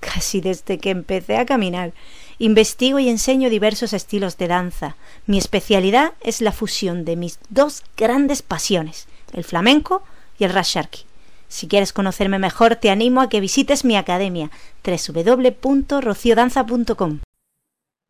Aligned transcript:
casi 0.00 0.40
desde 0.40 0.78
que 0.78 0.90
empecé 0.90 1.36
a 1.36 1.46
caminar. 1.46 1.92
Investigo 2.38 2.98
y 2.98 3.08
enseño 3.08 3.48
diversos 3.50 3.92
estilos 3.92 4.36
de 4.38 4.48
danza. 4.48 4.96
Mi 5.26 5.38
especialidad 5.38 6.14
es 6.20 6.40
la 6.40 6.50
fusión 6.52 7.04
de 7.04 7.14
mis 7.16 7.38
dos 7.50 7.84
grandes 7.96 8.42
pasiones, 8.42 9.06
el 9.32 9.44
flamenco 9.44 10.02
y 10.38 10.44
el 10.44 10.52
rasharki. 10.52 11.04
Si 11.48 11.68
quieres 11.68 11.92
conocerme 11.92 12.38
mejor, 12.38 12.76
te 12.76 12.90
animo 12.90 13.20
a 13.20 13.28
que 13.28 13.40
visites 13.40 13.84
mi 13.84 13.96
academia 13.96 14.50
www.rociodanza.com. 14.84 17.18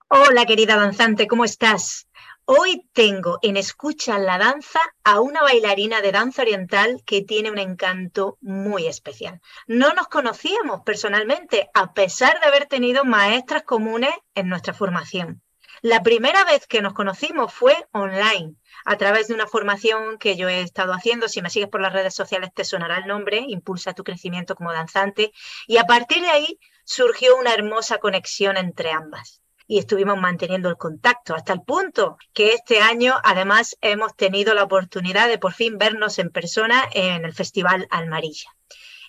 Hola 0.09 0.45
querida 0.45 0.77
danzante, 0.77 1.27
¿cómo 1.27 1.45
estás? 1.45 2.07
Hoy 2.53 2.85
tengo 2.93 3.39
en 3.43 3.57
Escucha 3.57 4.19
la 4.19 4.37
Danza 4.37 4.81
a 5.05 5.21
una 5.21 5.41
bailarina 5.41 6.01
de 6.01 6.11
danza 6.11 6.43
oriental 6.43 7.01
que 7.07 7.23
tiene 7.23 7.49
un 7.49 7.59
encanto 7.59 8.39
muy 8.41 8.89
especial. 8.89 9.41
No 9.69 9.95
nos 9.95 10.09
conocíamos 10.09 10.81
personalmente, 10.85 11.71
a 11.75 11.93
pesar 11.95 12.41
de 12.41 12.47
haber 12.47 12.67
tenido 12.67 13.05
maestras 13.05 13.63
comunes 13.63 14.11
en 14.35 14.49
nuestra 14.49 14.75
formación. 14.75 15.45
La 15.81 16.03
primera 16.03 16.43
vez 16.43 16.67
que 16.67 16.83
nos 16.83 16.93
conocimos 16.93 17.55
fue 17.55 17.87
online, 17.93 18.57
a 18.85 18.97
través 18.97 19.29
de 19.29 19.35
una 19.35 19.47
formación 19.47 20.19
que 20.19 20.35
yo 20.35 20.49
he 20.49 20.63
estado 20.63 20.93
haciendo. 20.93 21.29
Si 21.29 21.43
me 21.43 21.51
sigues 21.51 21.69
por 21.69 21.81
las 21.81 21.93
redes 21.93 22.17
sociales 22.17 22.51
te 22.53 22.65
sonará 22.65 22.99
el 22.99 23.07
nombre, 23.07 23.45
Impulsa 23.47 23.95
tu 23.95 24.03
crecimiento 24.03 24.57
como 24.57 24.73
danzante. 24.73 25.31
Y 25.69 25.77
a 25.77 25.85
partir 25.85 26.21
de 26.21 26.31
ahí 26.31 26.59
surgió 26.83 27.37
una 27.37 27.55
hermosa 27.55 27.99
conexión 27.99 28.57
entre 28.57 28.91
ambas 28.91 29.40
y 29.71 29.79
estuvimos 29.79 30.19
manteniendo 30.19 30.69
el 30.69 30.77
contacto 30.77 31.33
hasta 31.33 31.53
el 31.53 31.63
punto 31.63 32.19
que 32.33 32.55
este 32.55 32.81
año 32.81 33.15
además 33.23 33.77
hemos 33.81 34.17
tenido 34.17 34.53
la 34.53 34.65
oportunidad 34.65 35.29
de 35.29 35.39
por 35.39 35.53
fin 35.53 35.79
vernos 35.79 36.19
en 36.19 36.31
persona 36.31 36.83
en 36.93 37.25
el 37.25 37.33
Festival 37.33 37.87
Almarilla. 37.93 38.51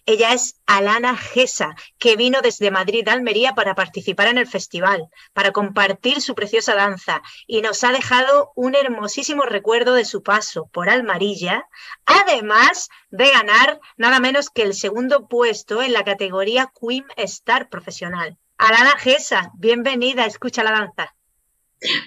Ella 0.06 0.34
es 0.34 0.62
Alana 0.68 1.18
Gesa, 1.18 1.76
que 1.98 2.16
vino 2.16 2.42
desde 2.44 2.70
Madrid 2.70 3.08
Almería 3.08 3.56
para 3.56 3.74
participar 3.74 4.28
en 4.28 4.38
el 4.38 4.46
festival, 4.46 5.08
para 5.34 5.52
compartir 5.52 6.22
su 6.22 6.36
preciosa 6.36 6.76
danza 6.76 7.24
y 7.48 7.64
nos 7.64 7.84
ha 7.84 7.92
dejado 7.92 8.52
un 8.56 8.76
hermosísimo 8.76 9.46
recuerdo 9.46 9.96
de 9.96 10.06
su 10.06 10.22
paso 10.22 10.70
por 10.72 10.92
Almarilla, 10.92 11.66
además 12.06 12.90
de 13.10 13.32
ganar 13.32 13.80
nada 13.98 14.20
menos 14.20 14.52
que 14.52 14.62
el 14.62 14.76
segundo 14.76 15.28
puesto 15.28 15.82
en 15.82 15.94
la 15.94 16.04
categoría 16.04 16.72
Queen 16.80 17.06
Star 17.18 17.68
Profesional. 17.68 18.38
Alana 18.62 18.96
Gesa, 19.00 19.52
bienvenida, 19.58 20.28
escucha 20.28 20.64
la 20.64 20.70
danza. 20.70 21.16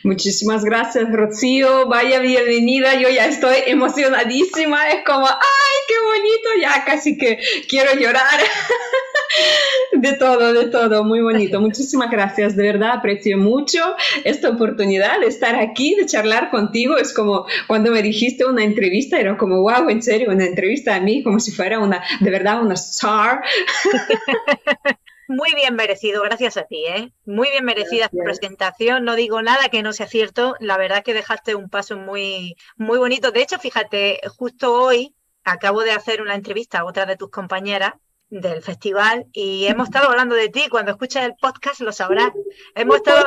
Muchísimas 0.05 0.65
gracias, 0.65 1.11
Rocío. 1.11 1.89
Vaya 1.89 2.21
bienvenida. 2.21 2.95
Yo 2.95 3.09
ya 3.09 3.27
estoy 3.27 3.57
emocionadísima. 3.67 4.89
Es 4.91 5.05
como, 5.05 5.27
¡ay, 5.27 5.77
qué 5.89 5.95
bonito! 6.01 6.49
Ya 6.63 6.85
casi 6.85 7.19
que 7.19 7.41
quiero 7.69 7.99
llorar. 7.99 8.39
De 9.95 10.13
todo, 10.13 10.53
de 10.53 10.67
todo. 10.67 11.03
Muy 11.03 11.21
bonito. 11.23 11.61
Muchísimas 11.61 12.09
gracias. 12.09 12.55
De 12.55 12.63
verdad, 12.63 12.93
aprecio 12.93 13.37
mucho 13.37 13.81
esta 14.23 14.51
oportunidad 14.51 15.19
de 15.19 15.27
estar 15.27 15.57
aquí, 15.57 15.97
de 15.97 16.07
charlar 16.07 16.51
contigo. 16.51 16.97
Es 16.97 17.13
como 17.13 17.45
cuando 17.67 17.91
me 17.91 18.01
dijiste 18.01 18.45
una 18.45 18.63
entrevista, 18.63 19.19
era 19.19 19.37
como, 19.37 19.63
wow, 19.63 19.89
en 19.89 20.03
serio, 20.03 20.31
una 20.31 20.45
entrevista 20.45 20.95
a 20.95 21.01
mí, 21.01 21.25
como 21.25 21.41
si 21.41 21.51
fuera 21.51 21.81
una, 21.81 22.05
de 22.21 22.31
verdad, 22.31 22.63
una 22.63 22.75
star. 22.75 23.43
Muy 25.29 25.55
bien 25.55 25.75
merecido, 25.75 26.23
gracias 26.23 26.57
a 26.57 26.65
ti, 26.65 26.85
¿eh? 26.87 27.13
Muy 27.25 27.51
bien 27.51 27.65
merecida 27.65 28.09
tu 28.09 28.19
presentación. 28.19 29.05
No 29.05 29.15
digo 29.17 29.41
nada 29.43 29.69
que 29.69 29.83
no 29.83 29.93
sea 29.93 30.07
cierto. 30.07 30.55
La 30.61 30.77
verdad 30.77 31.03
que 31.03 31.15
dejaste 31.15 31.55
un 31.55 31.71
paso 31.71 31.97
muy, 31.97 32.57
muy 32.77 32.99
bonito. 32.99 33.31
De 33.31 33.41
hecho, 33.41 33.59
fíjate, 33.59 34.21
justo 34.37 34.75
hoy 34.75 35.15
acabo 35.45 35.83
de 35.83 35.93
hacer 35.93 36.23
una 36.23 36.35
entrevista 36.35 36.81
a 36.81 36.85
otra 36.85 37.07
de 37.07 37.17
tus 37.17 37.31
compañeras 37.31 37.95
del 38.29 38.63
festival 38.63 39.27
y 39.33 39.67
hemos 39.67 39.89
estado 39.89 40.11
hablando 40.11 40.35
de 40.35 40.49
ti. 40.49 40.69
Cuando 40.71 40.93
escuches 40.93 41.25
el 41.25 41.35
podcast 41.41 41.81
lo 41.81 41.93
sabrás. 41.93 42.31
Hemos 42.75 42.97
estado 42.97 43.27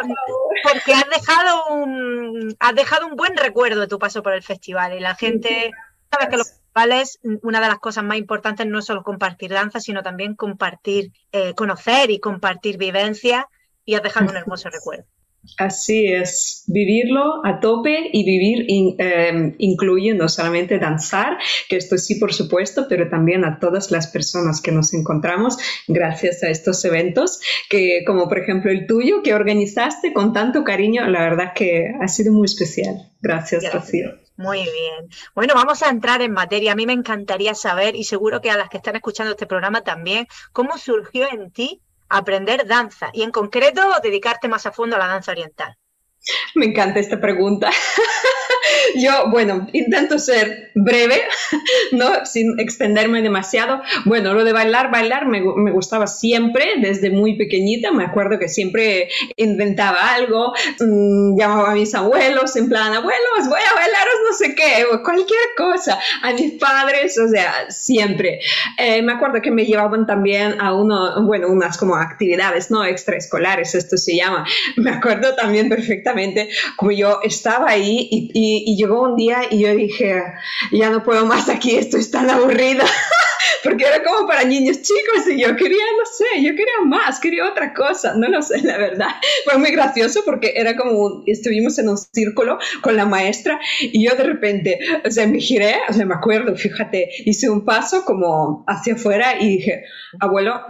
porque 0.63 0.93
has 0.93 1.09
dejado 1.09 1.67
un 1.69 2.55
has 2.59 2.75
dejado 2.75 3.07
un 3.07 3.15
buen 3.15 3.35
recuerdo 3.37 3.81
de 3.81 3.87
tu 3.87 3.99
paso 3.99 4.21
por 4.21 4.33
el 4.33 4.43
festival 4.43 4.93
y 4.93 4.99
la 4.99 5.15
gente 5.15 5.71
sabes 6.11 6.29
que 6.29 6.37
los 6.37 6.56
una 7.41 7.61
de 7.61 7.67
las 7.67 7.79
cosas 7.79 8.03
más 8.03 8.17
importantes 8.17 8.65
no 8.67 8.79
es 8.79 8.85
solo 8.85 9.03
compartir 9.03 9.51
danza, 9.51 9.79
sino 9.79 10.03
también 10.03 10.35
compartir, 10.35 11.11
eh, 11.31 11.53
conocer 11.55 12.11
y 12.11 12.19
compartir 12.19 12.77
vivencias 12.77 13.45
y 13.85 13.95
has 13.95 14.03
dejado 14.03 14.29
un 14.29 14.37
hermoso 14.37 14.69
recuerdo. 14.69 15.05
Así 15.57 16.07
es, 16.07 16.65
vivirlo 16.67 17.45
a 17.45 17.59
tope 17.59 18.09
y 18.11 18.25
vivir 18.25 18.65
em, 18.99 19.55
incluye 19.59 20.13
no 20.13 20.27
solamente 20.27 20.77
danzar, 20.77 21.37
que 21.69 21.77
esto 21.77 21.97
sí 21.97 22.15
por 22.15 22.33
supuesto, 22.33 22.87
pero 22.89 23.09
también 23.09 23.45
a 23.45 23.59
todas 23.59 23.89
las 23.89 24.07
personas 24.07 24.61
que 24.61 24.71
nos 24.71 24.93
encontramos 24.93 25.57
gracias 25.87 26.43
a 26.43 26.49
estos 26.49 26.83
eventos, 26.83 27.39
que 27.69 28.03
como 28.05 28.27
por 28.27 28.39
ejemplo 28.39 28.71
el 28.71 28.87
tuyo, 28.87 29.23
que 29.23 29.33
organizaste 29.33 30.11
con 30.13 30.33
tanto 30.33 30.63
cariño, 30.63 31.07
la 31.07 31.21
verdad 31.21 31.53
que 31.55 31.93
ha 32.01 32.07
sido 32.07 32.33
muy 32.33 32.45
especial. 32.45 33.09
Gracias, 33.21 33.71
Rocío. 33.73 34.26
Muy 34.37 34.59
bien. 34.59 35.09
Bueno, 35.33 35.55
vamos 35.55 35.81
a 35.81 35.89
entrar 35.89 36.21
en 36.21 36.31
materia. 36.31 36.71
A 36.71 36.75
mí 36.75 36.85
me 36.85 36.93
encantaría 36.93 37.55
saber, 37.55 37.95
y 37.95 38.03
seguro 38.03 38.39
que 38.39 38.51
a 38.51 38.57
las 38.57 38.69
que 38.69 38.77
están 38.77 38.95
escuchando 38.95 39.31
este 39.31 39.47
programa 39.47 39.81
también, 39.81 40.27
cómo 40.53 40.77
surgió 40.77 41.27
en 41.31 41.51
ti 41.51 41.81
aprender 42.07 42.67
danza 42.67 43.09
y 43.13 43.23
en 43.23 43.31
concreto 43.31 43.81
dedicarte 44.01 44.47
más 44.47 44.65
a 44.65 44.71
fondo 44.71 44.95
a 44.95 44.99
la 44.99 45.07
danza 45.07 45.31
oriental. 45.31 45.75
Me 46.55 46.67
encanta 46.67 46.99
esta 46.99 47.19
pregunta. 47.19 47.71
Yo, 48.95 49.29
bueno, 49.29 49.67
intento 49.73 50.19
ser 50.19 50.71
breve, 50.75 51.21
¿no? 51.91 52.25
Sin 52.25 52.59
extenderme 52.59 53.21
demasiado. 53.21 53.81
Bueno, 54.05 54.33
lo 54.33 54.43
de 54.43 54.53
bailar, 54.53 54.91
bailar 54.91 55.27
me, 55.27 55.41
me, 55.41 55.71
gustaba 55.71 56.07
siempre, 56.07 56.73
desde 56.81 57.09
muy 57.09 57.37
pequeñita. 57.37 57.91
Me 57.91 58.03
acuerdo 58.03 58.39
que 58.39 58.49
siempre 58.49 59.09
inventaba 59.35 60.13
algo, 60.13 60.53
mmm, 60.79 61.37
llamaba 61.37 61.71
a 61.71 61.75
mis 61.75 61.93
abuelos 61.95 62.55
en 62.55 62.69
plan, 62.69 62.93
abuelos, 62.93 63.47
voy 63.47 63.59
a 63.59 63.75
bailaros 63.75 64.15
no 64.27 64.33
sé 64.33 64.55
qué, 64.55 64.85
o 64.91 65.03
cualquier 65.03 65.39
cosa. 65.55 65.99
A 66.21 66.33
mis 66.33 66.53
padres, 66.53 67.17
o 67.17 67.27
sea, 67.27 67.69
siempre. 67.69 68.39
Eh, 68.77 69.01
me 69.01 69.13
acuerdo 69.13 69.41
que 69.41 69.51
me 69.51 69.65
llevaban 69.65 70.05
también 70.05 70.59
a 70.59 70.73
uno, 70.73 71.23
bueno, 71.25 71.47
unas 71.47 71.77
como 71.77 71.95
actividades, 71.95 72.71
¿no? 72.71 72.83
Extraescolares, 72.83 73.75
esto 73.75 73.97
se 73.97 74.15
llama. 74.15 74.45
Me 74.75 74.91
acuerdo 74.91 75.35
también 75.35 75.69
perfectamente 75.69 76.49
como 76.75 76.91
yo 76.91 77.19
estaba 77.23 77.69
ahí 77.69 78.07
y, 78.11 78.56
y 78.65 78.77
llegó 78.77 79.03
un 79.03 79.15
día 79.15 79.41
y 79.49 79.59
yo 79.59 79.75
dije, 79.75 80.23
ya 80.71 80.89
no 80.89 81.03
puedo 81.03 81.25
más 81.25 81.49
aquí, 81.49 81.75
estoy 81.75 82.03
tan 82.09 82.29
aburrida. 82.29 82.85
porque 83.63 83.85
era 83.85 84.03
como 84.03 84.27
para 84.27 84.43
niños 84.43 84.81
chicos 84.81 85.27
y 85.27 85.41
yo 85.41 85.55
quería, 85.55 85.83
no 85.97 86.05
sé, 86.05 86.43
yo 86.43 86.51
quería 86.51 86.81
más, 86.85 87.19
quería 87.19 87.47
otra 87.47 87.73
cosa, 87.73 88.13
no 88.15 88.27
lo 88.27 88.41
sé, 88.41 88.61
la 88.61 88.77
verdad. 88.77 89.09
Fue 89.45 89.57
muy 89.57 89.71
gracioso 89.71 90.21
porque 90.25 90.53
era 90.55 90.75
como, 90.75 91.23
estuvimos 91.25 91.77
en 91.79 91.89
un 91.89 91.97
círculo 91.97 92.59
con 92.81 92.95
la 92.95 93.05
maestra 93.05 93.59
y 93.81 94.05
yo 94.05 94.15
de 94.15 94.23
repente, 94.23 94.79
o 95.05 95.11
sea, 95.11 95.27
me 95.27 95.39
giré, 95.39 95.75
o 95.89 95.93
sea, 95.93 96.05
me 96.05 96.15
acuerdo, 96.15 96.55
fíjate, 96.55 97.09
hice 97.25 97.49
un 97.49 97.65
paso 97.65 98.05
como 98.05 98.63
hacia 98.67 98.93
afuera 98.93 99.39
y 99.39 99.57
dije, 99.57 99.83
abuelo, 100.19 100.61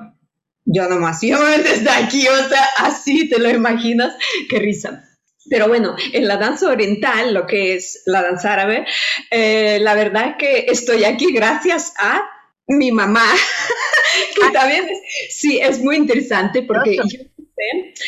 yo 0.65 0.89
nomás, 0.89 1.21
yo 1.21 1.37
desde 1.57 1.89
aquí, 1.89 2.27
o 2.27 2.49
sea, 2.49 2.65
así 2.79 3.29
te 3.29 3.39
lo 3.39 3.49
imaginas, 3.49 4.15
qué 4.49 4.59
risa. 4.59 5.03
Pero 5.49 5.67
bueno, 5.67 5.95
en 6.13 6.27
la 6.27 6.37
danza 6.37 6.69
oriental, 6.69 7.33
lo 7.33 7.45
que 7.45 7.75
es 7.75 8.03
la 8.05 8.21
danza 8.21 8.53
árabe, 8.53 8.85
eh, 9.31 9.79
la 9.81 9.95
verdad 9.95 10.29
es 10.29 10.35
que 10.37 10.71
estoy 10.71 11.03
aquí 11.03 11.31
gracias 11.33 11.93
a 11.97 12.21
mi 12.67 12.91
mamá, 12.91 13.25
que 14.35 14.45
ah. 14.45 14.51
también, 14.51 14.87
sí, 15.29 15.59
es 15.59 15.79
muy 15.79 15.95
interesante 15.95 16.63
porque 16.63 16.97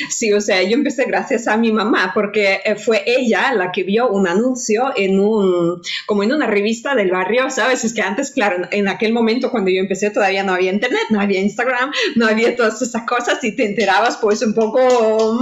sí, 0.09 0.31
o 0.31 0.41
sea, 0.41 0.61
yo 0.63 0.73
empecé 0.75 1.05
gracias 1.05 1.47
a 1.47 1.57
mi 1.57 1.71
mamá, 1.71 2.11
porque 2.13 2.61
eh, 2.63 2.75
fue 2.75 3.03
ella 3.05 3.53
la 3.53 3.71
que 3.71 3.83
vio 3.83 4.09
un 4.09 4.27
anuncio 4.27 4.91
en 4.95 5.19
un, 5.19 5.81
como 6.05 6.23
en 6.23 6.31
una 6.31 6.47
revista 6.47 6.95
del 6.95 7.11
barrio, 7.11 7.49
¿sabes? 7.49 7.83
Es 7.83 7.93
que 7.93 8.01
antes, 8.01 8.31
claro, 8.31 8.67
en 8.71 8.87
aquel 8.87 9.13
momento 9.13 9.49
cuando 9.51 9.71
yo 9.71 9.79
empecé 9.79 10.11
todavía 10.11 10.43
no 10.43 10.53
había 10.53 10.71
internet, 10.71 11.01
no 11.09 11.19
había 11.19 11.41
Instagram, 11.41 11.91
no 12.15 12.27
había 12.27 12.55
todas 12.55 12.81
esas 12.81 13.03
cosas 13.05 13.43
y 13.43 13.55
te 13.55 13.65
enterabas 13.65 14.17
pues 14.17 14.41
un 14.41 14.53
poco 14.53 14.79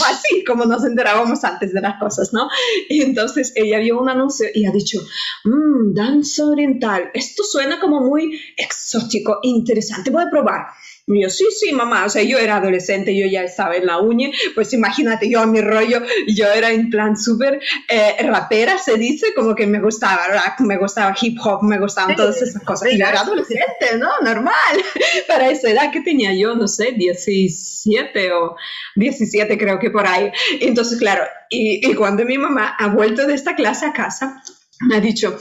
así 0.06 0.44
como 0.46 0.66
nos 0.66 0.86
enterábamos 0.86 1.44
antes 1.44 1.74
de 1.74 1.82
las 1.82 2.00
cosas, 2.00 2.32
¿no? 2.34 2.48
Y 2.90 3.02
entonces 3.02 3.52
ella 3.56 3.80
vio 3.80 4.00
un 4.00 4.10
anuncio 4.10 4.48
y 4.54 4.66
ha 4.66 4.72
dicho, 4.72 5.00
mmm, 5.44 5.94
danza 5.94 6.46
oriental, 6.46 7.12
esto 7.14 7.44
suena 7.44 7.80
como 7.80 8.02
muy 8.02 8.40
exótico, 8.56 9.40
interesante, 9.44 10.12
voy 10.12 10.24
a 10.24 10.30
probar. 10.30 10.68
Y 11.10 11.22
yo, 11.22 11.30
sí, 11.30 11.46
sí, 11.58 11.72
mamá, 11.72 12.04
o 12.04 12.10
sea, 12.10 12.22
yo 12.22 12.38
era 12.38 12.58
adolescente, 12.58 13.16
yo 13.16 13.26
ya 13.28 13.42
estaba 13.42 13.78
en 13.78 13.86
la 13.86 14.00
uña, 14.00 14.30
pues 14.54 14.74
imagínate, 14.74 15.30
yo 15.30 15.48
mi 15.48 15.62
rollo, 15.62 16.02
yo 16.28 16.48
era 16.48 16.70
en 16.72 16.90
plan 16.90 17.16
súper 17.16 17.62
eh, 17.88 18.18
rapera, 18.24 18.78
se 18.78 18.98
dice, 18.98 19.28
como 19.34 19.56
que 19.56 19.66
me 19.68 19.80
gustaba 19.80 20.28
me 20.60 20.78
gustaba 20.78 21.16
hip 21.22 21.38
hop, 21.42 21.64
me 21.64 21.80
gustaban 21.80 22.18
todas 22.18 22.42
esas 22.42 22.62
cosas. 22.62 22.92
Y 22.92 23.00
yo 23.00 23.06
era 23.06 23.22
adolescente, 23.22 23.98
¿no? 23.98 24.10
Normal. 24.22 24.54
Para 25.30 25.50
esa 25.50 25.70
edad 25.70 25.92
que 25.94 26.02
tenía 26.02 26.34
yo, 26.34 26.56
no 26.56 26.68
sé, 26.68 26.92
17 26.92 28.34
o 28.34 28.58
17 28.96 29.58
creo 29.58 29.80
que 29.80 29.90
por 29.90 30.06
ahí. 30.06 30.30
Entonces, 30.60 31.00
claro, 31.00 31.24
y, 31.50 31.90
y 31.90 31.96
cuando 31.96 32.26
mi 32.26 32.38
mamá 32.38 32.76
ha 32.78 32.90
vuelto 32.90 33.26
de 33.26 33.34
esta 33.34 33.56
clase 33.56 33.86
a 33.86 33.94
casa, 33.94 34.44
me 34.82 34.98
ha 34.98 35.00
dicho, 35.00 35.38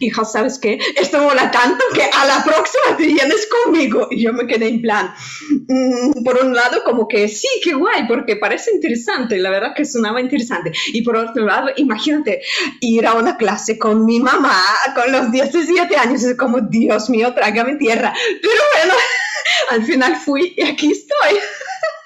hija, 0.00 0.24
¿sabes 0.24 0.58
qué? 0.58 0.78
Esto 0.96 1.22
mola 1.22 1.50
tanto 1.50 1.84
que 1.94 2.02
a 2.02 2.24
la 2.26 2.42
próxima 2.42 2.96
te 2.96 3.06
vienes 3.06 3.48
conmigo. 3.64 4.08
Y 4.10 4.22
yo 4.22 4.32
me 4.32 4.46
quedé 4.46 4.68
en 4.68 4.82
plan, 4.82 5.14
mm, 5.68 6.24
por 6.24 6.42
un 6.42 6.54
lado, 6.54 6.82
como 6.84 7.06
que 7.06 7.28
sí, 7.28 7.48
qué 7.62 7.74
guay, 7.74 8.06
porque 8.08 8.36
parece 8.36 8.72
interesante, 8.72 9.38
la 9.38 9.50
verdad 9.50 9.74
que 9.76 9.84
sonaba 9.84 10.20
interesante. 10.20 10.72
Y 10.92 11.02
por 11.02 11.16
otro 11.16 11.46
lado, 11.46 11.68
imagínate 11.76 12.42
ir 12.80 13.06
a 13.06 13.14
una 13.14 13.36
clase 13.36 13.78
con 13.78 14.04
mi 14.04 14.18
mamá 14.18 14.60
con 14.94 15.12
los 15.12 15.30
17 15.30 15.96
años, 15.96 16.22
es 16.24 16.36
como, 16.36 16.60
Dios 16.60 17.10
mío, 17.10 17.32
trágame 17.34 17.76
tierra. 17.76 18.12
Pero 18.42 18.62
bueno, 18.74 18.94
al 19.70 19.84
final 19.84 20.16
fui 20.16 20.54
y 20.56 20.62
aquí 20.62 20.90
estoy. 20.90 21.38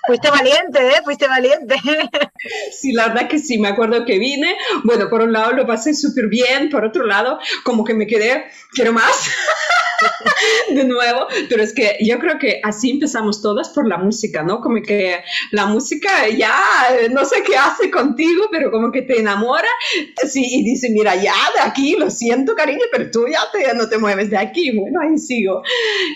Fuiste 0.06 0.30
valiente, 0.30 0.78
¿eh? 0.86 1.00
Fuiste 1.04 1.26
valiente. 1.28 1.76
Sí, 2.78 2.92
la 2.92 3.08
verdad 3.08 3.26
que 3.26 3.38
sí, 3.38 3.56
me 3.56 3.68
acuerdo 3.68 4.04
que 4.04 4.18
vine. 4.18 4.54
Bueno, 4.82 5.08
por 5.08 5.22
un 5.22 5.32
lado 5.32 5.52
lo 5.52 5.66
pasé 5.66 5.94
súper 5.94 6.28
bien, 6.28 6.68
por 6.68 6.84
otro 6.84 7.06
lado, 7.06 7.38
como 7.64 7.84
que 7.84 7.94
me 7.94 8.06
quedé, 8.06 8.44
quiero 8.72 8.92
más. 8.92 9.30
de 10.74 10.84
nuevo, 10.84 11.26
pero 11.48 11.62
es 11.62 11.72
que 11.72 11.96
yo 12.00 12.18
creo 12.18 12.38
que 12.38 12.60
así 12.62 12.90
empezamos 12.90 13.40
todas 13.40 13.70
por 13.70 13.88
la 13.88 13.96
música, 13.96 14.42
¿no? 14.42 14.60
Como 14.60 14.82
que 14.82 15.22
la 15.52 15.66
música 15.66 16.28
ya 16.28 16.54
no 17.12 17.24
sé 17.24 17.42
qué 17.42 17.56
hace 17.56 17.90
contigo, 17.90 18.48
pero 18.50 18.70
como 18.70 18.92
que 18.92 19.02
te 19.02 19.20
enamora, 19.20 19.68
sí, 20.28 20.44
y 20.44 20.64
dice, 20.64 20.90
mira, 20.90 21.14
ya 21.14 21.34
de 21.56 21.62
aquí, 21.62 21.96
lo 21.96 22.10
siento, 22.10 22.54
cariño, 22.54 22.84
pero 22.92 23.10
tú 23.10 23.26
ya 23.26 23.40
te, 23.52 23.74
no 23.74 23.88
te 23.88 23.98
mueves 23.98 24.28
de 24.28 24.36
aquí, 24.36 24.76
bueno, 24.78 25.00
ahí 25.00 25.16
sigo. 25.16 25.62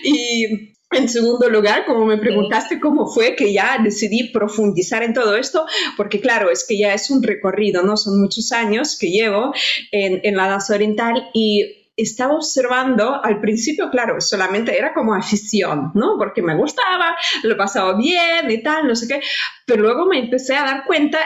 Y 0.03 0.75
en 0.91 1.07
segundo 1.07 1.49
lugar, 1.49 1.85
como 1.85 2.05
me 2.05 2.17
preguntaste 2.17 2.79
cómo 2.79 3.07
fue 3.07 3.35
que 3.35 3.53
ya 3.53 3.77
decidí 3.83 4.29
profundizar 4.31 5.03
en 5.03 5.13
todo 5.13 5.35
esto, 5.35 5.65
porque 5.95 6.19
claro, 6.19 6.49
es 6.49 6.65
que 6.67 6.77
ya 6.77 6.93
es 6.93 7.09
un 7.09 7.21
recorrido, 7.21 7.83
¿no? 7.83 7.95
Son 7.95 8.19
muchos 8.19 8.51
años 8.51 8.97
que 8.97 9.11
llevo 9.11 9.53
en, 9.91 10.21
en 10.23 10.35
la 10.35 10.47
danza 10.47 10.73
oriental 10.73 11.29
y 11.33 11.75
estaba 11.95 12.33
observando, 12.33 13.23
al 13.23 13.41
principio, 13.41 13.89
claro, 13.89 14.21
solamente 14.21 14.77
era 14.77 14.93
como 14.93 15.13
afición, 15.13 15.91
¿no? 15.93 16.15
Porque 16.17 16.41
me 16.41 16.55
gustaba, 16.55 17.15
lo 17.43 17.57
pasaba 17.57 17.95
bien 17.97 18.49
y 18.49 18.63
tal, 18.63 18.87
no 18.87 18.95
sé 18.95 19.07
qué, 19.07 19.21
pero 19.65 19.83
luego 19.83 20.05
me 20.05 20.19
empecé 20.19 20.55
a 20.55 20.63
dar 20.63 20.85
cuenta 20.85 21.19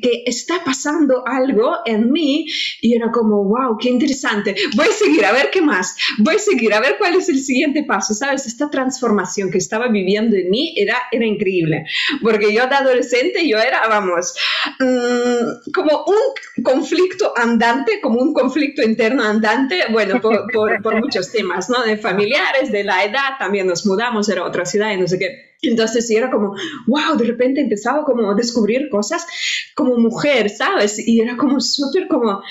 que 0.00 0.22
está 0.26 0.62
pasando 0.64 1.26
algo 1.26 1.76
en 1.84 2.10
mí 2.10 2.46
y 2.80 2.94
era 2.94 3.10
como, 3.10 3.44
wow, 3.44 3.76
qué 3.78 3.88
interesante, 3.88 4.54
voy 4.76 4.86
a 4.86 4.92
seguir 4.92 5.24
a 5.24 5.32
ver 5.32 5.50
qué 5.50 5.60
más, 5.60 5.96
voy 6.18 6.36
a 6.36 6.38
seguir 6.38 6.72
a 6.74 6.80
ver 6.80 6.96
cuál 6.98 7.16
es 7.16 7.28
el 7.28 7.38
siguiente 7.38 7.84
paso, 7.84 8.14
¿sabes? 8.14 8.46
Esta 8.46 8.70
transformación 8.70 9.50
que 9.50 9.58
estaba 9.58 9.88
viviendo 9.88 10.36
en 10.36 10.50
mí 10.50 10.74
era, 10.76 10.96
era 11.10 11.26
increíble, 11.26 11.84
porque 12.22 12.52
yo 12.52 12.66
de 12.66 12.74
adolescente 12.74 13.46
yo 13.48 13.58
era, 13.58 13.86
vamos, 13.88 14.34
mm, 14.78 15.70
como 15.72 16.04
un 16.06 16.62
conflicto 16.62 17.32
andante, 17.36 18.00
como 18.00 18.20
un 18.20 18.32
conflicto 18.32 18.82
interno 18.82 19.22
andante, 19.22 19.84
bueno, 19.90 20.20
por, 20.20 20.46
por, 20.52 20.82
por 20.82 21.00
muchos 21.00 21.30
temas, 21.30 21.68
¿no? 21.68 21.82
De 21.82 21.96
familiares, 21.96 22.70
de 22.70 22.84
la 22.84 23.04
edad, 23.04 23.38
también 23.38 23.66
nos 23.66 23.86
mudamos, 23.86 24.28
era 24.28 24.44
otra 24.44 24.64
ciudad 24.64 24.92
y 24.92 24.96
no 24.96 25.08
sé 25.08 25.18
qué 25.18 25.51
entonces 25.62 26.06
sí 26.06 26.16
era 26.16 26.30
como, 26.30 26.54
wow, 26.86 27.16
de 27.16 27.24
repente 27.24 27.60
empezaba 27.60 28.04
como 28.04 28.30
a 28.30 28.34
descubrir 28.34 28.88
cosas 28.90 29.26
como 29.74 29.96
mujer, 29.96 30.50
¿sabes? 30.50 30.98
Y 31.06 31.20
era 31.20 31.36
como 31.36 31.60
súper 31.60 32.08
como 32.08 32.42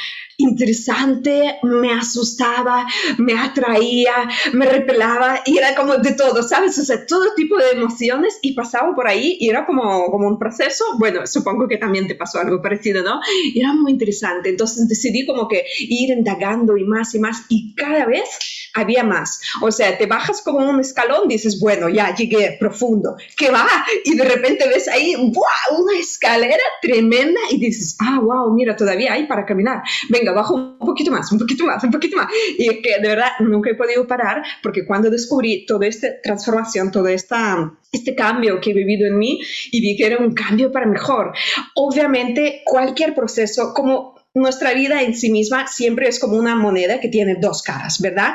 interesante, 0.41 1.59
me 1.63 1.93
asustaba, 1.93 2.87
me 3.17 3.37
atraía, 3.37 4.29
me 4.53 4.65
repelaba 4.65 5.41
y 5.45 5.57
era 5.57 5.75
como 5.75 5.97
de 5.97 6.13
todo, 6.13 6.43
¿sabes? 6.43 6.77
O 6.77 6.83
sea, 6.83 7.05
todo 7.05 7.33
tipo 7.35 7.57
de 7.57 7.71
emociones 7.71 8.39
y 8.41 8.53
pasaba 8.53 8.93
por 8.95 9.07
ahí 9.07 9.37
y 9.39 9.49
era 9.49 9.65
como, 9.65 10.11
como 10.11 10.27
un 10.27 10.39
proceso, 10.39 10.83
bueno, 10.97 11.25
supongo 11.25 11.67
que 11.67 11.77
también 11.77 12.07
te 12.07 12.15
pasó 12.15 12.39
algo 12.39 12.61
parecido, 12.61 13.03
¿no? 13.03 13.19
Y 13.53 13.59
era 13.59 13.73
muy 13.73 13.91
interesante, 13.91 14.49
entonces 14.49 14.87
decidí 14.87 15.25
como 15.25 15.47
que 15.47 15.65
ir 15.79 16.09
indagando 16.09 16.77
y 16.77 16.83
más 16.83 17.13
y 17.15 17.19
más 17.19 17.45
y 17.49 17.73
cada 17.75 18.05
vez 18.05 18.27
había 18.73 19.03
más. 19.03 19.41
O 19.61 19.71
sea, 19.71 19.97
te 19.97 20.05
bajas 20.05 20.41
como 20.41 20.59
un 20.59 20.79
escalón, 20.79 21.27
dices, 21.27 21.59
bueno, 21.59 21.89
ya 21.89 22.15
llegué 22.15 22.57
profundo, 22.59 23.15
¿qué 23.37 23.49
va? 23.49 23.67
Y 24.03 24.15
de 24.15 24.23
repente 24.23 24.67
ves 24.67 24.87
ahí, 24.87 25.15
¡wow! 25.15 25.83
Una 25.83 25.99
escalera 25.99 26.63
tremenda 26.81 27.39
y 27.49 27.57
dices, 27.57 27.97
ah, 27.99 28.19
wow, 28.21 28.53
mira, 28.53 28.75
todavía 28.75 29.13
hay 29.13 29.25
para 29.25 29.45
caminar. 29.45 29.81
Venga, 30.09 30.30
bajo 30.33 30.55
un 30.55 30.77
poquito 30.79 31.11
más, 31.11 31.31
un 31.31 31.39
poquito 31.39 31.65
más, 31.65 31.83
un 31.83 31.91
poquito 31.91 32.17
más. 32.17 32.27
Y 32.57 32.81
que 32.81 32.99
de 33.01 33.07
verdad 33.07 33.31
nunca 33.39 33.69
he 33.69 33.75
podido 33.75 34.07
parar 34.07 34.43
porque 34.61 34.85
cuando 34.85 35.09
descubrí 35.09 35.65
toda 35.65 35.87
esta 35.87 36.07
transformación, 36.21 36.91
todo 36.91 37.07
esta, 37.07 37.71
este 37.91 38.15
cambio 38.15 38.59
que 38.59 38.71
he 38.71 38.73
vivido 38.73 39.07
en 39.07 39.17
mí 39.17 39.39
y 39.71 39.81
vi 39.81 39.95
que 39.95 40.05
era 40.05 40.17
un 40.17 40.33
cambio 40.33 40.71
para 40.71 40.85
mejor. 40.85 41.33
Obviamente, 41.75 42.61
cualquier 42.65 43.13
proceso, 43.13 43.73
como 43.73 44.15
nuestra 44.33 44.73
vida 44.73 45.01
en 45.01 45.15
sí 45.15 45.29
misma 45.31 45.67
siempre 45.67 46.07
es 46.07 46.19
como 46.19 46.37
una 46.37 46.55
moneda 46.55 46.99
que 46.99 47.09
tiene 47.09 47.35
dos 47.39 47.61
caras, 47.61 47.99
¿verdad? 47.99 48.33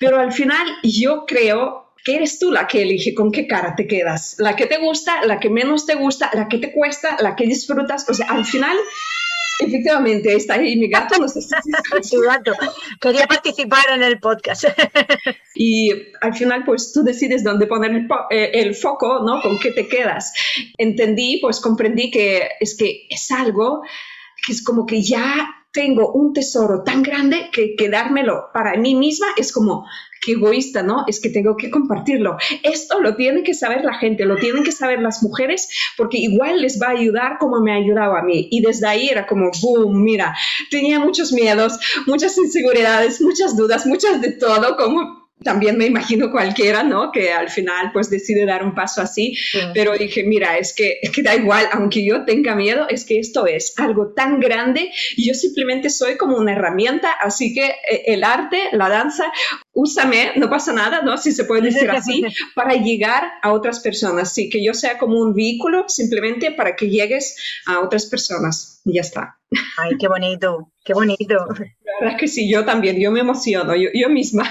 Pero 0.00 0.18
al 0.18 0.32
final 0.32 0.66
yo 0.82 1.24
creo 1.26 1.86
que 2.04 2.16
eres 2.16 2.38
tú 2.38 2.52
la 2.52 2.68
que 2.68 2.82
elige 2.82 3.14
con 3.14 3.32
qué 3.32 3.46
cara 3.48 3.74
te 3.74 3.86
quedas, 3.86 4.36
la 4.38 4.54
que 4.54 4.66
te 4.66 4.78
gusta, 4.78 5.24
la 5.24 5.40
que 5.40 5.50
menos 5.50 5.86
te 5.86 5.96
gusta, 5.96 6.30
la 6.34 6.48
que 6.48 6.58
te 6.58 6.72
cuesta, 6.72 7.16
la 7.20 7.34
que 7.34 7.46
disfrutas, 7.46 8.08
o 8.08 8.14
sea, 8.14 8.26
al 8.26 8.44
final 8.44 8.76
Efectivamente, 9.60 10.34
está 10.34 10.54
ahí 10.54 10.76
mi 10.76 10.88
gato. 10.88 11.18
No 11.18 11.28
sé 11.28 11.40
si 11.40 12.16
gato. 12.26 12.52
Quería 13.00 13.26
participar 13.26 13.84
en 13.94 14.02
el 14.02 14.18
podcast. 14.18 14.64
y 15.54 15.90
al 16.20 16.34
final, 16.34 16.64
pues 16.64 16.92
tú 16.92 17.02
decides 17.02 17.42
dónde 17.42 17.66
poner 17.66 17.92
el, 17.92 18.08
eh, 18.30 18.50
el, 18.54 18.74
foco, 18.74 19.20
¿no? 19.24 19.40
Con 19.40 19.58
qué 19.58 19.70
te 19.70 19.88
quedas. 19.88 20.32
Entendí, 20.76 21.38
pues 21.40 21.60
comprendí 21.60 22.10
que 22.10 22.48
es 22.60 22.76
que 22.76 23.06
es 23.08 23.30
algo 23.30 23.82
que 24.44 24.52
es 24.52 24.62
como 24.62 24.86
que 24.86 25.02
ya 25.02 25.55
tengo 25.76 26.10
un 26.12 26.32
tesoro 26.32 26.82
tan 26.84 27.02
grande 27.02 27.50
que 27.52 27.76
quedármelo 27.76 28.46
para 28.54 28.78
mí 28.78 28.94
misma 28.94 29.26
es 29.36 29.52
como 29.52 29.84
que 30.22 30.32
egoísta, 30.32 30.82
¿no? 30.82 31.04
Es 31.06 31.20
que 31.20 31.28
tengo 31.28 31.54
que 31.54 31.70
compartirlo. 31.70 32.38
Esto 32.62 32.98
lo 32.98 33.14
tiene 33.14 33.42
que 33.42 33.52
saber 33.52 33.84
la 33.84 33.92
gente, 33.92 34.24
lo 34.24 34.36
tienen 34.36 34.64
que 34.64 34.72
saber 34.72 35.02
las 35.02 35.22
mujeres, 35.22 35.68
porque 35.98 36.16
igual 36.16 36.62
les 36.62 36.80
va 36.80 36.86
a 36.86 36.92
ayudar 36.92 37.36
como 37.38 37.60
me 37.60 37.72
ha 37.72 37.74
ayudado 37.74 38.16
a 38.16 38.22
mí. 38.22 38.48
Y 38.50 38.62
desde 38.62 38.88
ahí 38.88 39.10
era 39.10 39.26
como, 39.26 39.50
boom, 39.60 40.02
mira, 40.02 40.34
tenía 40.70 40.98
muchos 40.98 41.30
miedos, 41.30 41.78
muchas 42.06 42.38
inseguridades, 42.38 43.20
muchas 43.20 43.54
dudas, 43.54 43.84
muchas 43.84 44.22
de 44.22 44.32
todo, 44.32 44.78
como 44.78 45.25
también 45.44 45.76
me 45.76 45.86
imagino 45.86 46.30
cualquiera, 46.30 46.82
¿no? 46.82 47.12
Que 47.12 47.32
al 47.32 47.50
final 47.50 47.90
pues 47.92 48.08
decide 48.08 48.46
dar 48.46 48.64
un 48.64 48.74
paso 48.74 49.02
así, 49.02 49.36
pero 49.74 49.96
dije, 49.96 50.24
mira, 50.24 50.56
es 50.56 50.74
que, 50.74 50.98
es 51.02 51.10
que 51.10 51.22
da 51.22 51.34
igual, 51.34 51.68
aunque 51.72 52.04
yo 52.04 52.24
tenga 52.24 52.54
miedo, 52.54 52.86
es 52.88 53.04
que 53.04 53.18
esto 53.18 53.46
es 53.46 53.74
algo 53.78 54.12
tan 54.14 54.40
grande 54.40 54.90
y 55.16 55.28
yo 55.28 55.34
simplemente 55.34 55.90
soy 55.90 56.16
como 56.16 56.36
una 56.36 56.52
herramienta, 56.52 57.12
así 57.12 57.54
que 57.54 57.66
eh, 57.66 58.02
el 58.06 58.24
arte, 58.24 58.70
la 58.72 58.88
danza, 58.88 59.30
úsame, 59.72 60.32
no 60.36 60.48
pasa 60.48 60.72
nada, 60.72 61.02
¿no? 61.02 61.18
Si 61.18 61.32
se 61.32 61.44
puede 61.44 61.62
decir 61.62 61.90
así, 61.90 62.22
para 62.54 62.74
llegar 62.74 63.24
a 63.42 63.52
otras 63.52 63.80
personas, 63.80 64.32
sí, 64.32 64.48
que 64.48 64.64
yo 64.64 64.72
sea 64.72 64.96
como 64.98 65.20
un 65.20 65.34
vehículo 65.34 65.84
simplemente 65.88 66.50
para 66.50 66.76
que 66.76 66.88
llegues 66.88 67.36
a 67.66 67.80
otras 67.80 68.06
personas 68.06 68.80
y 68.86 68.94
ya 68.94 69.02
está. 69.02 69.38
Ay, 69.76 69.92
qué 69.98 70.08
bonito, 70.08 70.72
qué 70.82 70.94
bonito. 70.94 71.34
La 71.36 72.00
verdad 72.00 72.14
es 72.14 72.20
que 72.20 72.28
sí, 72.28 72.50
yo 72.50 72.64
también, 72.64 72.98
yo 72.98 73.10
me 73.12 73.20
emociono, 73.20 73.76
yo, 73.76 73.90
yo 73.92 74.08
misma. 74.08 74.48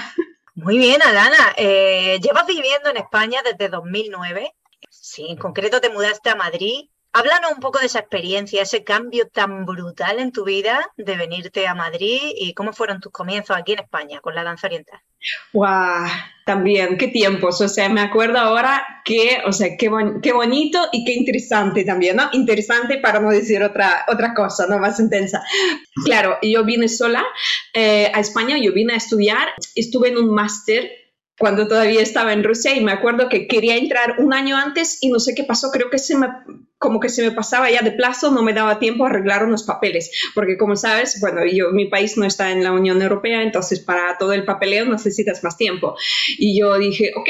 Muy 0.56 0.78
bien, 0.78 1.02
Alana. 1.02 1.54
Eh, 1.56 2.18
llevas 2.22 2.46
viviendo 2.46 2.88
en 2.88 2.96
España 2.96 3.40
desde 3.44 3.68
2009. 3.68 4.54
Sí, 4.88 5.26
en 5.28 5.36
concreto 5.36 5.80
te 5.80 5.90
mudaste 5.90 6.30
a 6.30 6.34
Madrid. 6.34 6.88
Háblanos 7.18 7.52
un 7.52 7.60
poco 7.60 7.78
de 7.78 7.86
esa 7.86 8.00
experiencia, 8.00 8.60
ese 8.60 8.84
cambio 8.84 9.26
tan 9.26 9.64
brutal 9.64 10.18
en 10.18 10.32
tu 10.32 10.44
vida 10.44 10.92
de 10.98 11.16
venirte 11.16 11.66
a 11.66 11.74
Madrid 11.74 12.20
y 12.36 12.52
cómo 12.52 12.74
fueron 12.74 13.00
tus 13.00 13.10
comienzos 13.10 13.56
aquí 13.56 13.72
en 13.72 13.78
España 13.78 14.20
con 14.20 14.34
la 14.34 14.44
danza 14.44 14.66
oriental. 14.66 15.00
¡Wow! 15.54 16.08
También, 16.44 16.98
qué 16.98 17.08
tiempos. 17.08 17.62
O 17.62 17.68
sea, 17.68 17.88
me 17.88 18.02
acuerdo 18.02 18.38
ahora 18.38 18.86
que, 19.06 19.38
o 19.46 19.52
sea, 19.52 19.78
qué, 19.78 19.90
qué 20.22 20.32
bonito 20.34 20.78
y 20.92 21.06
qué 21.06 21.14
interesante 21.14 21.84
también, 21.84 22.16
¿no? 22.16 22.28
Interesante 22.32 22.98
para 22.98 23.18
no 23.18 23.30
decir 23.30 23.62
otra, 23.62 24.04
otra 24.08 24.34
cosa, 24.34 24.66
¿no? 24.66 24.78
Más 24.78 25.00
intensa. 25.00 25.42
Claro, 26.04 26.36
yo 26.42 26.64
vine 26.64 26.86
sola 26.86 27.24
eh, 27.72 28.12
a 28.12 28.20
España, 28.20 28.58
yo 28.58 28.74
vine 28.74 28.92
a 28.92 28.98
estudiar, 28.98 29.48
estuve 29.74 30.10
en 30.10 30.18
un 30.18 30.34
máster 30.34 30.90
cuando 31.38 31.68
todavía 31.68 32.00
estaba 32.00 32.32
en 32.32 32.44
Rusia 32.44 32.74
y 32.74 32.82
me 32.82 32.92
acuerdo 32.92 33.28
que 33.28 33.46
quería 33.46 33.76
entrar 33.76 34.16
un 34.18 34.32
año 34.32 34.56
antes 34.56 34.98
y 35.02 35.10
no 35.10 35.18
sé 35.18 35.34
qué 35.34 35.44
pasó, 35.44 35.70
creo 35.70 35.90
que 35.90 35.98
se 35.98 36.16
me, 36.16 36.28
como 36.78 37.00
que 37.00 37.08
se 37.08 37.22
me 37.22 37.30
pasaba 37.30 37.70
ya 37.70 37.82
de 37.82 37.92
plazo, 37.92 38.30
no 38.30 38.42
me 38.42 38.54
daba 38.54 38.78
tiempo 38.78 39.04
a 39.04 39.10
arreglar 39.10 39.44
unos 39.44 39.64
papeles, 39.64 40.10
porque 40.34 40.56
como 40.56 40.76
sabes, 40.76 41.20
bueno, 41.20 41.42
yo, 41.44 41.70
mi 41.72 41.86
país 41.86 42.16
no 42.16 42.24
está 42.24 42.52
en 42.52 42.64
la 42.64 42.72
Unión 42.72 43.02
Europea, 43.02 43.42
entonces 43.42 43.80
para 43.80 44.16
todo 44.18 44.32
el 44.32 44.44
papeleo 44.44 44.86
necesitas 44.86 45.44
más 45.44 45.56
tiempo. 45.56 45.96
Y 46.38 46.58
yo 46.58 46.78
dije, 46.78 47.12
ok, 47.16 47.28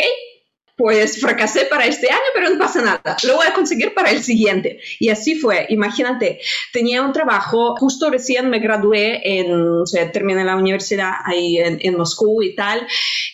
pues 0.76 1.20
fracasé 1.20 1.64
para 1.66 1.86
este 1.86 2.08
año, 2.10 2.20
pero 2.34 2.50
no 2.50 2.58
pasa 2.58 2.82
nada, 2.82 3.16
lo 3.24 3.36
voy 3.36 3.46
a 3.46 3.54
conseguir 3.54 3.94
para 3.94 4.10
el 4.10 4.22
siguiente. 4.22 4.80
Y 5.00 5.08
así 5.08 5.34
fue, 5.34 5.66
imagínate, 5.70 6.40
tenía 6.72 7.02
un 7.02 7.12
trabajo, 7.12 7.76
justo 7.76 8.10
recién 8.10 8.50
me 8.50 8.58
gradué, 8.58 9.20
en, 9.24 9.52
o 9.52 9.86
sea, 9.86 10.12
terminé 10.12 10.44
la 10.44 10.56
universidad 10.56 11.12
ahí 11.24 11.58
en, 11.58 11.96
Moscú 11.96 12.42
y 12.42 12.54
tal, 12.54 12.86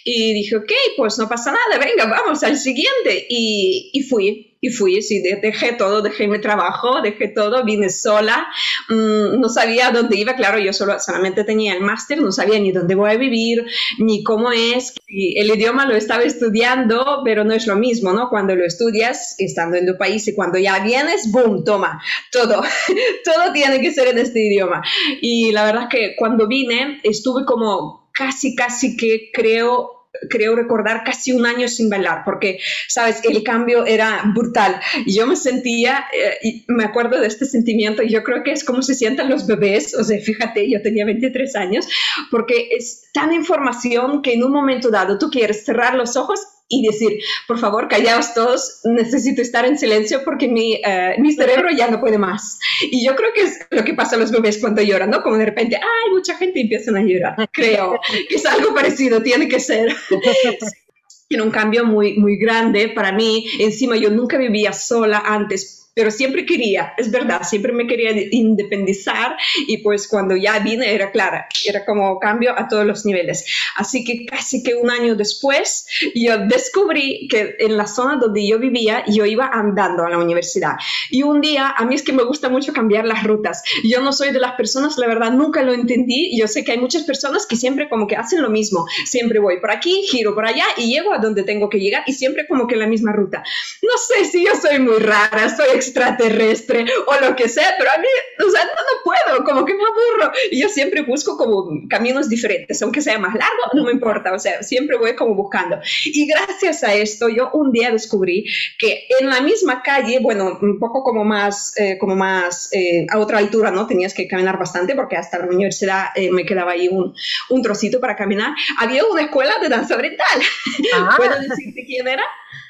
y 0.05 0.33
dije, 0.35 0.57
ok, 0.57 0.73
pues 0.97 1.19
no 1.19 1.29
pasa 1.29 1.51
nada, 1.51 1.85
venga, 1.85 2.07
vamos 2.07 2.45
al 2.45 2.57
siguiente. 2.57 3.27
Y, 3.29 3.91
y 3.93 4.03
fui, 4.03 4.52
y 4.65 4.71
fui, 4.71 5.03
sí, 5.03 5.21
dejé 5.43 5.73
todo, 5.73 6.03
dejé 6.03 6.29
mi 6.29 6.41
trabajo, 6.41 7.03
dejé 7.03 7.27
todo, 7.27 7.65
vine 7.65 7.91
sola, 7.91 8.47
mm, 8.89 9.41
no 9.41 9.49
sabía 9.49 9.91
dónde 9.91 10.17
iba, 10.17 10.37
claro, 10.37 10.61
yo 10.61 10.73
solo, 10.73 11.01
solamente 11.01 11.43
tenía 11.43 11.75
el 11.75 11.81
máster, 11.81 12.23
no 12.23 12.31
sabía 12.31 12.61
ni 12.61 12.71
dónde 12.71 12.95
voy 12.95 13.11
a 13.11 13.17
vivir, 13.17 13.67
ni 13.99 14.23
cómo 14.23 14.53
es, 14.53 14.95
el 15.09 15.51
idioma 15.51 15.85
lo 15.85 15.97
estaba 15.97 16.23
estudiando, 16.23 17.23
pero 17.25 17.43
no 17.43 17.53
es 17.53 17.67
lo 17.67 17.75
mismo, 17.75 18.13
¿no? 18.13 18.29
Cuando 18.31 18.55
lo 18.55 18.65
estudias 18.65 19.35
estando 19.39 19.77
en 19.77 19.87
tu 19.87 19.99
país 19.99 20.29
y 20.29 20.35
cuando 20.35 20.61
ya 20.61 20.79
vienes, 20.79 21.33
¡boom!, 21.33 21.65
toma, 21.65 22.01
todo, 22.31 22.63
todo 23.25 23.53
tiene 23.53 23.81
que 23.81 23.91
ser 23.91 24.07
en 24.07 24.19
este 24.19 24.47
idioma. 24.47 24.81
Y 25.21 25.51
la 25.51 25.65
verdad 25.65 25.83
es 25.85 25.89
que 25.89 26.15
cuando 26.17 26.47
vine 26.47 27.01
estuve 27.03 27.45
como 27.45 28.11
casi, 28.13 28.55
casi 28.55 28.97
que 28.97 29.31
creo 29.33 30.02
creo 30.29 30.55
recordar 30.55 31.05
casi 31.05 31.33
un 31.33 31.47
año 31.47 31.69
sin 31.69 31.89
bailar, 31.89 32.23
porque, 32.25 32.59
sabes, 32.89 33.21
el 33.25 33.43
cambio 33.43 33.87
era 33.87 34.23
brutal. 34.35 34.81
Yo 35.07 35.27
me 35.27 35.37
sentía, 35.37 36.05
eh, 36.13 36.39
y 36.43 36.65
me 36.69 36.85
acuerdo 36.85 37.21
de 37.21 37.27
este 37.27 37.45
sentimiento, 37.45 38.03
yo 38.03 38.23
creo 38.23 38.43
que 38.43 38.53
es 38.53 38.65
como 38.65 38.83
se 38.83 38.95
sientan 38.95 39.29
los 39.29 39.47
bebés, 39.47 39.95
o 39.95 40.05
sea, 40.05 40.21
fíjate, 40.21 40.71
yo 40.71 40.83
tenía 40.83 41.05
23 41.05 41.57
años, 41.57 41.87
porque 42.31 42.69
es 42.77 43.11
tan 43.13 43.33
información 43.33 44.23
que 44.23 44.35
en 44.35 44.45
un 44.45 44.53
momento 44.53 44.91
dado 44.91 45.19
tú 45.19 45.31
quieres 45.31 45.65
cerrar 45.65 45.95
los 45.95 46.17
ojos 46.17 46.41
y 46.73 46.87
decir, 46.87 47.19
por 47.47 47.59
favor, 47.59 47.87
callaos 47.87 48.33
todos, 48.35 48.81
necesito 48.85 49.43
estar 49.43 49.67
en 49.67 49.79
silencio 49.79 50.25
porque 50.25 50.49
mi, 50.49 50.81
eh, 50.85 51.17
mi 51.19 51.33
cerebro 51.33 51.69
ya 51.71 51.89
no 51.89 52.01
puede 52.01 52.19
más. 52.19 52.59
Y 52.81 53.05
yo 53.05 53.15
creo 53.15 53.33
que 53.35 53.43
es 53.43 53.59
lo 53.71 53.85
que 53.85 53.95
pasa 53.95 54.17
a 54.17 54.19
los 54.19 54.31
bebés 54.31 54.59
cuando 54.59 54.81
lloran, 54.81 55.11
¿no? 55.11 55.23
Como 55.23 55.37
de 55.37 55.45
repente, 55.45 55.77
ay, 55.77 56.11
mucha 56.11 56.37
gente 56.37 56.61
empieza 56.61 56.91
a 56.91 57.03
llorar. 57.03 57.49
Creo 57.53 58.01
que 58.29 58.35
es 58.35 58.47
algo 58.47 58.75
parecido, 58.75 59.23
tiene 59.23 59.49
que 59.49 59.61
ser. 59.61 59.95
Tiene 61.29 61.45
un 61.45 61.51
cambio 61.51 61.87
muy, 61.87 62.19
muy 62.19 62.37
grande 62.37 62.91
para 62.91 63.11
mí. 63.11 63.47
Encima, 63.59 63.97
yo 63.97 64.11
nunca 64.11 64.37
vivía 64.37 64.75
sola 64.75 65.23
antes 65.25 65.82
pero 65.95 66.11
siempre 66.11 66.47
quería, 66.47 66.95
es 66.97 67.11
verdad, 67.11 67.43
siempre 67.43 67.73
me 67.73 67.87
quería 67.87 68.13
independizar 68.31 69.37
y 69.67 69.79
pues 69.79 70.09
cuando 70.09 70.37
ya 70.37 70.59
vine 70.59 70.95
era 70.95 71.11
clara, 71.11 71.47
era 71.67 71.85
como 71.85 72.19
cambio 72.19 72.59
a 72.59 72.69
todos 72.69 72.87
los 72.87 73.05
niveles. 73.05 73.45
Así 73.77 74.05
que 74.05 74.25
casi 74.27 74.63
que 74.63 74.75
un 74.75 74.91
año 74.91 75.15
después 75.15 75.87
yo 76.15 76.39
descubrí 76.39 77.29
que 77.29 77.57
en 77.59 77.77
la 77.77 77.87
zona 77.87 78.17
donde 78.17 78.47
yo 78.47 78.59
vivía 78.59 79.05
yo 79.07 79.27
iba 79.27 79.49
andando 79.49 80.05
a 80.05 80.11
la 80.11 80.19
universidad 80.19 80.77
y 81.11 81.23
un 81.23 81.41
día 81.41 81.75
a 81.77 81.85
mí 81.85 81.95
es 81.95 82.03
que 82.03 82.13
me 82.13 82.25
gusta 82.25 82.49
mucho 82.49 82.73
cambiar 82.73 83.05
las 83.05 83.25
rutas. 83.25 83.63
Yo 83.85 84.01
no 84.01 84.13
soy 84.13 84.33
de 84.33 84.41
las 84.41 84.53
personas, 84.53 84.97
la 84.97 85.07
verdad, 85.07 85.33
nunca 85.33 85.63
lo 85.63 85.73
entendí. 85.73 86.37
Yo 86.39 86.49
sé 86.49 86.65
que 86.65 86.73
hay 86.73 86.79
muchas 86.79 87.03
personas 87.03 87.47
que 87.47 87.57
siempre 87.57 87.89
como 87.89 88.07
que 88.07 88.17
hacen 88.17 88.43
lo 88.43 88.51
mismo. 88.51 88.87
Siempre 89.05 89.39
voy 89.39 89.61
por 89.61 89.71
aquí, 89.71 90.03
giro 90.11 90.35
por 90.35 90.47
allá 90.47 90.65
y 90.77 90.93
llego 90.93 91.13
a 91.13 91.19
donde 91.19 91.43
tengo 91.43 91.69
que 91.69 91.79
llegar 91.79 92.03
y 92.07 92.13
siempre 92.13 92.47
como 92.47 92.67
que 92.67 92.77
la 92.77 92.87
misma 92.87 93.13
ruta. 93.13 93.43
No 93.83 93.99
sé 93.99 94.25
si 94.25 94.45
yo 94.45 94.53
soy 94.55 94.79
muy 94.79 94.99
rara, 94.99 95.55
soy 95.55 95.82
extraterrestre 95.83 96.87
o 97.07 97.21
lo 97.21 97.37
que 97.37 97.49
sea, 97.49 97.75
pero 97.79 97.91
a 97.91 97.99
mí, 97.99 98.07
o 98.47 98.51
sea, 98.51 98.65
no, 98.65 98.71
no 98.71 99.03
puedo, 99.05 99.45
como 99.45 99.65
que 99.65 99.75
me 99.75 99.83
aburro. 99.83 100.33
Y 100.51 100.61
yo 100.61 100.69
siempre 100.69 101.03
busco 101.03 101.37
como 101.37 101.69
caminos 101.89 102.29
diferentes, 102.29 102.81
aunque 102.83 103.01
sea 103.01 103.19
más 103.19 103.35
largo, 103.35 103.63
no 103.75 103.85
me 103.85 103.93
importa, 103.93 104.33
o 104.33 104.39
sea, 104.39 104.63
siempre 104.63 104.97
voy 104.97 105.15
como 105.15 105.35
buscando. 105.35 105.79
Y 106.05 106.27
gracias 106.27 106.85
a 106.85 106.95
esto, 106.95 107.29
yo 107.29 107.51
un 107.53 107.73
día 107.73 107.91
descubrí 107.91 108.45
que 108.79 109.07
en 109.21 109.29
la 109.29 109.41
misma 109.41 109.83
calle, 109.83 110.19
bueno, 110.21 110.59
un 110.61 110.79
poco 110.79 111.03
como 111.03 111.25
más, 111.25 111.75
eh, 111.79 111.99
como 111.99 112.17
más 112.17 112.71
eh, 112.73 113.07
a 113.11 113.19
otra 113.19 113.39
altura, 113.39 113.71
¿no? 113.71 113.87
Tenías 113.87 114.15
que 114.15 114.29
caminar 114.29 114.59
bastante 114.59 114.95
porque 114.95 115.17
hasta 115.17 115.39
la 115.39 115.47
universidad 115.47 116.07
eh, 116.15 116.31
me 116.31 116.45
quedaba 116.45 116.73
ahí 116.73 116.89
un, 116.89 117.15
un, 117.51 117.63
trocito 117.63 118.01
para 118.01 118.17
caminar. 118.17 118.55
Había 118.79 119.05
una 119.05 119.23
escuela 119.23 119.55
de 119.61 119.69
danza 119.69 119.97
oriental. 119.97 120.27
Ah. 120.95 121.15
¿Puedo 121.17 121.39
decirte 121.39 121.85
quién 121.87 122.07
era? 122.07 122.23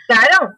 Claro, 0.06 0.54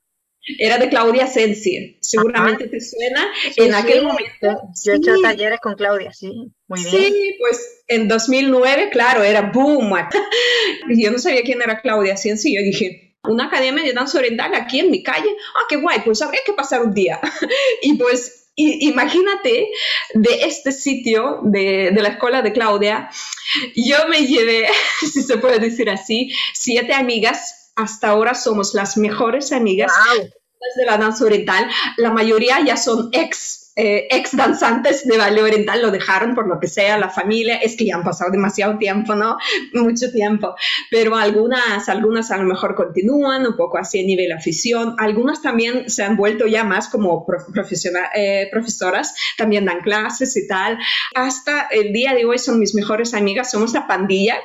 era 0.58 0.78
de 0.78 0.88
Claudia 0.88 1.26
Sensi, 1.26 1.98
seguramente 2.00 2.68
te 2.68 2.80
suena. 2.80 3.26
en 3.56 3.74
aquel 3.74 4.04
momento. 4.04 4.62
Yo 4.84 4.92
he 4.92 4.96
hecho 4.96 5.14
talleres 5.22 5.60
con 5.60 5.74
Claudia, 5.74 6.12
sí, 6.12 6.52
muy 6.68 6.82
bien. 6.82 7.12
Sí, 7.12 7.36
pues 7.38 7.84
en 7.88 8.08
2009, 8.08 8.90
claro, 8.90 9.22
era 9.22 9.42
boom. 9.42 9.94
yo 10.96 11.10
no 11.10 11.18
sabía 11.18 11.42
quién 11.42 11.62
era 11.62 11.80
Claudia 11.80 12.16
Sensi, 12.16 12.54
yo 12.54 12.62
dije, 12.62 13.16
una 13.24 13.46
academia 13.46 13.82
de 13.82 13.92
danza 13.92 14.18
oriental 14.18 14.54
aquí 14.54 14.80
en 14.80 14.90
mi 14.90 15.02
calle, 15.02 15.28
ah, 15.56 15.64
qué 15.68 15.76
guay, 15.76 16.00
pues 16.04 16.20
habría 16.20 16.40
que 16.44 16.52
pasar 16.52 16.82
un 16.82 16.92
día. 16.92 17.20
y 17.82 17.94
pues 17.94 18.50
imagínate 18.56 19.68
de 20.14 20.34
este 20.44 20.72
sitio, 20.72 21.40
de, 21.42 21.90
de, 21.92 22.02
la 22.02 22.10
escuela 22.10 22.40
de 22.42 22.52
Claudia, 22.52 23.10
yo 23.74 24.06
me 24.08 24.26
llevé, 24.26 24.68
si 25.00 25.22
se 25.22 25.38
puede 25.38 25.58
decir 25.58 25.90
así, 25.90 26.30
siete 26.52 26.92
amigas 26.92 27.63
hasta 27.76 28.08
ahora 28.08 28.34
somos 28.34 28.74
las 28.74 28.96
mejores 28.96 29.52
amigas 29.52 29.92
de 30.76 30.84
la 30.86 30.98
danza 30.98 31.24
oriental. 31.24 31.68
La 31.96 32.10
mayoría 32.10 32.60
ya 32.64 32.76
son 32.76 33.08
ex 33.12 33.64
eh, 33.76 34.06
ex 34.08 34.36
danzantes 34.36 35.04
de 35.04 35.18
baile 35.18 35.42
oriental 35.42 35.82
lo 35.82 35.90
dejaron 35.90 36.36
por 36.36 36.46
lo 36.46 36.60
que 36.60 36.68
sea, 36.68 36.96
la 36.96 37.10
familia, 37.10 37.56
es 37.56 37.76
que 37.76 37.86
ya 37.86 37.96
han 37.96 38.04
pasado 38.04 38.30
demasiado 38.30 38.78
tiempo, 38.78 39.16
¿no? 39.16 39.36
Mucho 39.72 40.12
tiempo, 40.12 40.54
pero 40.94 41.16
algunas, 41.16 41.88
algunas 41.88 42.30
a 42.30 42.36
lo 42.36 42.44
mejor 42.44 42.76
continúan 42.76 43.44
un 43.44 43.56
poco 43.56 43.78
así 43.78 43.98
a 43.98 44.06
nivel 44.06 44.30
afición, 44.30 44.94
algunas 44.96 45.42
también 45.42 45.90
se 45.90 46.04
han 46.04 46.16
vuelto 46.16 46.46
ya 46.46 46.62
más 46.62 46.88
como 46.88 47.26
profesional, 47.26 48.04
eh, 48.14 48.46
profesoras, 48.52 49.12
también 49.36 49.64
dan 49.64 49.80
clases 49.80 50.36
y 50.36 50.46
tal. 50.46 50.78
Hasta 51.16 51.62
el 51.72 51.92
día 51.92 52.14
de 52.14 52.24
hoy 52.24 52.38
son 52.38 52.60
mis 52.60 52.76
mejores 52.76 53.12
amigas, 53.12 53.50
somos 53.50 53.72
la 53.72 53.88
pandilla. 53.88 54.36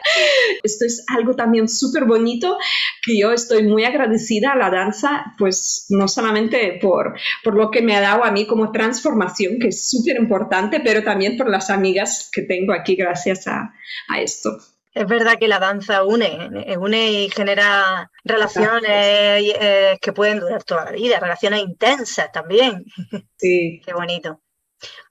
Esto 0.64 0.86
es 0.86 1.06
algo 1.16 1.36
también 1.36 1.70
súper 1.70 2.06
bonito 2.06 2.58
que 3.04 3.16
yo 3.16 3.32
estoy 3.32 3.68
muy 3.68 3.84
agradecida 3.84 4.54
a 4.54 4.58
la 4.58 4.72
danza, 4.72 5.36
pues 5.38 5.86
no 5.90 6.08
solamente 6.08 6.80
por, 6.82 7.14
por 7.44 7.54
lo 7.54 7.70
que 7.70 7.84
me 7.84 7.96
ha 7.96 8.02
dado 8.02 8.24
a 8.24 8.32
mí 8.32 8.48
como 8.48 8.72
transformación, 8.72 9.60
que 9.60 9.68
es 9.68 9.88
súper 9.88 10.18
importante, 10.18 10.80
pero 10.80 11.04
también 11.04 11.38
por 11.38 11.48
las 11.48 11.70
amigas 11.70 12.28
que 12.34 12.42
tengo 12.42 12.74
aquí 12.74 12.96
gracias 12.96 13.46
a, 13.46 13.72
a 14.08 14.20
esto. 14.20 14.58
Es 14.94 15.08
verdad 15.08 15.38
que 15.40 15.48
la 15.48 15.60
danza 15.60 16.04
une, 16.04 16.50
eh, 16.66 16.78
une 16.78 17.12
y 17.12 17.30
genera 17.30 18.12
relaciones 18.24 18.90
eh, 18.90 19.98
que 20.02 20.14
pueden 20.14 20.40
durar 20.40 20.64
toda 20.64 20.86
la 20.86 20.92
vida, 20.92 21.20
relaciones 21.20 21.62
intensas 21.62 22.32
también. 22.32 22.86
Sí. 23.38 23.82
Qué 23.86 23.94
bonito. 23.94 24.42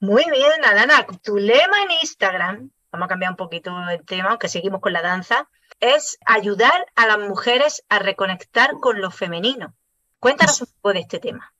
Muy 0.00 0.24
bien, 0.30 0.64
Alana, 0.64 1.06
tu 1.22 1.36
lema 1.38 1.82
en 1.82 1.90
Instagram, 2.02 2.70
vamos 2.92 3.06
a 3.06 3.08
cambiar 3.08 3.30
un 3.30 3.36
poquito 3.36 3.72
el 3.90 4.04
tema, 4.04 4.30
aunque 4.30 4.48
seguimos 4.48 4.80
con 4.80 4.92
la 4.92 5.02
danza, 5.02 5.48
es 5.80 6.18
ayudar 6.26 6.86
a 6.94 7.06
las 7.06 7.18
mujeres 7.18 7.84
a 7.88 7.98
reconectar 7.98 8.72
con 8.80 9.00
lo 9.00 9.10
femenino. 9.10 9.74
Cuéntanos 10.18 10.60
un 10.60 10.68
poco 10.74 10.92
de 10.92 11.00
este 11.00 11.20
tema. 11.20 11.54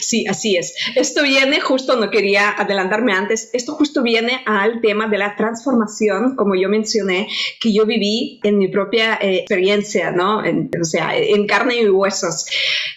Sí, 0.00 0.26
así 0.26 0.56
es. 0.56 0.74
Esto 0.96 1.22
viene 1.22 1.60
justo, 1.60 1.96
no 1.96 2.10
quería 2.10 2.50
adelantarme 2.50 3.12
antes, 3.12 3.50
esto 3.52 3.74
justo 3.74 4.02
viene 4.02 4.42
al 4.44 4.80
tema 4.80 5.06
de 5.06 5.18
la 5.18 5.36
transformación, 5.36 6.34
como 6.34 6.56
yo 6.56 6.68
mencioné, 6.68 7.28
que 7.60 7.72
yo 7.72 7.86
viví 7.86 8.40
en 8.42 8.58
mi 8.58 8.68
propia 8.68 9.14
eh, 9.20 9.38
experiencia, 9.38 10.10
¿no? 10.10 10.38
o 10.38 10.84
sea, 10.84 11.16
en 11.16 11.46
carne 11.46 11.80
y 11.80 11.88
huesos. 11.88 12.46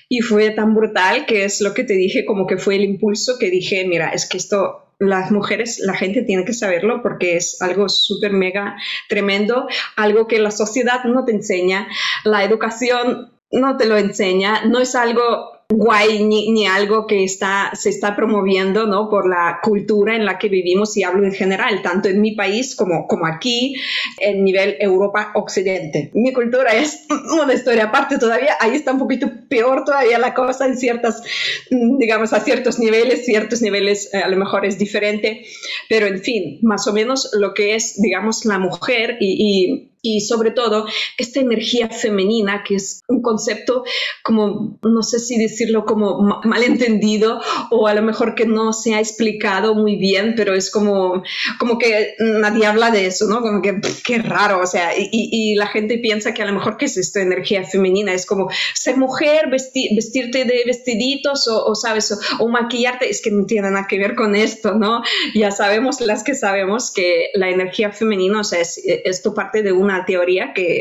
Y 0.10 0.22
fue 0.22 0.50
tan 0.50 0.74
brutal 0.74 1.26
que 1.26 1.46
es 1.46 1.62
lo 1.62 1.74
que 1.74 1.84
te 1.84 1.94
dije, 1.94 2.26
como 2.26 2.48
que 2.48 2.58
fue 2.58 2.76
el 2.76 2.84
impulso 2.84 3.38
que 3.40 3.50
dije, 3.50 3.86
mira, 3.86 4.10
es 4.10 4.28
que 4.28 4.38
esto 4.38 4.88
las 4.98 5.32
mujeres, 5.32 5.80
la 5.80 5.96
gente 5.96 6.22
tiene 6.22 6.46
que 6.46 6.54
saberlo 6.54 7.02
porque 7.02 7.36
es 7.36 7.60
algo 7.62 7.90
súper 7.90 8.34
mega 8.34 8.76
tremendo, 9.10 9.68
algo 9.96 10.28
que 10.28 10.38
la 10.38 10.52
sociedad 10.52 11.04
no 11.06 11.26
te 11.26 11.32
enseña, 11.32 11.88
la 12.24 12.44
educación 12.44 13.32
no 13.52 13.78
te 13.78 13.86
lo 13.86 13.98
enseña, 13.98 14.66
no 14.66 14.80
es 14.80 14.94
algo 14.94 15.61
guay 15.72 16.24
ni, 16.24 16.68
algo 16.68 17.08
que 17.08 17.24
está, 17.24 17.72
se 17.74 17.90
está 17.90 18.16
promoviendo 18.16 18.86
¿no? 18.86 19.10
por 19.10 19.28
la 19.28 19.60
cultura 19.62 20.16
en 20.16 20.26
la 20.26 20.38
que 20.38 20.50
vivimos 20.50 20.96
y 20.98 21.04
hablo 21.04 21.26
en 21.26 21.34
general, 21.34 21.82
tanto 21.82 22.10
en 22.10 22.22
mi 22.22 22.34
país 22.34 22.76
como, 22.76 23.08
como 23.08 23.26
aquí, 23.26 23.76
en 24.20 24.44
nivel 24.44 24.78
Europa 24.80 25.32
Occidente. 25.36 26.12
Mi 26.14 26.32
cultura 26.34 26.72
es 26.72 27.06
una 27.44 27.54
historia 27.54 27.86
aparte 27.86 28.18
todavía, 28.18 28.56
ahí 28.60 28.76
está 28.76 28.94
un 28.94 29.00
poquito 29.00 29.30
peor 29.50 29.84
todavía 29.86 30.20
la 30.20 30.34
cosa 30.34 30.66
en 30.66 30.78
ciertas, 30.78 31.22
digamos, 31.70 32.34
a 32.34 32.40
ciertos 32.40 32.80
niveles, 32.80 33.26
ciertos 33.26 33.62
niveles 33.62 34.14
eh, 34.14 34.18
a 34.18 34.30
lo 34.30 34.38
mejor 34.38 34.66
es 34.66 34.78
diferente, 34.78 35.44
pero 35.90 36.08
en 36.08 36.22
fin, 36.22 36.60
más 36.62 36.88
o 36.88 36.94
menos 36.94 37.32
lo 37.34 37.54
que 37.54 37.76
es, 37.76 38.02
digamos, 38.02 38.46
la 38.46 38.60
mujer 38.60 39.18
y 39.20 39.32
y 39.42 39.91
sobre 40.22 40.52
todo 40.52 40.86
esta 41.18 41.40
energía 41.40 41.90
femenina, 41.90 42.64
que 42.68 42.76
es 42.76 43.04
un 43.08 43.22
concepto 43.22 43.84
como, 44.24 44.80
no 44.82 45.04
sé 45.04 45.20
si 45.20 45.38
decirlo 45.38 45.86
como 45.86 46.42
malentendido 46.44 47.40
o 47.70 47.88
a 47.88 47.94
lo 47.94 48.02
mejor 48.02 48.36
que 48.36 48.46
no 48.46 48.74
se 48.74 48.96
ha 48.96 49.00
explicado 49.00 49.76
muy 49.76 49.96
bien, 49.98 50.34
pero 50.36 50.56
es 50.56 50.72
como, 50.72 51.24
como 51.60 51.78
que 51.78 52.16
nadie 52.20 52.66
habla 52.66 52.92
de 52.92 53.06
eso, 53.06 53.28
¿no? 53.28 53.42
Como 53.42 53.62
que 53.62 53.80
qué 54.04 54.18
raro, 54.20 54.62
o 54.62 54.68
sea, 54.68 54.98
y, 54.98 55.10
y, 55.12 55.56
la 55.56 55.68
gente 55.68 55.98
piensa 55.98 56.34
que 56.34 56.42
a 56.42 56.46
lo 56.46 56.54
mejor 56.54 56.78
que 56.78 56.86
es 56.86 56.98
esta 56.98 57.22
energía 57.22 57.64
femenina, 57.64 58.14
es 58.14 58.26
como 58.26 58.50
ser 58.74 58.98
mujer, 58.98 59.50
vestirte 59.50 60.46
de 60.46 60.64
vestiditos 60.66 61.48
o, 61.48 61.76
sabes, 61.76 62.18
o, 62.40 62.48
maquillarte, 62.48 63.10
es 63.10 63.22
que 63.22 63.32
no 63.32 63.46
tiene 63.46 63.70
nada 63.70 63.88
que 63.88 64.00
ver 64.00 64.16
con 64.16 64.36
esto, 64.36 64.74
¿no? 64.74 65.02
Ya 65.36 65.52
sabemos 65.52 66.02
las 66.02 66.24
que 66.24 66.36
sabemos 66.36 66.92
que 66.92 67.30
la 67.34 67.50
energía 67.50 67.92
femenina, 67.92 68.42
o 68.42 68.44
sea, 68.44 68.62
es, 68.62 68.82
esto 68.86 69.34
parte 69.34 69.64
de 69.64 69.72
una 69.72 69.91
teoría 70.06 70.54
que 70.54 70.80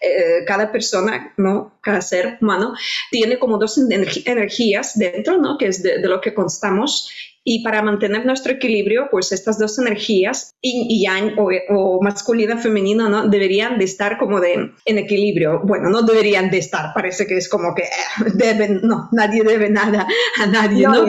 eh, 0.00 0.44
cada 0.46 0.70
persona, 0.72 1.32
¿no? 1.36 1.78
Cada 1.80 2.00
ser 2.00 2.38
humano 2.40 2.74
tiene 3.10 3.38
como 3.38 3.58
dos 3.58 3.78
energías 3.78 4.98
dentro, 4.98 5.38
¿no? 5.38 5.58
Que 5.58 5.66
es 5.66 5.82
de, 5.82 5.98
lo 6.00 6.20
que 6.20 6.34
constamos 6.34 7.10
y 7.44 7.64
para 7.64 7.82
mantener 7.82 8.24
nuestro 8.24 8.52
equilibrio, 8.52 9.08
pues 9.10 9.32
estas 9.32 9.58
dos 9.58 9.78
energías, 9.78 10.54
yin 10.62 10.86
y 10.88 11.02
yang, 11.04 11.38
o, 11.38 11.50
o 11.70 12.00
masculino 12.00 12.56
femenino, 12.58 13.08
¿no? 13.08 13.28
Deberían 13.28 13.78
de 13.78 13.84
estar 13.84 14.16
como 14.18 14.40
de, 14.40 14.70
en 14.84 14.98
equilibrio. 14.98 15.60
Bueno, 15.64 15.90
no 15.90 16.02
deberían 16.02 16.50
de 16.50 16.58
estar, 16.58 16.94
parece 16.94 17.26
que 17.26 17.36
es 17.36 17.48
como 17.48 17.74
que 17.74 17.82
eh, 17.82 18.30
deben, 18.34 18.80
no, 18.82 19.08
nadie 19.12 19.42
debe 19.42 19.70
nada 19.70 20.06
a 20.40 20.46
nadie, 20.46 20.86
¿no? 20.86 21.04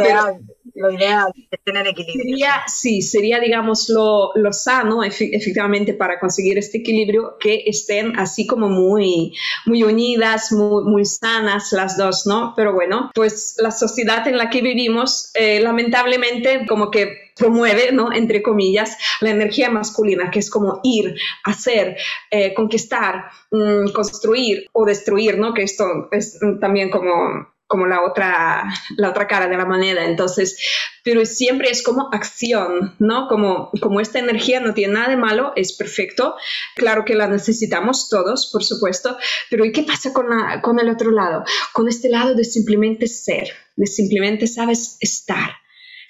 Lo 0.75 0.91
ideal 0.91 1.31
es 1.51 1.59
tener 1.63 1.87
equilibrio. 1.87 2.23
Sería, 2.23 2.63
sí, 2.67 3.01
sería, 3.01 3.39
digamos, 3.39 3.89
lo, 3.89 4.31
lo 4.35 4.51
sano, 4.51 5.03
efectivamente, 5.03 5.93
para 5.93 6.19
conseguir 6.19 6.57
este 6.57 6.79
equilibrio, 6.79 7.37
que 7.39 7.63
estén 7.65 8.17
así 8.17 8.47
como 8.47 8.69
muy, 8.69 9.33
muy 9.65 9.83
unidas, 9.83 10.51
muy, 10.51 10.83
muy 10.83 11.05
sanas 11.05 11.71
las 11.71 11.97
dos, 11.97 12.25
¿no? 12.25 12.53
Pero 12.55 12.73
bueno, 12.73 13.11
pues 13.13 13.55
la 13.59 13.71
sociedad 13.71 14.27
en 14.27 14.37
la 14.37 14.49
que 14.49 14.61
vivimos, 14.61 15.31
eh, 15.35 15.59
lamentablemente, 15.59 16.65
como 16.67 16.89
que 16.89 17.31
promueve, 17.35 17.91
¿no? 17.91 18.11
Entre 18.11 18.41
comillas, 18.41 18.97
la 19.21 19.31
energía 19.31 19.69
masculina, 19.69 20.29
que 20.31 20.39
es 20.39 20.49
como 20.49 20.79
ir, 20.83 21.15
hacer, 21.43 21.97
eh, 22.31 22.53
conquistar, 22.53 23.25
mm, 23.51 23.91
construir 23.91 24.67
o 24.71 24.85
destruir, 24.85 25.37
¿no? 25.37 25.53
Que 25.53 25.63
esto 25.63 26.09
es 26.11 26.39
también 26.59 26.89
como 26.89 27.52
como 27.73 27.87
la 27.87 28.03
otra, 28.03 28.71
la 28.97 29.09
otra 29.09 29.25
cara 29.25 29.47
de 29.47 29.57
la 29.57 29.65
moneda. 29.65 30.05
Entonces, 30.05 30.59
pero 31.03 31.25
siempre 31.25 31.71
es 31.71 31.81
como 31.81 32.07
acción, 32.13 32.93
¿no? 32.99 33.27
Como, 33.27 33.71
como 33.81 33.99
esta 33.99 34.19
energía 34.19 34.59
no 34.59 34.75
tiene 34.75 34.93
nada 34.93 35.09
de 35.09 35.17
malo, 35.17 35.53
es 35.55 35.73
perfecto. 35.73 36.35
Claro 36.75 37.03
que 37.03 37.15
la 37.15 37.27
necesitamos 37.27 38.09
todos, 38.09 38.51
por 38.53 38.63
supuesto, 38.63 39.17
pero 39.49 39.65
¿y 39.65 39.71
qué 39.71 39.81
pasa 39.81 40.13
con, 40.13 40.29
la, 40.29 40.61
con 40.61 40.79
el 40.79 40.87
otro 40.87 41.09
lado? 41.09 41.45
Con 41.73 41.87
este 41.87 42.09
lado 42.09 42.35
de 42.35 42.43
simplemente 42.43 43.07
ser, 43.07 43.47
de 43.75 43.87
simplemente, 43.87 44.45
sabes, 44.45 44.97
estar 44.99 45.62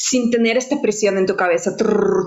sin 0.05 0.31
tener 0.31 0.57
esta 0.57 0.81
presión 0.81 1.17
en 1.17 1.25
tu 1.25 1.37
cabeza, 1.37 1.77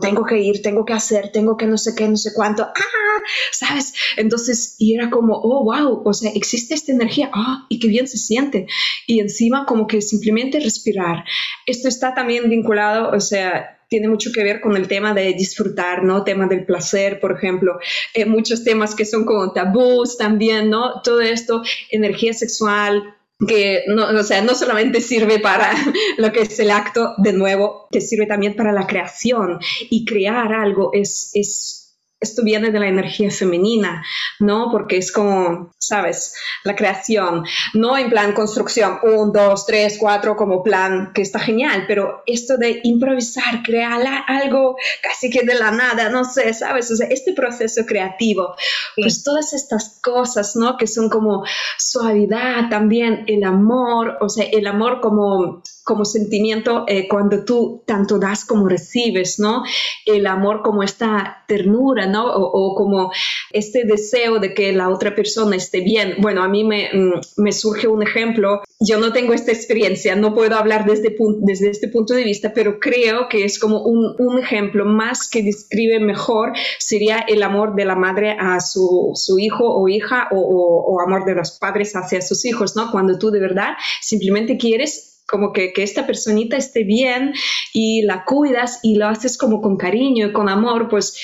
tengo 0.01 0.25
que 0.25 0.39
ir, 0.39 0.63
tengo 0.63 0.87
que 0.87 0.95
hacer, 0.95 1.31
tengo 1.31 1.59
que 1.59 1.67
no 1.67 1.77
sé 1.77 1.95
qué, 1.95 2.09
no 2.09 2.17
sé 2.17 2.33
cuánto, 2.35 2.63
¡ah! 2.63 3.23
¿sabes? 3.53 3.93
Entonces, 4.17 4.77
y 4.79 4.95
era 4.95 5.11
como, 5.11 5.35
oh, 5.35 5.63
wow, 5.63 6.01
o 6.03 6.15
sea, 6.15 6.31
existe 6.35 6.73
esta 6.73 6.93
energía, 6.93 7.29
ah, 7.35 7.67
y 7.69 7.79
qué 7.79 7.89
bien 7.89 8.09
se 8.09 8.17
siente. 8.17 8.67
Y 9.07 9.21
encima 9.21 9.67
como 9.67 9.87
que 9.87 10.01
simplemente 10.01 10.59
respirar. 10.59 11.25
Esto 11.67 11.89
está 11.89 12.15
también 12.15 12.49
vinculado, 12.49 13.11
o 13.15 13.21
sea, 13.21 13.79
tiene 13.91 14.09
mucho 14.09 14.33
que 14.33 14.43
ver 14.43 14.63
con 14.63 14.75
el 14.75 14.89
tema 14.89 15.13
de 15.13 15.35
disfrutar, 15.35 16.03
¿no? 16.03 16.25
Tema 16.25 16.47
del 16.47 16.65
placer, 16.65 17.21
por 17.21 17.33
ejemplo, 17.33 17.79
eh, 18.15 18.25
muchos 18.25 18.65
temas 18.65 18.95
que 18.95 19.05
son 19.05 19.27
como 19.27 19.53
tabús 19.53 20.17
también, 20.17 20.71
¿no? 20.71 21.03
Todo 21.03 21.21
esto, 21.21 21.63
energía 21.91 22.33
sexual, 22.33 23.17
que 23.47 23.85
no, 23.89 24.07
o 24.09 24.23
sea, 24.23 24.41
no 24.43 24.55
solamente 24.55 25.01
sirve 25.01 25.39
para 25.39 25.73
lo 26.19 26.33
que 26.33 26.43
es 26.43 26.59
el 26.59 26.71
acto, 26.71 27.15
de 27.19 27.33
nuevo, 27.33 27.87
que 27.91 28.01
sirve 28.01 28.27
también 28.27 28.55
para 28.55 28.73
la 28.73 28.87
creación. 28.87 29.59
Y 29.91 30.05
crear 30.05 30.53
algo 30.53 30.91
es, 30.93 31.31
es 31.35 31.76
esto 32.19 32.43
viene 32.43 32.71
de 32.71 32.81
la 32.81 32.89
energía 32.89 33.31
femenina, 33.31 34.05
¿no? 34.41 34.71
Porque 34.71 34.97
es 34.97 35.13
como, 35.13 35.73
¿sabes? 35.79 36.35
La 36.65 36.75
creación, 36.75 37.45
no 37.75 37.99
en 37.99 38.09
plan 38.09 38.33
construcción, 38.33 38.99
un, 39.03 39.33
dos, 39.33 39.67
tres, 39.67 39.99
cuatro, 39.99 40.35
como 40.35 40.63
plan, 40.63 41.13
que 41.15 41.23
está 41.23 41.39
genial, 41.39 41.85
pero 41.87 42.23
esto 42.27 42.57
de 42.57 42.81
improvisar, 42.85 43.63
crear 43.63 44.01
algo 44.27 44.77
casi 45.03 45.29
que 45.29 45.45
de 45.45 45.55
la 45.55 45.71
nada, 45.71 46.09
no 46.09 46.25
sé, 46.25 46.55
¿sabes? 46.55 46.91
O 46.91 46.97
sea, 46.97 47.09
este 47.09 47.35
proceso 47.35 47.85
creativo, 47.85 48.57
pues 48.97 49.23
todas 49.23 49.53
estas 49.53 49.99
cosas, 50.03 50.57
¿no? 50.57 50.77
Que 50.79 50.87
son 50.87 51.11
como 51.11 51.45
suavidad 51.79 52.71
también, 52.71 53.25
el 53.27 53.45
amor, 53.45 54.17
o 54.21 54.29
sea, 54.29 54.47
el 54.51 54.67
amor 54.67 55.01
como 55.01 55.63
como 55.87 56.05
sentimiento 56.05 56.85
eh, 56.89 57.07
cuando 57.07 57.45
tú 57.45 57.85
tanto 57.87 58.19
das 58.19 58.45
como 58.45 58.69
recibes, 58.69 59.39
¿no? 59.39 59.63
El 60.05 60.27
amor 60.27 60.63
como 60.63 60.83
esta 60.83 61.45
ternura, 61.47 62.07
¿no? 62.07 62.27
O, 62.27 62.75
como 62.75 63.13
este 63.53 63.85
deseo 63.85 64.41
de 64.41 64.53
que 64.53 64.73
la 64.73 64.89
otra 64.89 65.15
persona 65.15 65.55
esté 65.55 65.83
bien. 65.83 66.17
Bueno, 66.19 66.43
a 66.43 66.49
mí 66.49 66.65
me, 66.65 66.91
mm, 66.93 67.53
surge 67.53 67.87
un 67.87 68.03
ejemplo. 68.03 68.63
Yo 68.81 68.99
no 68.99 69.13
tengo 69.13 69.33
esta 69.33 69.53
experiencia, 69.53 70.17
no 70.17 70.35
puedo 70.35 70.57
hablar 70.57 70.87
desde, 70.87 71.17
desde 71.43 71.71
este 71.71 71.87
punto 71.87 72.15
de 72.15 72.25
vista, 72.25 72.53
pero 72.53 72.81
creo 72.81 73.29
que 73.29 73.45
es 73.45 73.61
como 73.61 73.83
un, 73.85 74.17
un 74.19 74.41
ejemplo 74.41 74.85
más 74.85 75.31
que 75.31 75.45
describe 75.45 76.01
mejor 76.01 76.53
sería 76.81 77.21
el 77.21 77.45
amor 77.45 77.77
de 77.77 77.85
la 77.85 77.95
madre 77.95 78.37
a 78.41 78.59
su, 78.59 79.13
su 79.15 79.39
hijo 79.39 79.65
o 79.65 79.87
hija 79.87 80.27
o, 80.33 80.41
o, 80.41 80.95
o 80.95 81.01
amor 81.01 81.25
de 81.25 81.37
los 81.37 81.53
padres 81.53 81.95
hacia 81.95 82.21
sus 82.21 82.45
hijos, 82.45 82.75
¿no? 82.75 82.91
Cuando 82.91 83.21
tú 83.21 83.31
de 83.31 83.39
verdad 83.39 83.75
simplemente 84.01 84.59
quieres 84.59 85.16
como 85.27 85.53
que, 85.53 85.73
que, 85.73 85.83
esta 85.83 86.07
personita 86.07 86.57
esté 86.57 86.85
bien 86.85 87.33
y 87.73 88.03
la 88.03 88.25
cuidas 88.25 88.81
y 88.83 88.97
lo 88.97 89.09
haces 89.09 89.37
como 89.37 89.61
con 89.61 89.77
cariño 89.77 90.29
y 90.29 90.33
con 90.33 90.49
amor, 90.49 90.89
pues, 90.89 91.17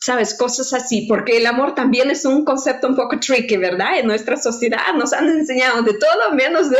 sabes, 0.00 0.34
cosas 0.34 0.72
así, 0.72 1.06
porque 1.06 1.36
el 1.36 1.46
amor 1.46 1.74
también 1.74 2.10
es 2.10 2.24
un 2.24 2.44
concepto 2.44 2.88
un 2.88 2.96
poco 2.96 3.20
tricky, 3.20 3.58
¿verdad? 3.58 3.98
En 3.98 4.06
nuestra 4.06 4.38
sociedad 4.38 4.94
nos 4.96 5.12
han 5.12 5.28
enseñado 5.28 5.82
de 5.82 5.92
todo 5.92 6.34
menos 6.34 6.70
de, 6.70 6.78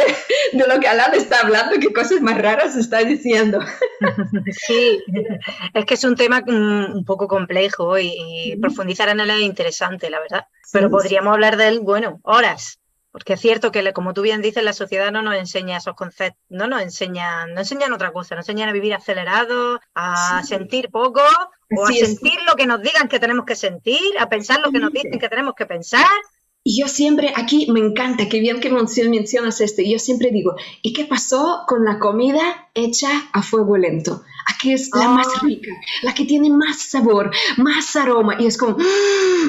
de 0.53 0.67
lo 0.67 0.81
que 0.81 0.89
Alan 0.89 1.15
está 1.15 1.41
hablando, 1.41 1.79
qué 1.79 1.93
cosas 1.93 2.23
más 2.23 2.41
raras 2.41 2.77
está 2.77 3.05
diciendo. 3.05 3.61
Sí, 4.67 5.03
es 5.75 5.85
que 5.85 5.95
es 5.95 6.05
un 6.05 6.17
tema 6.17 6.43
un 6.47 7.05
poco 7.05 7.29
complejo 7.29 7.99
y, 7.99 8.57
profundizar 8.61 9.11
en 9.11 9.21
él 9.21 9.31
es 9.31 9.41
interesante, 9.43 10.09
la 10.09 10.21
verdad. 10.21 10.47
Pero 10.73 10.91
podríamos 10.91 11.35
hablar 11.35 11.57
de 11.59 11.69
él, 11.69 11.81
bueno, 11.81 12.21
horas. 12.23 12.80
Porque 13.13 13.33
es 13.33 13.41
cierto 13.41 13.73
que, 13.73 13.93
como 13.93 14.15
tú 14.15 14.23
bien 14.23 14.41
dices, 14.41 14.63
la 14.63 14.73
sociedad 14.73 15.11
no 15.11 15.23
nos 15.23 15.35
enseña 15.35 15.79
esos 15.79 15.95
conceptos, 15.95 16.41
no 16.49 16.69
nos 16.69 16.83
enseñan, 16.83 17.55
no 17.55 17.61
enseñan 17.61 17.93
otra 17.93 18.13
cosa, 18.13 18.37
nos 18.37 18.49
enseñan 18.49 18.69
a 18.69 18.73
vivir 18.73 18.95
acelerados, 18.95 19.81
a 19.95 20.43
sentir 20.45 20.91
poco, 20.91 21.21
o 21.77 21.87
a 21.87 21.93
sentir 21.93 22.39
lo 22.47 22.55
que 22.55 22.67
nos 22.67 22.81
digan 22.83 23.09
que 23.09 23.19
tenemos 23.19 23.47
que 23.47 23.57
sentir, 23.57 24.17
a 24.19 24.29
pensar 24.29 24.61
lo 24.61 24.71
que 24.71 24.79
nos 24.79 24.93
dicen 24.93 25.19
que 25.19 25.29
tenemos 25.29 25.55
que 25.55 25.67
pensar. 25.67 26.07
Y 26.63 26.79
yo 26.79 26.89
siempre, 26.89 27.33
aquí 27.35 27.71
me 27.73 27.81
encanta, 27.81 28.29
que 28.29 28.39
bien 28.39 28.61
que 28.61 28.71
mencionas 28.71 29.61
esto, 29.61 29.81
y 29.81 29.93
yo 29.93 29.99
siempre 29.99 30.31
digo, 30.31 30.55
¿y 30.83 30.93
qué 30.93 31.07
pasó 31.07 31.65
con 31.67 31.85
la 31.87 31.99
comida 31.99 32.69
hecha 32.75 33.09
a 33.33 33.43
fuego 33.43 33.79
lento? 33.79 34.23
Aquí 34.47 34.73
es 34.73 34.91
la 34.95 35.09
más 35.09 35.29
ah. 35.37 35.41
rica, 35.43 35.73
la 36.03 36.15
que 36.15 36.25
tiene 36.25 36.51
más 36.51 36.81
sabor, 36.83 37.31
más 37.57 37.95
aroma, 37.97 38.37
y 38.39 38.47
es 38.47 38.57
como, 38.57 38.77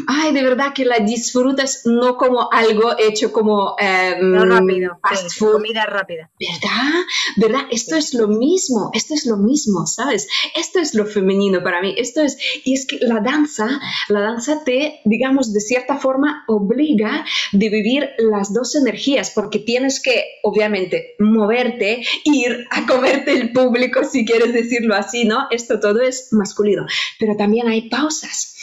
ay, 0.08 0.34
de 0.34 0.44
verdad 0.44 0.74
que 0.74 0.86
la 0.86 1.00
disfrutas 1.00 1.82
no 1.86 2.18
como 2.18 2.52
algo 2.52 2.98
hecho 2.98 3.32
como 3.32 3.76
em, 3.80 4.34
rápido, 4.34 5.00
comida 5.40 5.86
rápida. 5.86 6.30
¿Verdad? 6.40 7.02
¿Verdad? 7.38 7.62
Esto 7.72 7.96
es 7.96 8.14
lo 8.14 8.28
mismo, 8.28 8.92
esto 8.94 9.14
es 9.14 9.26
lo 9.26 9.38
mismo, 9.38 9.86
¿sabes? 9.86 10.28
Esto 10.56 10.80
es 10.80 10.94
lo 10.94 11.06
femenino 11.06 11.64
para 11.64 11.82
mí, 11.82 11.94
esto 11.98 12.22
es, 12.22 12.38
y 12.64 12.74
es 12.74 12.86
que 12.86 12.98
la 13.02 13.20
danza, 13.20 13.80
la 14.10 14.22
danza 14.22 14.64
te, 14.64 15.02
digamos, 15.06 15.54
de 15.54 15.62
cierta 15.62 15.98
forma 15.98 16.44
obliga 16.48 17.26
de 17.52 17.70
vivir 17.70 18.10
las 18.18 18.54
dos 18.54 18.76
energías, 18.76 19.32
porque 19.32 19.60
tienes 19.60 20.02
que, 20.02 20.24
obviamente, 20.44 21.16
moverte, 21.20 22.04
ir 22.24 22.68
a 22.70 22.86
comerte 22.86 23.34
el 23.34 23.52
público, 23.52 24.04
si 24.04 24.26
quieres 24.26 24.54
decirlo 24.54 24.91
así, 24.94 25.26
¿no? 25.26 25.48
Esto 25.52 25.80
todo 25.80 26.02
es 26.02 26.30
masculino. 26.32 26.86
Pero 27.20 27.36
también 27.36 27.68
hay 27.68 27.90
pausas. 27.90 28.56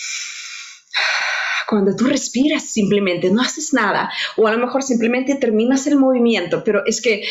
Cuando 1.69 1.95
tú 1.95 2.07
respiras 2.07 2.65
simplemente, 2.65 3.31
no 3.31 3.43
haces 3.43 3.75
nada, 3.75 4.11
o 4.39 4.47
a 4.47 4.53
lo 4.53 4.59
mejor 4.59 4.83
simplemente 4.83 5.35
terminas 5.35 5.87
el 5.87 5.99
movimiento, 5.99 6.65
pero 6.65 6.83
es 6.87 7.03
que 7.03 7.25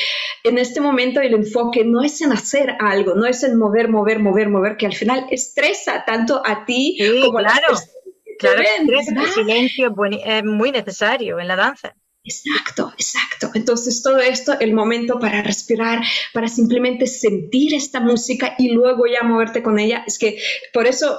en 0.43 0.59
este 0.59 0.79
momento 0.79 1.21
el 1.21 1.33
enfoque 1.33 1.83
no 1.83 2.03
es 2.03 2.21
en 2.21 2.31
hacer 2.31 2.75
algo, 2.79 3.15
no 3.15 3.25
es 3.25 3.41
en 3.43 3.57
mover, 3.57 3.89
mover, 3.89 4.19
mover, 4.19 4.49
mover, 4.49 4.77
que 4.77 4.85
al 4.85 4.93
final 4.93 5.25
estresa 5.31 6.03
tanto 6.05 6.43
a 6.45 6.65
ti 6.65 6.99
como 7.23 7.39
claro. 7.39 7.73
a 7.73 7.97
Claro, 8.37 8.61
el 8.61 9.27
silencio 9.33 9.95
es 10.23 10.43
muy 10.43 10.71
necesario 10.71 11.39
en 11.39 11.47
la 11.47 11.55
danza. 11.55 11.95
Exacto, 12.27 12.91
exacto. 12.97 13.51
Entonces 13.53 14.03
todo 14.03 14.19
esto, 14.19 14.59
el 14.59 14.73
momento 14.73 15.17
para 15.17 15.41
respirar, 15.41 16.01
para 16.33 16.49
simplemente 16.49 17.07
sentir 17.07 17.73
esta 17.73 18.01
música 18.01 18.55
y 18.57 18.69
luego 18.69 19.05
ya 19.07 19.23
moverte 19.23 19.63
con 19.63 19.79
ella, 19.79 20.03
es 20.05 20.19
que 20.19 20.37
por 20.73 20.87
eso 20.87 21.17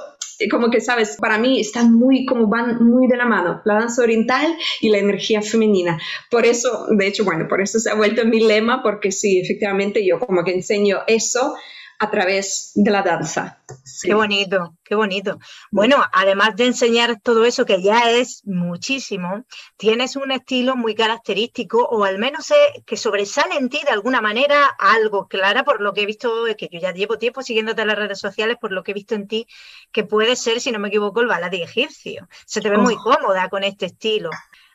como 0.51 0.69
que, 0.69 0.79
sabes, 0.79 1.17
para 1.19 1.37
mí 1.37 1.59
están 1.59 1.93
muy, 1.93 2.25
como 2.25 2.47
van 2.47 2.81
muy 2.81 3.07
de 3.07 3.17
la 3.17 3.25
mano, 3.25 3.61
la 3.65 3.73
danza 3.73 4.03
oriental 4.03 4.55
y 4.79 4.89
la 4.89 4.99
energía 4.99 5.41
femenina. 5.41 5.99
Por 6.29 6.45
eso, 6.45 6.85
de 6.91 7.07
hecho, 7.07 7.25
bueno, 7.25 7.47
por 7.49 7.59
eso 7.59 7.79
se 7.79 7.89
ha 7.89 7.95
vuelto 7.95 8.23
mi 8.25 8.39
lema, 8.39 8.81
porque 8.81 9.11
sí, 9.11 9.41
efectivamente 9.41 10.05
yo 10.05 10.19
como 10.19 10.43
que 10.45 10.53
enseño 10.53 10.99
eso 11.07 11.55
a 11.99 12.09
través 12.09 12.71
de 12.75 12.91
la 12.91 13.03
danza. 13.03 13.61
Qué 14.01 14.13
bonito, 14.13 14.77
qué 14.83 14.95
bonito. 14.95 15.37
Bueno, 15.69 15.97
además 16.13 16.55
de 16.55 16.67
enseñar 16.67 17.19
todo 17.21 17.43
eso, 17.43 17.65
que 17.65 17.81
ya 17.81 18.09
es 18.11 18.41
muchísimo, 18.45 19.43
tienes 19.75 20.15
un 20.15 20.31
estilo 20.31 20.77
muy 20.77 20.95
característico, 20.95 21.83
o 21.83 22.05
al 22.05 22.17
menos 22.17 22.53
que 22.85 22.95
sobresale 22.95 23.55
en 23.55 23.67
ti 23.67 23.81
de 23.85 23.91
alguna 23.91 24.21
manera 24.21 24.65
algo, 24.79 25.27
Clara, 25.27 25.65
por 25.65 25.81
lo 25.81 25.93
que 25.93 26.03
he 26.03 26.05
visto, 26.05 26.45
que 26.57 26.69
yo 26.71 26.79
ya 26.79 26.93
llevo 26.93 27.17
tiempo 27.17 27.41
siguiéndote 27.41 27.81
en 27.81 27.89
las 27.89 27.97
redes 27.97 28.19
sociales, 28.19 28.55
por 28.59 28.71
lo 28.71 28.81
que 28.81 28.91
he 28.91 28.93
visto 28.93 29.15
en 29.15 29.27
ti, 29.27 29.45
que 29.91 30.05
puede 30.05 30.37
ser, 30.37 30.61
si 30.61 30.71
no 30.71 30.79
me 30.79 30.87
equivoco, 30.87 31.19
el 31.19 31.27
baladí 31.27 31.61
egipcio. 31.61 32.29
Se 32.45 32.61
te 32.61 32.69
ve 32.69 32.77
muy 32.77 32.95
cómoda 32.95 33.49
con 33.49 33.65
este 33.65 33.87
estilo. 33.87 34.29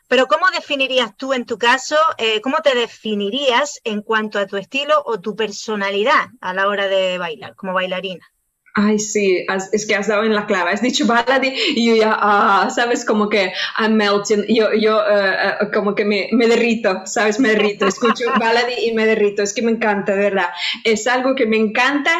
Pero 0.07 0.27
¿cómo 0.27 0.49
definirías 0.51 1.15
tú 1.17 1.33
en 1.33 1.45
tu 1.45 1.57
caso, 1.57 1.97
eh, 2.17 2.41
cómo 2.41 2.57
te 2.57 2.75
definirías 2.75 3.79
en 3.83 4.01
cuanto 4.01 4.39
a 4.39 4.45
tu 4.47 4.57
estilo 4.57 5.01
o 5.05 5.19
tu 5.19 5.35
personalidad 5.35 6.27
a 6.41 6.53
la 6.53 6.67
hora 6.67 6.87
de 6.87 7.17
bailar, 7.17 7.55
como 7.55 7.73
bailarina? 7.73 8.25
Ay, 8.77 8.99
sí, 8.99 9.45
es 9.71 9.85
que 9.87 9.95
has 9.95 10.07
dado 10.07 10.25
en 10.25 10.35
la 10.35 10.45
clave. 10.45 10.71
Has 10.71 10.81
dicho 10.81 11.05
baladi 11.05 11.53
y 11.75 11.87
yo 11.87 11.95
ya, 11.95 12.17
ah, 12.19 12.69
sabes, 12.69 13.05
como 13.05 13.29
que 13.29 13.53
I'm 13.79 13.93
melting. 13.93 14.43
Yo, 14.49 14.73
yo 14.73 14.97
uh, 14.97 15.63
uh, 15.63 15.71
como 15.71 15.95
que 15.95 16.03
me, 16.03 16.27
me, 16.33 16.45
derrito, 16.45 17.03
sabes, 17.05 17.39
me 17.39 17.51
derrito. 17.51 17.87
Escucho 17.87 18.25
baladi 18.39 18.73
y 18.87 18.93
me 18.93 19.05
derrito. 19.05 19.43
Es 19.43 19.53
que 19.53 19.61
me 19.61 19.71
encanta, 19.71 20.13
de 20.13 20.23
verdad. 20.23 20.49
Es 20.83 21.07
algo 21.07 21.35
que 21.35 21.45
me 21.45 21.55
encanta. 21.55 22.11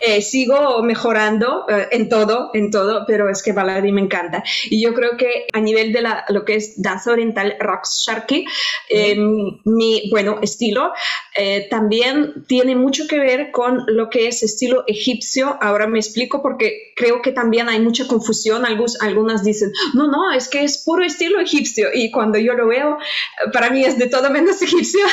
Eh, 0.00 0.20
sigo 0.20 0.82
mejorando 0.82 1.66
uh, 1.66 1.86
en 1.92 2.08
todo, 2.08 2.50
en 2.54 2.72
todo, 2.72 3.04
pero 3.06 3.30
es 3.30 3.40
que 3.44 3.52
baladi 3.52 3.92
me 3.92 4.00
encanta. 4.00 4.42
Y 4.64 4.82
yo 4.82 4.94
creo 4.94 5.16
que 5.16 5.46
a 5.52 5.60
nivel 5.60 5.92
de 5.92 6.02
la, 6.02 6.24
lo 6.28 6.44
que 6.44 6.56
es 6.56 6.82
danza 6.82 7.12
oriental, 7.12 7.54
rock 7.60 7.86
sharky, 7.86 8.46
eh, 8.88 9.14
mi, 9.16 10.10
bueno, 10.10 10.40
estilo, 10.42 10.92
eh, 11.36 11.68
también 11.70 12.44
tiene 12.48 12.74
mucho 12.74 13.06
que 13.06 13.20
ver 13.20 13.52
con 13.52 13.84
lo 13.86 14.10
que 14.10 14.26
es 14.26 14.42
estilo 14.42 14.82
egipcio. 14.88 15.56
Ahora 15.60 15.86
me 15.86 15.99
explico 16.00 16.42
porque 16.42 16.92
creo 16.96 17.22
que 17.22 17.32
también 17.32 17.68
hay 17.68 17.80
mucha 17.80 18.06
confusión. 18.06 18.66
Algunos, 18.66 19.00
algunas 19.00 19.44
dicen, 19.44 19.72
no, 19.94 20.08
no, 20.08 20.32
es 20.32 20.48
que 20.48 20.64
es 20.64 20.78
puro 20.78 21.04
estilo 21.04 21.40
egipcio. 21.40 21.88
Y 21.94 22.10
cuando 22.10 22.38
yo 22.38 22.54
lo 22.54 22.68
veo, 22.68 22.98
para 23.52 23.70
mí 23.70 23.84
es 23.84 23.98
de 23.98 24.08
todo 24.08 24.30
menos 24.30 24.60
egipcio. 24.62 25.04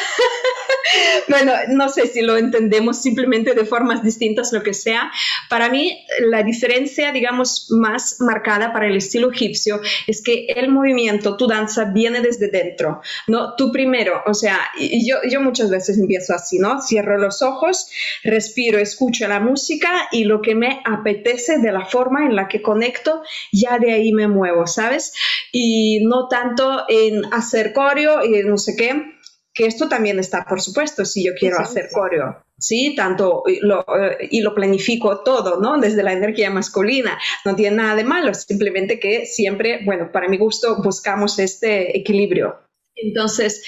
bueno, 1.27 1.53
no 1.69 1.89
sé 1.89 2.07
si 2.07 2.21
lo 2.21 2.37
entendemos 2.37 3.01
simplemente 3.01 3.53
de 3.53 3.65
formas 3.65 4.03
distintas, 4.03 4.51
lo 4.53 4.63
que 4.63 4.73
sea. 4.73 5.11
Para 5.49 5.69
mí, 5.69 6.05
la 6.21 6.43
diferencia, 6.43 7.11
digamos, 7.11 7.67
más 7.69 8.17
marcada 8.19 8.73
para 8.73 8.87
el 8.87 8.97
estilo 8.97 9.31
egipcio 9.31 9.81
es 10.07 10.21
que 10.21 10.47
el 10.55 10.69
movimiento, 10.69 11.37
tu 11.37 11.47
danza, 11.47 11.85
viene 11.85 12.21
desde 12.21 12.49
dentro. 12.49 13.01
¿no? 13.27 13.55
Tú 13.55 13.71
primero, 13.71 14.21
o 14.25 14.33
sea, 14.33 14.59
yo, 14.77 15.17
yo 15.29 15.41
muchas 15.41 15.69
veces 15.69 15.97
empiezo 15.97 16.33
así, 16.33 16.59
¿no? 16.59 16.81
Cierro 16.81 17.17
los 17.17 17.41
ojos, 17.41 17.87
respiro, 18.23 18.79
escucho 18.79 19.27
la 19.27 19.39
música 19.39 20.07
y 20.11 20.23
lo 20.23 20.41
que 20.41 20.55
me 20.55 20.76
apetece 20.85 21.59
de 21.59 21.71
la 21.71 21.85
forma 21.85 22.25
en 22.25 22.35
la 22.35 22.47
que 22.47 22.61
conecto, 22.61 23.21
ya 23.51 23.79
de 23.79 23.93
ahí 23.93 24.11
me 24.11 24.27
muevo, 24.27 24.67
¿sabes? 24.67 25.13
Y 25.51 26.05
no 26.05 26.27
tanto 26.27 26.83
en 26.89 27.25
hacer 27.33 27.73
coreo 27.73 28.23
y 28.23 28.43
no 28.43 28.57
sé 28.57 28.75
qué, 28.75 29.17
que 29.53 29.65
esto 29.65 29.89
también 29.89 30.19
está, 30.19 30.45
por 30.45 30.61
supuesto, 30.61 31.03
si 31.03 31.25
yo 31.25 31.33
quiero 31.37 31.59
hacer 31.59 31.89
coreo. 31.91 32.43
Sí, 32.59 32.95
tanto 32.95 33.43
lo, 33.61 33.81
eh, 33.81 34.27
y 34.31 34.41
lo 34.41 34.53
planifico 34.55 35.23
todo, 35.23 35.59
¿no? 35.59 35.79
Desde 35.79 36.03
la 36.03 36.13
energía 36.13 36.49
masculina. 36.49 37.17
No 37.45 37.55
tiene 37.55 37.77
nada 37.77 37.95
de 37.95 38.03
malo, 38.03 38.33
simplemente 38.33 38.99
que 38.99 39.25
siempre, 39.25 39.81
bueno, 39.85 40.11
para 40.11 40.27
mi 40.27 40.37
gusto 40.37 40.81
buscamos 40.81 41.39
este 41.39 41.97
equilibrio. 41.97 42.66
Entonces, 43.01 43.63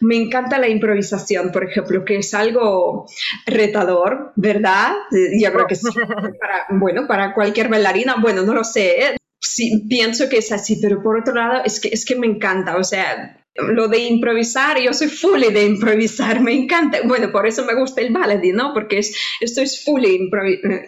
me 0.00 0.16
encanta 0.16 0.58
la 0.58 0.68
improvisación, 0.68 1.50
por 1.52 1.64
ejemplo, 1.64 2.04
que 2.04 2.18
es 2.18 2.34
algo 2.34 3.06
retador, 3.46 4.32
¿verdad? 4.36 4.92
Yo 5.10 5.52
creo 5.52 5.66
que 5.66 5.76
sí, 5.76 5.88
para, 6.40 6.66
bueno, 6.70 7.06
para 7.06 7.34
cualquier 7.34 7.68
bailarina, 7.68 8.16
bueno, 8.20 8.42
no 8.42 8.54
lo 8.54 8.64
sé, 8.64 9.00
¿eh? 9.00 9.16
sí, 9.40 9.86
pienso 9.88 10.28
que 10.28 10.38
es 10.38 10.52
así, 10.52 10.78
pero 10.80 11.02
por 11.02 11.18
otro 11.18 11.34
lado, 11.34 11.62
es 11.64 11.80
que, 11.80 11.88
es 11.88 12.04
que 12.04 12.16
me 12.16 12.26
encanta, 12.26 12.76
o 12.76 12.84
sea, 12.84 13.43
lo 13.54 13.86
de 13.86 13.98
improvisar, 13.98 14.80
yo 14.80 14.92
soy 14.92 15.08
fully 15.08 15.52
de 15.52 15.64
improvisar, 15.64 16.40
me 16.40 16.52
encanta. 16.52 16.98
Bueno, 17.04 17.30
por 17.30 17.46
eso 17.46 17.64
me 17.64 17.74
gusta 17.74 18.00
el 18.00 18.12
ballet, 18.12 18.52
¿no? 18.52 18.74
Porque 18.74 18.98
es, 18.98 19.16
esto 19.40 19.60
es 19.60 19.84
fully 19.84 20.28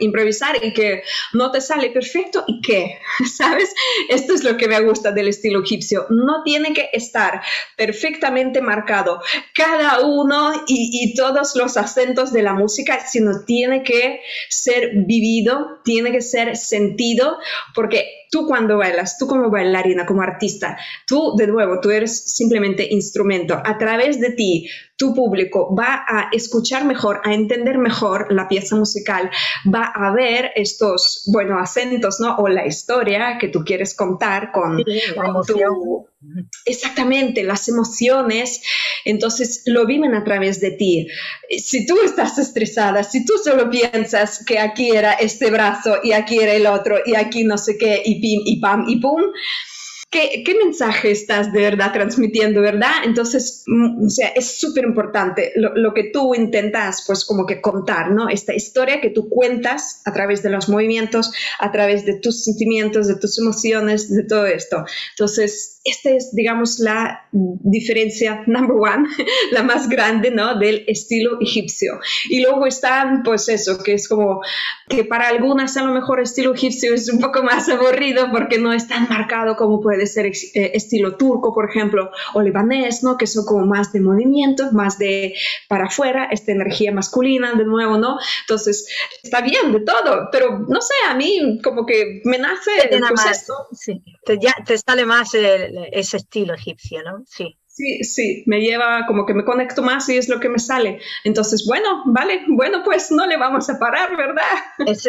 improvisar 0.00 0.57
y 0.62 0.72
que 0.72 1.02
no 1.33 1.52
te 1.52 1.61
sale 1.61 1.90
perfecto 1.90 2.44
y 2.48 2.61
qué, 2.61 2.98
¿sabes? 3.37 3.72
Esto 4.09 4.35
es 4.35 4.42
lo 4.42 4.57
que 4.57 4.66
me 4.66 4.81
gusta 4.81 5.12
del 5.12 5.29
estilo 5.29 5.62
egipcio. 5.62 6.07
No 6.11 6.42
tiene 6.42 6.72
que 6.72 6.90
estar 6.92 7.40
perfectamente 7.76 8.61
marcado 8.61 9.22
cada 9.55 10.00
uno 10.00 10.64
y, 10.66 10.90
y 10.92 11.14
todos 11.14 11.55
los 11.55 11.76
acentos 11.76 12.33
de 12.33 12.42
la 12.42 12.55
música, 12.55 13.07
sino 13.07 13.44
tiene 13.44 13.85
que 13.85 14.20
ser 14.48 14.90
vivido, 15.07 15.81
tiene 15.85 16.11
que 16.11 16.20
ser 16.20 16.57
sentido, 16.57 17.38
porque 17.74 18.25
tú 18.30 18.46
cuando 18.46 18.78
bailas, 18.78 19.18
tú 19.18 19.26
como 19.26 19.50
bailarina, 19.50 20.06
como 20.06 20.22
artista, 20.22 20.78
tú 21.06 21.34
de 21.36 21.46
nuevo, 21.46 21.80
tú 21.80 21.90
eres 21.90 22.32
simplemente 22.34 22.86
instrumento. 22.90 23.60
A 23.64 23.78
través 23.78 24.20
de 24.20 24.30
ti, 24.30 24.68
tu 24.96 25.14
público 25.14 25.74
va 25.74 26.04
a 26.08 26.28
escuchar 26.32 26.84
mejor, 26.84 27.20
a 27.24 27.34
entender 27.34 27.78
mejor 27.78 28.32
la 28.32 28.48
pieza 28.48 28.76
musical, 28.76 29.30
va 29.72 29.84
a 29.84 30.12
ver 30.12 30.52
estos, 30.54 31.28
bueno, 31.32 31.58
acentos, 31.58 32.18
¿no? 32.20 32.36
O 32.36 32.48
la 32.48 32.66
historia 32.66 33.36
que 33.38 33.48
tú 33.48 33.62
quieres 33.64 33.94
contar 33.94 34.52
con, 34.52 34.82
tu... 35.46 36.08
Exactamente, 36.64 37.44
las 37.44 37.68
emociones, 37.68 38.62
entonces 39.06 39.62
lo 39.66 39.86
viven 39.86 40.14
a 40.14 40.24
través 40.24 40.60
de 40.60 40.72
ti. 40.72 41.06
Si 41.58 41.86
tú 41.86 41.96
estás 42.04 42.38
estresada, 42.38 43.02
si 43.02 43.24
tú 43.24 43.34
solo 43.42 43.70
piensas 43.70 44.44
que 44.44 44.58
aquí 44.58 44.90
era 44.90 45.12
este 45.12 45.50
brazo 45.50 45.96
y 46.02 46.12
aquí 46.12 46.38
era 46.38 46.52
el 46.52 46.66
otro 46.66 46.98
y 47.04 47.14
aquí 47.14 47.44
no 47.44 47.56
sé 47.56 47.78
qué 47.78 48.02
y 48.04 48.20
pim 48.20 48.42
y 48.44 48.60
pam 48.60 48.84
y 48.88 49.00
pum, 49.00 49.22
¿Qué, 50.08 50.56
mensaje 50.64 51.10
estás 51.10 51.52
de 51.52 51.60
verdad 51.60 51.92
transmitiendo, 51.92 52.60
verdad? 52.60 52.92
Entonces, 53.04 53.64
mm, 53.66 54.06
o 54.06 54.08
sea, 54.08 54.28
es 54.28 54.58
súper 54.58 54.84
importante 54.84 55.52
lo, 55.56 55.92
que 55.92 56.10
tú 56.12 56.34
intentas, 56.34 57.04
pues, 57.06 57.24
como 57.24 57.44
que 57.44 57.60
contar, 57.60 58.12
¿no? 58.12 58.28
Esta 58.28 58.54
historia 58.54 59.00
que 59.00 59.10
tú 59.10 59.28
cuentas 59.28 60.02
a 60.04 60.12
través 60.12 60.42
de 60.42 60.50
los 60.50 60.68
movimientos, 60.68 61.32
a 61.58 61.72
través 61.72 62.06
de 62.06 62.20
tus 62.20 62.44
sentimientos, 62.44 63.08
de 63.08 63.16
tus 63.16 63.38
emociones, 63.38 64.08
de 64.08 64.22
todo 64.22 64.46
esto. 64.46 64.84
Entonces, 65.10 65.75
esta 65.87 66.11
es, 66.11 66.35
digamos, 66.35 66.79
la 66.81 67.29
diferencia 67.33 68.42
number 68.46 68.77
one, 68.77 69.09
la 69.53 69.62
más 69.62 69.88
grande, 69.88 70.31
¿no? 70.31 70.59
Del 70.59 70.85
estilo 70.87 71.38
egipcio. 71.40 72.01
Y 72.29 72.40
luego 72.40 72.66
están, 72.66 73.22
pues 73.22 73.49
eso, 73.49 73.83
que 73.83 73.94
es 73.94 74.09
como 74.09 74.40
que 74.88 75.05
para 75.05 75.29
algunas 75.29 75.77
a 75.77 75.85
lo 75.85 75.92
mejor 75.92 76.20
estilo 76.20 76.55
egipcio 76.55 76.94
es 76.94 77.09
un 77.09 77.20
poco 77.20 77.42
más 77.42 77.68
aburrido 77.68 78.31
porque 78.31 78.59
no 78.59 78.72
es 78.72 78.88
tan 78.88 79.09
marcado 79.09 79.57
como 79.57 79.81
puede 79.81 80.07
ser 80.07 80.27
eh, 80.27 80.33
estilo 80.75 81.16
turco, 81.16 81.55
por 81.55 81.70
ejemplo, 81.70 82.11
o 82.35 82.42
libanés, 82.42 83.03
¿no? 83.03 83.16
Que 83.16 83.27
son 83.27 83.44
como 83.44 83.66
más 83.66 83.92
de 83.92 84.01
movimiento, 84.01 84.72
más 84.72 84.99
de 84.99 85.35
para 85.68 85.87
afuera, 85.87 86.29
esta 86.31 86.53
energía 86.53 86.92
masculina, 86.92 87.55
de 87.55 87.64
nuevo, 87.64 87.99
¿no? 87.99 88.18
Entonces, 88.42 88.88
está 89.22 89.40
bien 89.40 89.72
de 89.72 89.81
todo, 89.81 90.29
pero 90.33 90.59
no 90.68 90.81
sé, 90.81 90.94
a 91.09 91.14
mí 91.14 91.61
como 91.62 91.87
que 91.87 92.20
me 92.25 92.38
nace... 92.38 92.70
Pues, 93.14 93.46
sí. 93.72 94.03
te, 94.25 94.38
ya, 94.38 94.55
te 94.64 94.77
sale 94.79 95.07
más 95.07 95.35
el 95.35 95.75
ese 95.92 96.18
estilo 96.18 96.54
egipcio, 96.54 97.02
¿no? 97.02 97.22
Sí. 97.26 97.56
Sí, 97.76 98.02
sí, 98.04 98.42
me 98.46 98.62
lleva 98.62 99.04
como 99.06 99.26
que 99.26 99.34
me 99.34 99.44
conecto 99.44 99.82
más 99.82 100.08
y 100.08 100.16
es 100.16 100.30
lo 100.30 100.40
que 100.40 100.48
me 100.48 100.58
sale. 100.58 100.98
Entonces, 101.24 101.66
bueno, 101.68 102.04
vale, 102.06 102.42
bueno, 102.48 102.82
pues 102.82 103.10
no 103.10 103.26
le 103.26 103.36
vamos 103.36 103.68
a 103.68 103.78
parar, 103.78 104.16
¿verdad? 104.16 104.46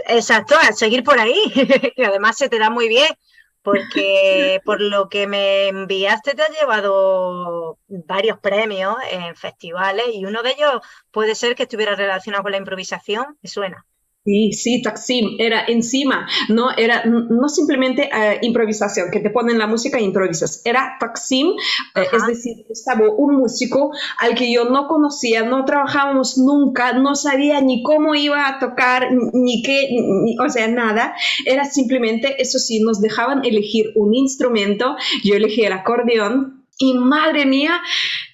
exacto, 0.10 0.56
a 0.60 0.74
seguir 0.74 1.02
por 1.02 1.18
ahí. 1.18 1.42
y 1.96 2.04
además 2.04 2.36
se 2.36 2.50
te 2.50 2.60
da 2.60 2.70
muy 2.70 2.90
bien, 2.90 3.08
porque 3.62 4.62
por 4.66 4.82
lo 4.82 5.08
que 5.08 5.28
me 5.28 5.70
enviaste 5.70 6.36
te 6.36 6.42
has 6.42 6.60
llevado 6.60 7.80
varios 7.88 8.38
premios 8.40 8.98
en 9.12 9.34
festivales 9.38 10.08
y 10.14 10.26
uno 10.26 10.44
de 10.44 10.52
ellos 10.52 10.82
puede 11.10 11.36
ser 11.36 11.56
que 11.56 11.64
estuviera 11.64 11.96
relacionado 11.96 12.44
con 12.44 12.52
la 12.52 12.58
improvisación, 12.58 13.38
¿me 13.42 13.50
suena? 13.50 13.87
Sí, 14.28 14.52
sí, 14.52 14.82
Taksim, 14.82 15.38
era 15.40 15.64
encima, 15.70 16.28
no 16.50 16.72
era 16.76 17.06
no 17.06 17.48
simplemente 17.48 18.10
eh, 18.14 18.40
improvisación, 18.42 19.10
que 19.10 19.22
te 19.22 19.30
ponen 19.30 19.58
la 19.58 19.68
música 19.68 20.00
e 20.00 20.04
improvisas, 20.04 20.62
era 20.66 20.98
Taksim, 21.00 21.52
eh, 21.96 22.08
es 22.12 22.28
decir, 22.28 22.66
estaba 22.70 23.10
un 23.10 23.38
músico 23.38 23.94
al 24.20 24.36
que 24.36 24.52
yo 24.52 24.66
no 24.66 24.90
conocía, 24.90 25.44
no 25.44 25.64
trabajábamos 25.64 26.38
nunca, 26.38 26.92
no 26.92 27.16
sabía 27.16 27.62
ni 27.62 27.84
cómo 27.84 28.16
iba 28.16 28.50
a 28.50 28.60
tocar, 28.60 29.08
ni 29.32 29.62
qué, 29.62 29.96
o 30.46 30.50
sea, 30.50 30.68
nada, 30.68 31.16
era 31.46 31.64
simplemente, 31.64 32.42
eso 32.42 32.60
sí, 32.60 32.82
nos 32.82 33.00
dejaban 33.00 33.46
elegir 33.46 33.94
un 33.96 34.14
instrumento, 34.14 34.98
yo 35.24 35.36
elegí 35.36 35.64
el 35.64 35.72
acordeón, 35.72 36.57
y 36.78 36.94
madre 36.94 37.46
mía, 37.46 37.82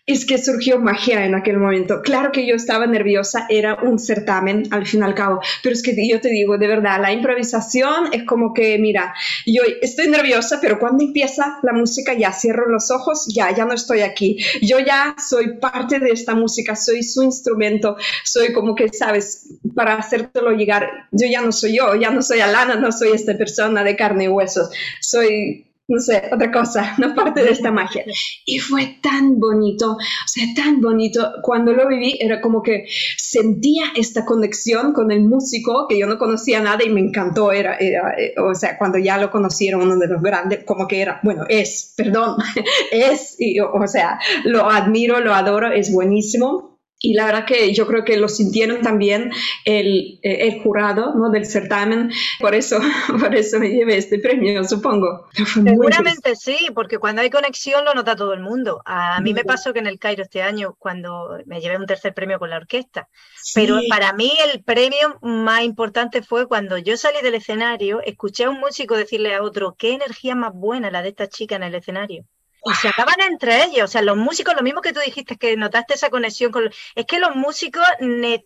es 0.06 0.26
que 0.26 0.38
surgió 0.38 0.80
magia 0.80 1.26
en 1.26 1.34
aquel 1.34 1.58
momento. 1.58 2.02
Claro 2.02 2.32
que 2.32 2.46
yo 2.46 2.56
estaba 2.56 2.86
nerviosa, 2.86 3.46
era 3.50 3.76
un 3.76 4.00
certamen 4.00 4.68
al 4.72 4.86
fin 4.86 5.00
y 5.00 5.04
al 5.04 5.16
cabo, 5.16 5.40
pero 5.62 5.74
es 5.74 5.82
que 5.82 5.96
yo 6.08 6.20
te 6.20 6.30
digo, 6.30 6.58
de 6.58 6.68
verdad, 6.68 7.00
la 7.02 7.14
improvisación 7.14 8.10
es 8.12 8.24
como 8.24 8.54
que, 8.54 8.78
mira, 8.80 9.14
yo 9.46 9.62
estoy 9.82 10.10
nerviosa, 10.10 10.60
pero 10.62 10.78
cuando 10.78 11.06
empieza 11.06 11.60
la 11.64 11.72
música 11.72 12.14
ya 12.14 12.34
cierro 12.34 12.70
los 12.70 12.92
ojos, 12.92 13.28
ya, 13.34 13.56
ya 13.56 13.66
no 13.66 13.74
estoy 13.74 14.02
aquí. 14.02 14.38
Yo 14.62 14.80
ya 14.80 15.16
soy 15.18 15.58
parte 15.58 16.00
de 16.00 16.10
esta 16.12 16.36
música, 16.36 16.76
soy 16.76 17.02
su 17.04 17.24
instrumento, 17.24 17.96
soy 18.26 18.52
como 18.52 18.76
que, 18.76 18.90
sabes, 18.90 19.54
para 19.74 19.96
hacértelo 19.96 20.52
llegar, 20.52 21.08
yo 21.12 21.28
ya 21.28 21.42
no 21.42 21.54
soy 21.54 21.78
yo, 21.78 21.96
ya 21.96 22.10
no 22.10 22.22
soy 22.22 22.42
Alana, 22.42 22.76
no 22.76 22.92
soy 22.92 23.12
esta 23.14 23.38
persona 23.38 23.84
de 23.84 23.96
carne 23.96 24.26
y 24.26 24.28
huesos, 24.28 24.70
soy 25.00 25.66
no 25.88 26.00
sé, 26.00 26.30
otra 26.32 26.52
cosa, 26.52 26.96
no 26.98 27.14
parte 27.14 27.44
de 27.44 27.52
esta 27.52 27.72
magia. 27.72 28.06
Y 28.46 28.60
fue 28.60 29.00
tan 29.02 29.40
bonito, 29.40 29.94
o 29.94 30.28
sea, 30.28 30.46
tan 30.56 30.82
bonito. 30.82 31.32
Cuando 31.42 31.74
lo 31.74 31.88
viví 31.88 32.18
era 32.20 32.42
como 32.42 32.62
que 32.62 32.86
sentía 33.18 33.86
esta 33.96 34.26
conexión 34.26 34.94
con 34.94 35.12
el 35.12 35.22
músico 35.22 35.88
que 35.88 35.98
yo 36.00 36.08
no 36.08 36.18
conocía 36.18 36.62
nada 36.62 36.84
y 36.84 36.90
me 36.90 37.02
encantó. 37.02 37.52
Era, 37.52 37.78
eh, 37.80 37.96
o 38.38 38.56
sea, 38.56 38.78
cuando 38.78 38.98
ya 38.98 39.18
lo 39.18 39.30
conocieron, 39.30 39.82
uno 39.82 39.98
de 39.98 40.08
los 40.08 40.22
grandes, 40.22 40.64
como 40.64 40.88
que 40.88 41.02
era, 41.02 41.20
bueno, 41.24 41.46
es, 41.50 41.94
perdón, 41.98 42.38
es, 42.92 43.36
y, 43.40 43.60
o 43.60 43.88
sea, 43.88 44.20
lo 44.46 44.70
admiro, 44.70 45.20
lo 45.20 45.34
adoro, 45.34 45.72
es 45.72 45.92
buenísimo 45.92 46.73
y 47.06 47.16
la 47.16 47.26
verdad 47.26 47.46
que 47.46 47.74
yo 47.74 47.86
creo 47.86 48.06
que 48.06 48.16
lo 48.16 48.30
sintieron 48.30 48.82
también 48.82 49.30
el, 49.66 50.20
eh, 50.24 50.48
el 50.48 50.62
jurado 50.62 51.14
¿no? 51.14 51.30
del 51.30 51.46
certamen, 51.46 52.14
por 52.40 52.56
eso, 52.56 52.80
por 53.20 53.36
eso 53.36 53.60
me 53.60 53.70
llevé 53.70 53.98
este 53.98 54.20
premio, 54.20 54.64
supongo. 54.64 55.28
Seguramente 55.34 56.38
sí, 56.38 56.70
porque 56.74 57.00
cuando 57.00 57.22
hay 57.22 57.30
conexión 57.30 57.84
lo 57.84 57.94
nota 57.94 58.16
todo 58.16 58.32
el 58.32 58.40
mundo. 58.40 58.82
A 58.86 59.20
mí 59.20 59.34
me 59.34 59.44
pasó 59.44 59.74
que 59.74 59.80
en 59.80 59.88
el 59.88 60.00
Cairo 60.00 60.24
este 60.24 60.42
año, 60.42 60.78
cuando 60.80 61.38
me 61.46 61.60
llevé 61.60 61.76
un 61.76 61.86
tercer 61.86 62.14
premio 62.14 62.40
con 62.40 62.50
la 62.50 62.56
orquesta, 62.56 63.10
pero 63.54 63.82
para 63.90 64.14
mí 64.14 64.32
el 64.54 64.64
premio 64.64 65.20
más 65.22 65.64
importante 65.64 66.22
fue 66.22 66.48
cuando 66.48 66.78
yo 66.78 66.96
salí 66.96 67.18
del 67.22 67.36
escenario, 67.36 68.00
escuché 68.06 68.46
a 68.46 68.50
un 68.50 68.62
músico 68.62 68.96
decirle 68.96 69.36
a 69.36 69.44
otro, 69.44 69.76
qué 69.78 69.92
energía 69.92 70.36
más 70.36 70.54
buena 70.54 70.90
la 70.90 71.02
de 71.02 71.10
esta 71.10 71.28
chica 71.28 71.58
en 71.58 71.64
el 71.64 71.76
escenario 71.76 72.26
y 72.66 72.74
se 72.76 72.88
acaban 72.88 73.20
entre 73.22 73.66
ellos. 73.66 73.86
O 73.86 73.88
sea, 73.88 74.02
los 74.02 74.18
músicos, 74.18 74.56
lo 74.56 74.64
mismo 74.64 74.82
que 74.82 74.94
tú 74.94 75.00
dijiste, 75.00 75.38
que 75.38 75.58
notaste 75.58 75.96
esa 75.96 76.10
conexión 76.10 76.52
con... 76.52 76.70
Es 76.96 77.06
que 77.06 77.20
los 77.20 77.36
músicos 77.36 77.86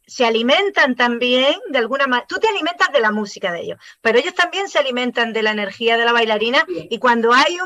se 0.05 0.25
alimentan 0.25 0.95
también 0.95 1.55
de 1.69 1.77
alguna 1.77 2.07
manera. 2.07 2.27
Tú 2.27 2.39
te 2.39 2.47
alimentas 2.47 2.91
de 2.91 2.99
la 2.99 3.11
música 3.11 3.51
de 3.51 3.61
ellos, 3.61 3.79
pero 4.01 4.17
ellos 4.17 4.33
también 4.33 4.69
se 4.69 4.79
alimentan 4.79 5.33
de 5.33 5.43
la 5.43 5.51
energía 5.51 5.97
de 5.97 6.05
la 6.05 6.13
bailarina 6.13 6.65
y 6.67 6.97
cuando 6.99 7.33
hay 7.33 7.57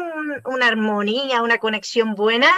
una 0.45 0.67
armonía, 0.67 1.41
una 1.41 1.57
conexión 1.57 2.15
buena, 2.15 2.51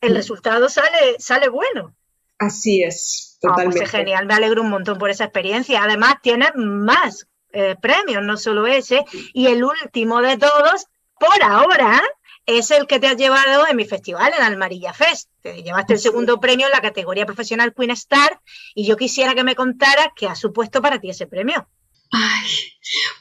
el 0.00 0.14
resultado 0.14 0.68
sale, 0.68 1.16
sale 1.18 1.48
bueno. 1.48 1.94
Así 2.38 2.82
es, 2.82 3.36
ah, 3.36 3.38
pues 3.40 3.52
totalmente. 3.52 3.84
es 3.84 3.90
genial, 3.90 4.26
me 4.26 4.34
alegro 4.34 4.62
un 4.62 4.70
montón 4.70 4.98
por 4.98 5.10
esa 5.10 5.24
experiencia. 5.24 5.82
Además, 5.82 6.16
tienes 6.22 6.50
más 6.54 7.26
eh, 7.52 7.76
premios, 7.80 8.22
no 8.22 8.36
solo 8.36 8.66
ese. 8.66 9.04
Y 9.32 9.46
el 9.46 9.64
último 9.64 10.20
de 10.20 10.36
todos, 10.36 10.86
por 11.18 11.42
ahora, 11.42 12.02
es 12.46 12.70
el 12.70 12.86
que 12.86 12.98
te 13.00 13.06
has 13.06 13.16
llevado 13.16 13.66
en 13.68 13.76
mi 13.76 13.84
festival, 13.84 14.32
en 14.36 14.44
Almarilla 14.44 14.92
Fest. 14.92 15.30
Te 15.42 15.62
llevaste 15.62 15.94
el 15.94 15.98
segundo 15.98 16.40
premio 16.40 16.66
en 16.66 16.72
la 16.72 16.80
categoría 16.80 17.26
profesional 17.26 17.74
Queen 17.74 17.90
Star 17.92 18.40
y 18.74 18.86
yo 18.86 18.96
quisiera 18.96 19.34
que 19.34 19.44
me 19.44 19.54
contaras 19.54 20.08
qué 20.16 20.26
ha 20.26 20.34
supuesto 20.34 20.82
para 20.82 21.00
ti 21.00 21.10
ese 21.10 21.26
premio. 21.26 21.68
Ay, 22.16 22.46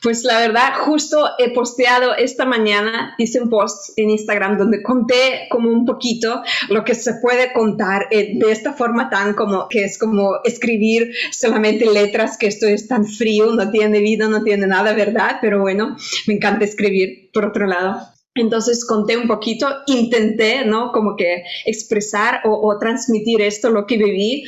pues 0.03 0.23
la 0.23 0.39
verdad, 0.39 0.73
justo 0.81 1.29
he 1.39 1.51
posteado 1.51 2.15
esta 2.15 2.45
mañana, 2.45 3.15
hice 3.17 3.41
un 3.41 3.49
post 3.49 3.97
en 3.97 4.11
Instagram 4.11 4.57
donde 4.57 4.83
conté 4.83 5.47
como 5.49 5.69
un 5.69 5.85
poquito 5.85 6.43
lo 6.69 6.83
que 6.83 6.93
se 6.93 7.15
puede 7.15 7.53
contar 7.53 8.07
eh, 8.11 8.37
de 8.37 8.51
esta 8.51 8.73
forma 8.73 9.09
tan 9.09 9.33
como 9.33 9.67
que 9.67 9.85
es 9.85 9.97
como 9.97 10.41
escribir 10.43 11.11
solamente 11.31 11.91
letras, 11.91 12.37
que 12.37 12.47
esto 12.47 12.67
es 12.67 12.87
tan 12.87 13.07
frío, 13.07 13.53
no 13.53 13.71
tiene 13.71 13.99
vida, 13.99 14.27
no 14.27 14.43
tiene 14.43 14.67
nada, 14.67 14.93
¿verdad? 14.93 15.37
Pero 15.41 15.61
bueno, 15.61 15.95
me 16.27 16.35
encanta 16.35 16.65
escribir, 16.65 17.31
por 17.33 17.45
otro 17.45 17.65
lado. 17.65 17.99
Entonces 18.35 18.85
conté 18.85 19.15
un 19.15 19.27
poquito, 19.27 19.67
intenté, 19.85 20.65
¿no? 20.65 20.91
Como 20.91 21.15
que 21.15 21.43
expresar 21.65 22.41
o, 22.45 22.77
transmitir 22.79 23.41
esto, 23.41 23.69
lo 23.69 23.85
que 23.85 23.97
viví, 23.97 24.43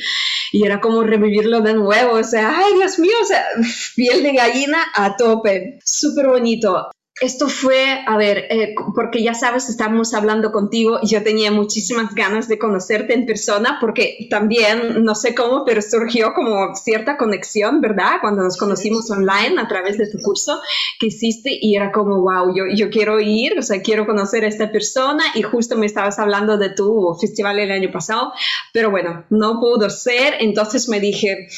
y 0.52 0.64
era 0.64 0.80
como 0.80 1.02
revivirlo 1.02 1.60
de 1.60 1.74
nuevo, 1.74 2.14
o 2.14 2.24
sea, 2.24 2.58
ay 2.58 2.74
Dios 2.74 2.98
mío, 2.98 3.14
o 3.22 3.24
sea, 3.24 3.44
piel 3.96 4.22
de 4.22 4.32
gallina 4.32 4.78
a 4.94 5.16
tope, 5.16 5.78
súper 5.84 6.26
bonito. 6.26 6.90
Esto 7.18 7.48
fue, 7.48 8.04
a 8.06 8.18
ver, 8.18 8.44
eh, 8.50 8.74
porque 8.94 9.22
ya 9.22 9.32
sabes, 9.32 9.70
estamos 9.70 10.12
hablando 10.12 10.52
contigo 10.52 10.98
y 11.02 11.08
yo 11.08 11.22
tenía 11.22 11.50
muchísimas 11.50 12.14
ganas 12.14 12.46
de 12.46 12.58
conocerte 12.58 13.14
en 13.14 13.24
persona 13.24 13.78
porque 13.80 14.26
también, 14.28 15.02
no 15.02 15.14
sé 15.14 15.34
cómo, 15.34 15.64
pero 15.64 15.80
surgió 15.80 16.34
como 16.34 16.74
cierta 16.74 17.16
conexión, 17.16 17.80
¿verdad? 17.80 18.16
Cuando 18.20 18.42
nos 18.42 18.58
conocimos 18.58 19.10
online 19.10 19.58
a 19.58 19.66
través 19.66 19.96
de 19.96 20.10
tu 20.10 20.18
curso 20.18 20.60
que 21.00 21.06
hiciste 21.06 21.58
y 21.58 21.74
era 21.74 21.90
como, 21.90 22.20
wow, 22.20 22.54
yo, 22.54 22.64
yo 22.74 22.90
quiero 22.90 23.18
ir, 23.18 23.58
o 23.58 23.62
sea, 23.62 23.80
quiero 23.80 24.04
conocer 24.04 24.44
a 24.44 24.48
esta 24.48 24.70
persona 24.70 25.24
y 25.34 25.40
justo 25.40 25.74
me 25.78 25.86
estabas 25.86 26.18
hablando 26.18 26.58
de 26.58 26.68
tu 26.68 27.16
festival 27.18 27.58
el 27.58 27.70
año 27.70 27.90
pasado, 27.90 28.34
pero 28.74 28.90
bueno, 28.90 29.24
no 29.30 29.58
pudo 29.58 29.88
ser, 29.88 30.34
entonces 30.40 30.86
me 30.90 31.00
dije, 31.00 31.48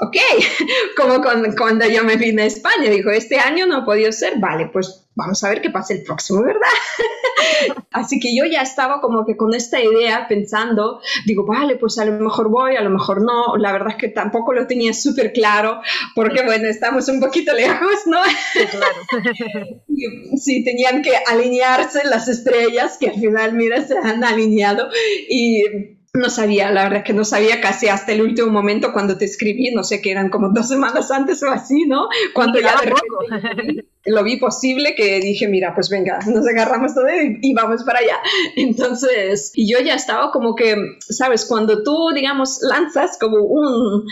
ok, 0.00 0.16
como 0.96 1.20
cuando, 1.20 1.86
yo 1.88 2.04
me 2.04 2.16
vine 2.16 2.42
a 2.42 2.46
España, 2.46 2.90
dijo, 2.90 3.10
este 3.10 3.38
año 3.38 3.66
no 3.66 3.76
ha 3.76 3.84
podido 3.84 4.10
ser, 4.12 4.38
vale, 4.38 4.70
pues 4.72 5.06
vamos 5.14 5.42
a 5.44 5.50
ver 5.50 5.60
qué 5.60 5.70
pasa 5.70 5.92
el 5.92 6.02
próximo, 6.02 6.42
¿verdad? 6.42 6.60
Así 7.92 8.18
que 8.18 8.34
yo 8.34 8.44
ya 8.46 8.62
estaba 8.62 9.00
como 9.00 9.26
que 9.26 9.36
con 9.36 9.52
esta 9.54 9.80
idea 9.80 10.26
pensando, 10.26 11.00
digo, 11.26 11.44
vale, 11.44 11.76
pues 11.76 11.98
a 11.98 12.06
lo 12.06 12.12
mejor 12.12 12.48
voy, 12.48 12.76
a 12.76 12.80
lo 12.80 12.90
mejor 12.90 13.22
no, 13.22 13.56
la 13.58 13.72
verdad 13.72 13.90
es 13.90 13.96
que 13.96 14.08
tampoco 14.08 14.54
lo 14.54 14.66
tenía 14.66 14.94
súper 14.94 15.32
claro, 15.32 15.82
porque 16.14 16.42
bueno, 16.44 16.68
estamos 16.68 17.08
un 17.08 17.20
poquito 17.20 17.52
lejos, 17.52 18.06
¿no? 18.06 18.18
Sí, 18.52 18.60
claro. 18.70 19.82
sí, 20.38 20.64
tenían 20.64 21.02
que 21.02 21.12
alinearse 21.26 22.04
las 22.04 22.28
estrellas, 22.28 22.96
que 22.98 23.08
al 23.08 23.20
final, 23.20 23.52
mira, 23.52 23.86
se 23.86 23.98
han 23.98 24.24
alineado 24.24 24.88
y 25.28 25.99
no 26.12 26.28
sabía, 26.28 26.70
la 26.70 26.84
verdad 26.84 26.98
es 26.98 27.04
que 27.04 27.12
no 27.12 27.24
sabía 27.24 27.60
casi 27.60 27.88
hasta 27.88 28.12
el 28.12 28.22
último 28.22 28.48
momento 28.48 28.92
cuando 28.92 29.16
te 29.16 29.24
escribí, 29.24 29.70
no 29.72 29.84
sé, 29.84 30.02
que 30.02 30.10
eran 30.10 30.28
como 30.28 30.48
dos 30.48 30.68
semanas 30.68 31.10
antes 31.10 31.42
o 31.42 31.50
así, 31.50 31.86
¿no? 31.86 32.08
Cuando 32.34 32.60
ya 32.60 32.74
de 32.80 32.86
repente 32.86 33.86
lo 34.06 34.24
vi 34.24 34.38
posible 34.38 34.94
que 34.96 35.20
dije, 35.20 35.46
mira, 35.46 35.74
pues 35.74 35.88
venga, 35.88 36.18
nos 36.26 36.46
agarramos 36.46 36.94
todo 36.94 37.06
y, 37.40 37.54
vamos 37.54 37.84
para 37.84 38.00
allá. 38.00 38.16
Entonces, 38.56 39.52
y 39.54 39.70
yo 39.70 39.78
ya 39.80 39.94
estaba 39.94 40.32
como 40.32 40.54
que, 40.54 40.76
sabes, 41.00 41.44
cuando 41.44 41.82
tú, 41.82 42.10
digamos, 42.14 42.60
lanzas 42.62 43.16
como 43.18 43.38
un, 43.38 44.06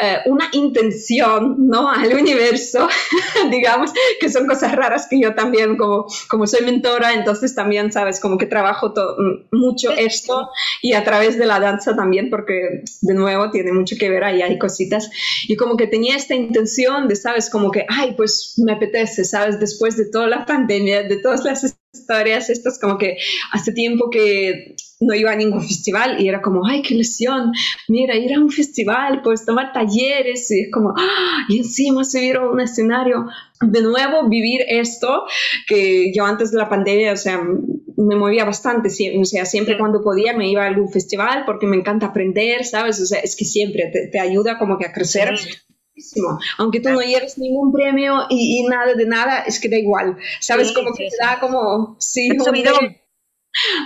eh, 0.00 0.18
una 0.26 0.48
intención, 0.52 1.68
¿no? 1.68 1.90
Al 1.90 2.14
universo, 2.14 2.88
digamos, 3.50 3.92
que 4.20 4.30
son 4.30 4.46
cosas 4.46 4.74
raras 4.74 5.06
que 5.08 5.20
yo 5.20 5.34
también, 5.34 5.76
como, 5.76 6.06
como 6.28 6.46
soy 6.46 6.64
mentora, 6.64 7.12
entonces 7.12 7.54
también, 7.54 7.92
sabes, 7.92 8.20
como 8.20 8.38
que 8.38 8.46
trabajo 8.46 8.94
mucho 9.50 9.90
esto 9.92 10.48
y 10.80 10.94
a 10.94 11.04
través 11.04 11.36
de 11.38 11.42
de 11.42 11.48
la 11.48 11.60
danza 11.60 11.94
también, 11.94 12.30
porque 12.30 12.84
de 13.00 13.14
nuevo 13.14 13.50
tiene 13.50 13.72
mucho 13.72 13.96
que 13.98 14.08
ver, 14.08 14.24
ahí 14.24 14.42
hay 14.42 14.58
cositas. 14.58 15.10
Y 15.48 15.56
como 15.56 15.76
que 15.76 15.88
tenía 15.88 16.16
esta 16.16 16.34
intención 16.34 17.08
de, 17.08 17.16
sabes, 17.16 17.50
como 17.50 17.70
que, 17.70 17.84
ay, 17.88 18.14
pues 18.16 18.54
me 18.64 18.72
apetece, 18.72 19.24
sabes, 19.32 19.58
después 19.58 19.96
de 19.96 20.10
toda 20.10 20.28
la 20.28 20.46
pandemia, 20.46 21.02
de 21.02 21.16
todas 21.16 21.44
las 21.44 21.76
historias, 21.92 22.48
estas 22.48 22.78
como 22.78 22.96
que 22.96 23.16
hace 23.52 23.72
tiempo 23.72 24.08
que 24.10 24.76
no 25.00 25.14
iba 25.14 25.32
a 25.32 25.36
ningún 25.36 25.60
festival 25.60 26.20
y 26.20 26.28
era 26.28 26.40
como, 26.40 26.64
ay, 26.66 26.82
qué 26.82 26.94
lesión, 26.94 27.52
mira, 27.88 28.16
ir 28.16 28.32
a 28.34 28.40
un 28.40 28.50
festival, 28.50 29.20
pues 29.22 29.44
tomar 29.44 29.72
talleres 29.72 30.50
y 30.50 30.62
es 30.62 30.70
como, 30.72 30.94
¡ah! 30.96 31.46
y 31.48 31.58
encima 31.58 32.04
subir 32.04 32.36
a 32.36 32.48
un 32.48 32.60
escenario, 32.60 33.26
de 33.60 33.82
nuevo 33.82 34.28
vivir 34.28 34.62
esto 34.68 35.24
que 35.66 36.12
yo 36.14 36.24
antes 36.24 36.52
de 36.52 36.58
la 36.58 36.68
pandemia, 36.68 37.12
o 37.12 37.16
sea, 37.16 37.42
me 37.96 38.16
movía 38.16 38.44
bastante, 38.44 38.88
o 39.18 39.24
sea, 39.24 39.44
siempre 39.44 39.76
cuando 39.78 40.02
podía 40.02 40.36
me 40.36 40.50
iba 40.50 40.64
a 40.64 40.68
algún 40.68 40.90
festival 40.90 41.44
porque 41.46 41.66
me 41.66 41.76
encanta 41.76 42.06
aprender, 42.06 42.64
¿sabes? 42.64 43.00
O 43.00 43.06
sea, 43.06 43.20
es 43.20 43.36
que 43.36 43.44
siempre 43.44 43.90
te, 44.10 44.20
ayuda 44.20 44.58
como 44.58 44.78
que 44.78 44.86
a 44.86 44.92
crecer. 44.92 45.34
Aunque 46.58 46.80
tú 46.80 46.90
no 46.90 47.00
lleves 47.00 47.38
ningún 47.38 47.72
premio 47.72 48.26
y, 48.30 48.66
nada 48.68 48.94
de 48.94 49.06
nada, 49.06 49.40
es 49.40 49.60
que 49.60 49.68
da 49.68 49.76
igual, 49.76 50.16
¿sabes? 50.40 50.72
como 50.72 50.92
que 50.94 51.08
te 51.08 51.16
da 51.20 51.38
como, 51.40 51.96
sí, 51.98 52.28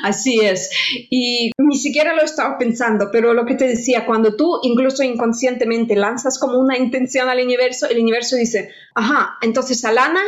Así 0.02 0.40
es. 0.40 0.70
Y 1.10 1.50
ni 1.58 1.76
siquiera 1.76 2.14
lo 2.14 2.22
estaba 2.22 2.58
pensando, 2.58 3.10
pero 3.10 3.34
lo 3.34 3.44
que 3.44 3.54
te 3.54 3.66
decía, 3.66 4.06
cuando 4.06 4.36
tú 4.36 4.60
incluso 4.62 5.02
inconscientemente 5.02 5.96
lanzas 5.96 6.38
como 6.38 6.58
una 6.58 6.78
intención 6.78 7.28
al 7.28 7.42
universo, 7.42 7.88
el 7.88 8.00
universo 8.00 8.36
dice, 8.36 8.70
ajá, 8.94 9.36
entonces 9.42 9.84
Alana 9.84 10.22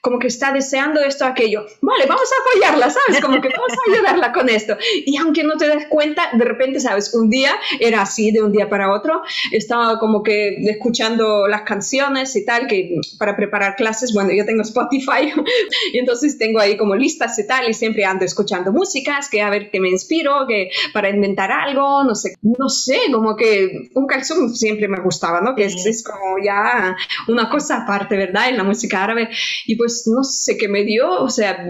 como 0.00 0.18
que 0.18 0.28
está 0.28 0.52
deseando 0.52 1.00
esto, 1.00 1.26
aquello. 1.26 1.66
Vale, 1.82 2.06
vamos 2.06 2.28
a 2.32 2.42
apoyarla, 2.42 2.90
¿sabes? 2.90 3.20
Como 3.20 3.40
que 3.40 3.48
vamos 3.48 3.72
a 3.72 3.92
ayudarla 3.92 4.32
con 4.32 4.48
esto. 4.48 4.76
Y 5.04 5.16
aunque 5.18 5.44
no 5.44 5.56
te 5.56 5.68
des 5.68 5.86
cuenta, 5.88 6.30
de 6.32 6.44
repente, 6.44 6.80
¿sabes? 6.80 7.12
Un 7.12 7.28
día 7.28 7.52
era 7.78 8.02
así, 8.02 8.30
de 8.30 8.42
un 8.42 8.50
día 8.50 8.68
para 8.68 8.92
otro. 8.92 9.22
Estaba 9.52 9.98
como 9.98 10.22
que 10.22 10.56
escuchando 10.70 11.46
las 11.48 11.62
canciones 11.62 12.34
y 12.34 12.44
tal, 12.44 12.66
que 12.66 12.98
para 13.18 13.36
preparar 13.36 13.76
clases, 13.76 14.14
bueno, 14.14 14.30
yo 14.32 14.46
tengo 14.46 14.62
Spotify 14.62 15.32
y 15.92 15.98
entonces 15.98 16.38
tengo 16.38 16.60
ahí 16.60 16.76
como 16.76 16.96
listas 16.96 17.38
y 17.38 17.46
tal, 17.46 17.68
y 17.68 17.74
siempre 17.74 18.04
ando 18.04 18.24
escuchando 18.24 18.72
músicas, 18.80 19.28
que 19.28 19.42
a 19.42 19.50
ver 19.50 19.70
qué 19.70 19.80
me 19.80 19.90
inspiro, 19.90 20.46
que 20.48 20.70
para 20.92 21.10
inventar 21.10 21.52
algo, 21.52 22.02
no 22.04 22.14
sé, 22.14 22.34
no 22.42 22.68
sé, 22.68 22.98
como 23.12 23.36
que 23.36 23.90
un 23.94 24.06
calzón 24.06 24.54
siempre 24.54 24.88
me 24.88 25.00
gustaba, 25.00 25.40
¿no? 25.40 25.54
Que 25.54 25.64
es, 25.64 25.84
es, 25.86 26.02
como 26.02 26.36
ya 26.42 26.96
una 27.28 27.50
cosa 27.50 27.82
aparte, 27.82 28.16
¿verdad? 28.16 28.48
En 28.48 28.56
la 28.56 28.64
música 28.64 29.04
árabe. 29.04 29.28
Y 29.66 29.76
pues 29.76 30.04
no 30.06 30.24
sé 30.24 30.56
qué 30.56 30.68
me 30.68 30.84
dio, 30.84 31.08
o 31.22 31.28
sea, 31.28 31.62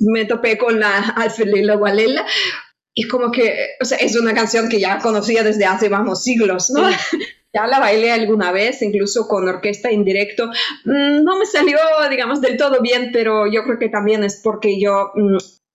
me 0.00 0.24
topé 0.26 0.58
con 0.58 0.78
la 0.78 0.98
Alfelila 1.16 1.76
Walela 1.76 2.26
y 2.94 3.08
como 3.08 3.30
que, 3.30 3.76
o 3.80 3.84
sea, 3.84 3.98
es 3.98 4.14
una 4.16 4.34
canción 4.34 4.68
que 4.68 4.80
ya 4.80 4.98
conocía 4.98 5.42
desde 5.42 5.64
hace, 5.64 5.88
vamos, 5.88 6.22
siglos, 6.22 6.70
¿no? 6.70 6.82
Ya 7.52 7.66
la 7.66 7.80
bailé 7.80 8.12
alguna 8.12 8.52
vez, 8.52 8.80
incluso 8.80 9.26
con 9.26 9.48
orquesta 9.48 9.90
en 9.90 10.04
directo. 10.04 10.46
Mm, 10.84 11.24
no 11.24 11.36
me 11.36 11.46
salió, 11.46 11.78
digamos, 12.08 12.40
del 12.40 12.56
todo 12.56 12.80
bien, 12.80 13.10
pero 13.12 13.50
yo 13.50 13.64
creo 13.64 13.76
que 13.76 13.88
también 13.88 14.22
es 14.22 14.40
porque 14.40 14.80
yo 14.80 15.10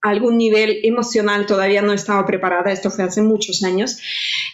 algún 0.05 0.37
nivel 0.37 0.79
emocional 0.83 1.45
todavía 1.45 1.81
no 1.81 1.93
estaba 1.93 2.25
preparada, 2.25 2.71
esto 2.71 2.91
fue 2.91 3.05
hace 3.05 3.21
muchos 3.21 3.63
años, 3.63 3.97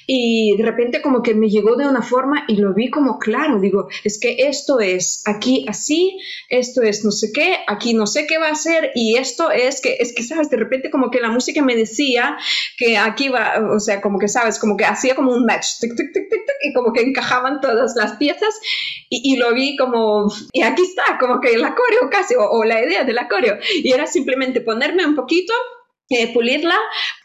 y 0.07 0.55
de 0.57 0.63
repente 0.63 1.01
como 1.01 1.21
que 1.21 1.33
me 1.33 1.49
llegó 1.49 1.75
de 1.75 1.87
una 1.87 2.01
forma 2.01 2.45
y 2.47 2.55
lo 2.55 2.73
vi 2.73 2.89
como 2.89 3.19
claro, 3.19 3.59
digo, 3.59 3.87
es 4.03 4.19
que 4.19 4.35
esto 4.39 4.79
es 4.79 5.23
aquí 5.25 5.65
así, 5.67 6.17
esto 6.49 6.81
es 6.81 7.03
no 7.03 7.11
sé 7.11 7.31
qué, 7.33 7.57
aquí 7.67 7.93
no 7.93 8.07
sé 8.07 8.27
qué 8.27 8.37
va 8.37 8.49
a 8.49 8.55
ser, 8.55 8.91
y 8.95 9.17
esto 9.17 9.51
es 9.51 9.81
que, 9.81 9.97
es 9.99 10.13
que, 10.13 10.23
sabes, 10.23 10.49
de 10.49 10.57
repente 10.57 10.89
como 10.89 11.11
que 11.11 11.19
la 11.19 11.29
música 11.29 11.61
me 11.61 11.75
decía 11.75 12.37
que 12.77 12.97
aquí 12.97 13.29
va, 13.29 13.71
o 13.75 13.79
sea, 13.79 14.01
como 14.01 14.19
que, 14.19 14.27
sabes, 14.27 14.59
como 14.59 14.77
que 14.77 14.85
hacía 14.85 15.15
como 15.15 15.33
un 15.33 15.45
match, 15.45 15.79
tic, 15.79 15.95
tic, 15.95 16.13
tic, 16.13 16.29
y 16.63 16.73
como 16.73 16.93
que 16.93 17.01
encajaban 17.01 17.59
todas 17.59 17.93
las 17.95 18.13
piezas, 18.17 18.53
y, 19.09 19.33
y, 19.33 19.37
lo 19.37 19.53
vi 19.53 19.75
como, 19.75 20.31
y 20.53 20.61
aquí 20.61 20.83
está, 20.83 21.17
como 21.19 21.41
que 21.41 21.57
la 21.57 21.75
coreo 21.75 22.09
casi, 22.09 22.35
o, 22.35 22.49
o 22.49 22.63
la 22.63 22.81
idea 22.81 23.03
de 23.03 23.13
la 23.13 23.27
y 23.83 23.91
era 23.91 24.07
simplemente 24.07 24.61
ponerme 24.61 25.05
un 25.05 25.15
poquito 25.15 25.40
eh, 26.09 26.33
pulirla 26.33 26.77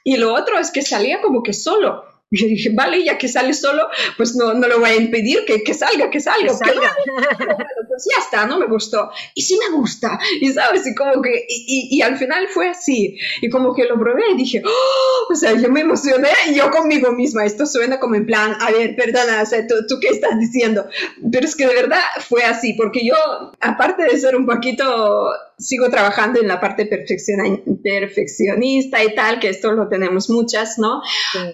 y 0.05 0.17
lo 0.17 0.35
otro 0.35 0.59
es 0.59 0.71
que 0.71 0.83
salía 0.83 1.21
como 1.21 1.43
que 1.43 1.53
solo. 1.53 2.05
Yo 2.31 2.47
dije, 2.47 2.71
vale, 2.75 3.05
ya 3.05 3.19
que 3.19 3.29
sale 3.29 3.55
solo, 3.55 3.89
pues 4.17 4.35
no, 4.35 4.53
no 4.55 4.67
lo 4.67 4.81
voy 4.81 4.91
a 4.91 4.97
impedir, 4.97 5.45
que, 5.47 5.63
que 5.63 5.75
salga, 5.75 6.11
que 6.11 6.21
salga. 6.21 6.49
Que 6.49 6.55
salga. 6.55 6.97
pues 7.97 8.09
ya 8.15 8.23
está, 8.23 8.47
no 8.47 8.59
me 8.59 8.67
gustó. 8.67 9.11
Y 9.35 9.43
sí 9.43 9.59
me 9.59 9.75
gusta. 9.75 10.19
Y 10.41 10.53
sabes, 10.53 10.87
y 10.87 10.95
como 10.95 11.23
que, 11.23 11.47
y, 11.49 11.97
y, 11.97 12.03
al 12.03 12.19
final 12.19 12.47
fue 12.49 12.69
así. 12.69 13.19
Y 13.41 13.49
como 13.49 13.75
que 13.75 13.85
lo 13.85 13.99
probé 13.99 14.23
y 14.33 14.37
dije, 14.37 14.63
oh", 14.65 15.33
o 15.33 15.35
sea, 15.35 15.55
yo 15.55 15.71
me 15.71 15.81
emocioné 15.81 16.29
y 16.49 16.55
yo 16.55 16.71
conmigo 16.71 17.13
misma. 17.13 17.45
Esto 17.45 17.65
suena 17.65 17.99
como 17.99 18.15
en 18.15 18.27
plan, 18.27 18.55
a 18.61 18.71
ver, 18.71 18.95
perdona, 18.97 19.43
o 19.43 19.47
sea, 19.47 19.67
¿tú, 19.67 19.75
¿tú 19.89 19.99
qué 20.01 20.09
estás 20.09 20.39
diciendo? 20.39 20.87
Pero 21.33 21.47
es 21.47 21.57
que 21.57 21.67
de 21.67 21.75
verdad 21.75 22.01
fue 22.29 22.45
así, 22.45 22.75
porque 22.75 23.05
yo, 23.05 23.15
aparte 23.61 24.05
de 24.05 24.19
ser 24.19 24.37
un 24.37 24.47
poquito 24.47 25.33
sigo 25.59 25.89
trabajando 25.89 26.41
en 26.41 26.49
la 26.49 26.61
parte 26.61 26.85
perfeccionista 26.87 29.03
y 29.03 29.15
tal, 29.15 29.41
que 29.41 29.49
esto 29.49 29.73
lo 29.73 29.89
tenemos 29.89 30.29
muchas, 30.29 30.79
¿no? 30.79 31.01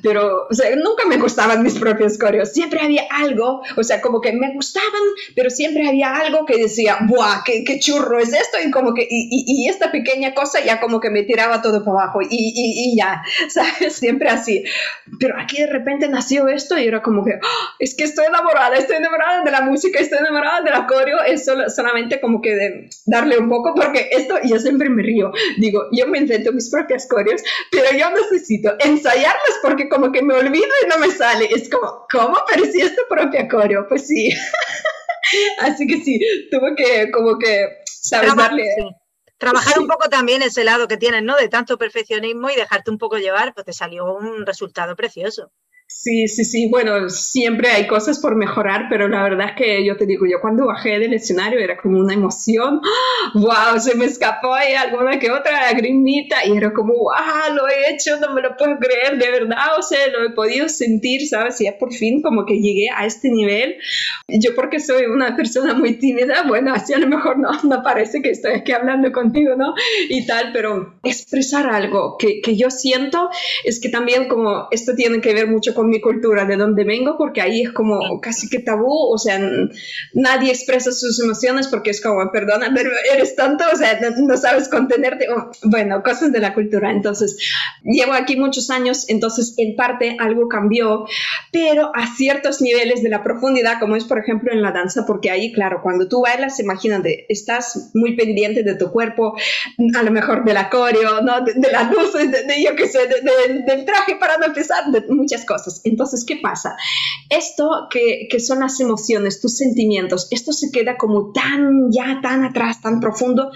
Pero, 0.03 0.49
o 0.51 0.55
sea, 0.55 0.75
nunca 0.75 1.07
me 1.07 1.19
gustaban 1.19 1.63
mis 1.63 1.79
propios 1.79 2.19
coreos, 2.19 2.53
siempre 2.53 2.81
había 2.81 3.05
algo, 3.11 3.63
o 3.77 3.85
sea, 3.85 4.01
como 4.01 4.21
que 4.21 4.33
me 4.33 4.53
gustaban, 4.55 4.91
pero 5.37 5.51
siempre 5.51 5.89
había 5.89 6.17
algo 6.17 6.32
que 6.47 6.57
decía, 6.57 6.99
¡buah, 7.07 7.43
qué, 7.45 7.65
qué 7.65 7.79
churro 7.79 8.19
es 8.19 8.33
esto! 8.33 8.59
Y 8.65 8.71
como 8.71 8.95
que, 8.95 9.07
y, 9.09 9.29
y, 9.47 9.69
esta 9.69 9.93
pequeña 9.93 10.35
cosa 10.35 10.61
ya 10.65 10.81
como 10.81 11.01
que 11.01 11.11
me 11.11 11.23
tiraba 11.23 11.63
todo 11.63 11.85
para 11.85 12.05
abajo 12.05 12.21
y, 12.23 12.29
y, 12.31 12.97
ya, 12.97 13.23
¿sabes? 13.49 13.95
Siempre 13.95 14.29
así. 14.29 14.65
Pero 15.21 15.39
aquí 15.41 15.59
de 15.59 15.69
repente 15.69 16.09
nació 16.09 16.49
esto 16.49 16.79
y 16.79 16.87
era 16.87 17.03
como 17.03 17.25
que, 17.25 17.33
¡oh! 17.35 17.69
es 17.79 17.95
que 17.95 18.05
estoy 18.05 18.27
enamorada, 18.27 18.77
estoy 18.77 18.97
enamorada 18.97 19.45
de 19.45 19.51
la 19.51 19.61
música, 19.61 20.01
estoy 20.01 20.19
enamorada 20.19 20.63
de 20.63 20.71
la 20.71 20.87
coreo, 20.87 21.23
es 21.23 21.45
solo, 21.45 21.71
solamente 21.71 22.21
como 22.21 22.41
que 22.41 22.55
de 22.55 22.89
darle 23.07 23.39
un 23.39 23.49
poco, 23.49 23.75
por 23.75 23.93
porque 23.93 24.09
esto 24.13 24.37
yo 24.45 24.59
siempre 24.59 24.89
me 24.89 25.03
río. 25.03 25.33
Digo, 25.59 25.89
yo 25.93 26.07
me 26.07 26.19
invento 26.19 26.53
mis 26.53 26.71
propias 26.71 27.07
coreos, 27.07 27.43
pero 27.71 27.97
yo 27.97 28.07
necesito 28.11 28.75
ensayarlas 28.79 29.59
porque 29.63 29.89
como 29.89 30.13
que 30.13 30.23
me 30.23 30.35
olvido 30.35 30.69
y 30.85 30.89
no 30.89 30.99
me 30.99 31.11
sale. 31.11 31.49
Es 31.55 31.69
como, 31.69 32.07
¿cómo? 32.11 32.37
Pero 32.51 32.65
si 32.71 32.81
es 32.81 32.97
tu 32.97 33.03
propia 33.09 33.49
coreo, 33.49 33.87
pues 33.89 34.07
sí. 34.07 34.31
Así 35.59 35.87
que 35.87 36.01
sí, 36.03 36.21
tuve 36.51 36.75
que 36.77 37.11
como 37.11 37.39
que, 37.39 37.69
¿sabes? 37.85 38.35
darle... 38.35 38.65
Trabajar 39.39 39.81
un 39.81 39.89
poco 39.89 40.09
también 40.09 40.41
ese 40.41 40.63
lado 40.63 40.87
que 40.87 40.97
tienes, 40.97 41.25
¿no? 41.25 41.35
De 41.37 41.49
tanto 41.49 41.77
perfeccionismo 41.77 42.49
y 42.51 42.55
dejarte 42.55 42.93
un 42.93 42.99
poco 42.99 43.19
llevar, 43.19 43.53
pues 43.55 43.67
te 43.67 43.73
salió 43.73 44.15
un 44.15 44.47
resultado 44.47 44.95
precioso. 44.95 45.51
Sí, 46.05 46.27
sí, 46.27 46.45
sí. 46.45 46.69
Bueno, 46.69 47.09
siempre 47.09 47.69
hay 47.71 47.87
cosas 47.87 48.19
por 48.19 48.35
mejorar, 48.35 48.87
pero 48.91 49.07
la 49.07 49.23
verdad 49.23 49.51
es 49.51 49.55
que 49.57 49.85
yo 49.85 49.97
te 49.97 50.05
digo, 50.05 50.27
yo 50.27 50.41
cuando 50.41 50.67
bajé 50.67 50.99
del 50.99 51.15
escenario 51.15 51.61
era 51.61 51.77
como 51.77 52.01
una 52.01 52.13
emoción. 52.13 52.81
¡Wow! 53.35 53.79
Se 53.79 53.95
me 53.95 54.07
escapó 54.07 54.53
ahí 54.53 54.75
alguna 54.75 55.21
que 55.21 55.31
otra 55.31 55.61
lagrimita 55.61 56.45
y 56.45 56.57
era 56.57 56.73
como, 56.73 56.93
¡wow! 56.95 57.55
Lo 57.55 57.69
he 57.69 57.93
hecho, 57.95 58.19
no 58.19 58.35
me 58.35 58.43
lo 58.43 58.57
puedo 58.57 58.77
creer, 58.81 59.17
de 59.17 59.31
verdad. 59.31 59.79
O 59.79 59.83
sea, 59.83 60.09
lo 60.09 60.25
he 60.27 60.31
podido 60.31 60.69
sentir, 60.69 61.25
¿sabes? 61.29 61.61
Y 61.61 61.67
ya 61.67 61.79
por 61.79 61.93
fin 61.93 62.21
como 62.21 62.47
que 62.47 62.61
llegué 62.61 62.89
a 62.91 63.07
este 63.07 63.31
nivel. 63.31 63.77
Yo 64.27 64.57
porque 64.57 64.81
soy 64.81 65.05
una 65.05 65.37
persona 65.37 65.73
muy 65.75 65.95
tímida, 66.01 66.43
bueno, 66.49 66.75
así 66.75 66.95
a 66.95 66.99
lo 66.99 67.07
mejor 67.07 67.39
no, 67.39 67.51
no 67.63 67.81
parece 67.85 68.23
que 68.23 68.31
estoy 68.31 68.55
aquí 68.55 68.73
hablando 68.73 69.13
contigo, 69.13 69.55
¿no? 69.55 69.73
Y 70.09 70.27
tal, 70.27 70.51
pero 70.53 70.99
expresar 71.05 71.69
algo 71.69 72.17
que, 72.19 72.41
que 72.41 72.57
yo 72.57 72.71
siento 72.71 73.31
es 73.63 73.79
que 73.81 73.89
también 73.89 74.27
como 74.27 74.67
esto 74.73 74.95
tiene 74.97 75.21
que 75.21 75.33
ver 75.33 75.47
mucho 75.47 75.75
con 75.75 75.92
mi 75.93 76.01
cultura, 76.01 76.47
de 76.47 76.57
donde 76.57 76.85
vengo, 76.85 77.17
porque 77.19 77.43
ahí 77.43 77.61
es 77.63 77.71
como 77.71 78.19
casi 78.21 78.49
que 78.49 78.61
tabú, 78.61 79.13
o 79.13 79.19
sea, 79.19 79.39
nadie 80.15 80.51
expresa 80.51 80.91
sus 80.91 81.23
emociones 81.23 81.69
porque 81.69 81.91
es 81.91 82.01
como, 82.01 82.33
perdona, 82.33 82.73
pero 82.75 82.91
eres 83.13 83.37
tonto, 83.37 83.65
o 83.71 83.77
sea, 83.77 84.01
no, 84.19 84.37
sabes 84.39 84.69
contenerte, 84.69 85.27
bueno, 85.65 86.03
cosas 86.03 86.33
de 86.33 86.41
la 86.41 86.55
cultura. 86.55 86.91
Entonces, 86.91 87.37
llevo 87.83 88.15
aquí 88.15 88.37
muchos 88.37 88.71
años, 88.71 89.05
entonces 89.09 89.55
en 89.59 89.77
parte 89.77 90.17
algo 90.19 90.49
cambió, 90.49 91.05
pero 91.53 91.93
a 91.95 92.07
ciertos 92.07 92.63
niveles 92.63 93.03
de 93.03 93.11
la 93.11 93.23
profundidad, 93.23 93.79
como 93.79 93.95
es 93.95 94.05
por 94.05 94.19
ejemplo 94.19 94.51
en 94.51 94.63
la 94.63 94.73
danza, 94.73 95.05
porque 95.07 95.31
ahí, 95.31 95.53
claro, 95.53 95.81
cuando 95.83 96.09
tú 96.09 96.23
bailas, 96.23 96.59
imagínate, 96.59 97.27
estás 97.29 97.91
muy 97.93 98.17
pendiente 98.17 98.63
de 98.63 98.77
tu 98.77 98.91
cuerpo, 98.91 99.37
a 99.95 100.03
lo 100.03 100.11
mejor 100.11 100.45
de 100.45 100.55
la 100.55 100.71
coreo, 100.71 101.21
¿no? 101.21 101.43
de, 101.43 101.71
las 101.71 101.91
luces, 101.91 102.31
de, 102.31 102.63
yo 102.65 102.75
qué 102.77 102.89
sé, 102.89 103.01
del 103.67 103.85
traje 103.85 104.17
para 104.17 104.39
no 104.39 104.47
empezar, 104.47 104.91
de 104.91 105.03
muchas 105.09 105.45
cosas. 105.45 105.82
Entonces, 105.85 106.25
¿qué 106.27 106.37
pasa? 106.43 106.77
Esto 107.29 107.89
que, 107.91 108.29
que, 108.31 108.41
son 108.41 108.61
las 108.61 108.81
emociones, 108.81 109.41
tus 109.41 109.57
sentimientos, 109.57 110.29
esto 110.31 110.53
se 110.53 110.71
queda 110.71 110.97
como 110.97 111.33
tan, 111.33 111.91
ya 111.91 112.21
tan 112.23 112.45
atrás, 112.45 112.81
tan 112.83 113.01
profundo, 113.01 113.51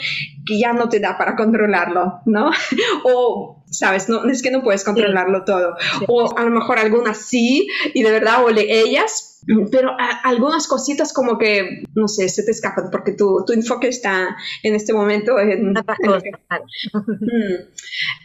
que 0.44 0.58
ya 0.58 0.72
no 0.72 0.88
te 0.88 1.00
da 1.00 1.18
para 1.18 1.36
controlarlo, 1.36 2.20
¿no? 2.26 2.50
o 3.04 3.64
sabes, 3.70 4.08
no, 4.08 4.24
es 4.24 4.42
que 4.42 4.50
no 4.50 4.62
puedes 4.62 4.84
controlarlo 4.84 5.44
todo. 5.44 5.76
O 6.08 6.36
a 6.36 6.44
lo 6.44 6.50
mejor 6.50 6.78
algunas 6.78 7.18
sí, 7.18 7.68
y 7.94 8.02
de 8.02 8.10
verdad, 8.10 8.44
o 8.44 8.50
ellas, 8.50 9.40
pero 9.70 9.90
algunas 10.24 10.66
cositas 10.66 11.12
como 11.12 11.38
que, 11.38 11.84
no 11.94 12.08
sé, 12.08 12.28
se 12.28 12.42
te 12.42 12.50
escapan 12.50 12.90
porque 12.90 13.12
tu, 13.12 13.44
tu 13.46 13.52
enfoque 13.52 13.88
está 13.88 14.36
en 14.62 14.74
este 14.74 14.92
momento 14.92 15.38
en... 15.38 15.74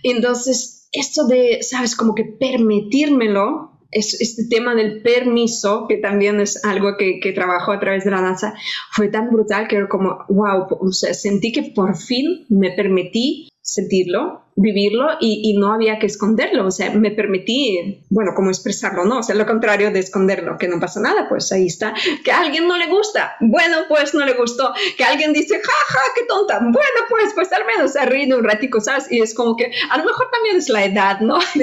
Entonces, 0.03 0.89
esto 0.91 1.27
de, 1.27 1.59
sabes, 1.61 1.95
como 1.95 2.15
que 2.15 2.25
permitírmelo 2.25 3.70
es, 3.91 4.19
este 4.19 4.45
tema 4.49 4.75
del 4.75 5.01
permiso, 5.01 5.85
que 5.87 5.97
también 5.97 6.39
es 6.39 6.63
algo 6.63 6.97
que, 6.97 7.19
que 7.19 7.33
trabajo 7.33 7.71
a 7.71 7.79
través 7.79 8.03
de 8.03 8.11
la 8.11 8.21
danza, 8.21 8.53
fue 8.91 9.09
tan 9.09 9.29
brutal 9.29 9.67
que 9.67 9.75
era 9.77 9.87
como, 9.87 10.25
wow, 10.29 10.67
o 10.69 10.91
sea, 10.91 11.13
sentí 11.13 11.51
que 11.51 11.71
por 11.75 11.95
fin 11.95 12.45
me 12.49 12.71
permití 12.71 13.49
sentirlo, 13.61 14.41
vivirlo 14.55 15.17
y, 15.19 15.55
no 15.57 15.73
había 15.73 15.99
que 15.99 16.05
esconderlo, 16.07 16.65
o 16.65 16.71
sea, 16.71 16.91
me 16.91 17.11
permití, 17.11 18.03
bueno, 18.09 18.31
como 18.35 18.49
expresarlo, 18.49 19.05
¿no? 19.05 19.19
O 19.19 19.23
sea, 19.23 19.35
lo 19.35 19.45
contrario 19.45 19.91
de 19.91 19.99
esconderlo, 19.99 20.57
que 20.57 20.67
no 20.67 20.79
pasa 20.79 20.99
nada, 20.99 21.27
pues 21.29 21.51
ahí 21.51 21.67
está. 21.67 21.93
Que 22.23 22.31
a 22.31 22.39
alguien 22.39 22.67
no 22.67 22.77
le 22.77 22.87
gusta, 22.87 23.35
bueno, 23.39 23.77
pues 23.87 24.13
no 24.13 24.25
le 24.25 24.33
gustó. 24.33 24.73
Que 24.97 25.03
alguien 25.03 25.33
dice, 25.33 25.59
ja, 25.61 25.93
ja, 25.93 25.99
qué 26.15 26.23
tonta, 26.25 26.59
bueno, 26.59 26.99
pues, 27.09 27.33
pues 27.33 27.51
al 27.51 27.65
menos 27.65 27.93
se 27.93 28.05
ríe 28.05 28.33
un 28.33 28.43
ratico, 28.43 28.79
¿sabes? 28.79 29.11
Y 29.11 29.19
es 29.19 29.33
como 29.33 29.55
que 29.55 29.71
a 29.89 29.97
lo 29.97 30.05
mejor 30.05 30.29
también 30.31 30.57
es 30.57 30.69
la 30.69 30.85
edad, 30.85 31.19
¿no? 31.19 31.39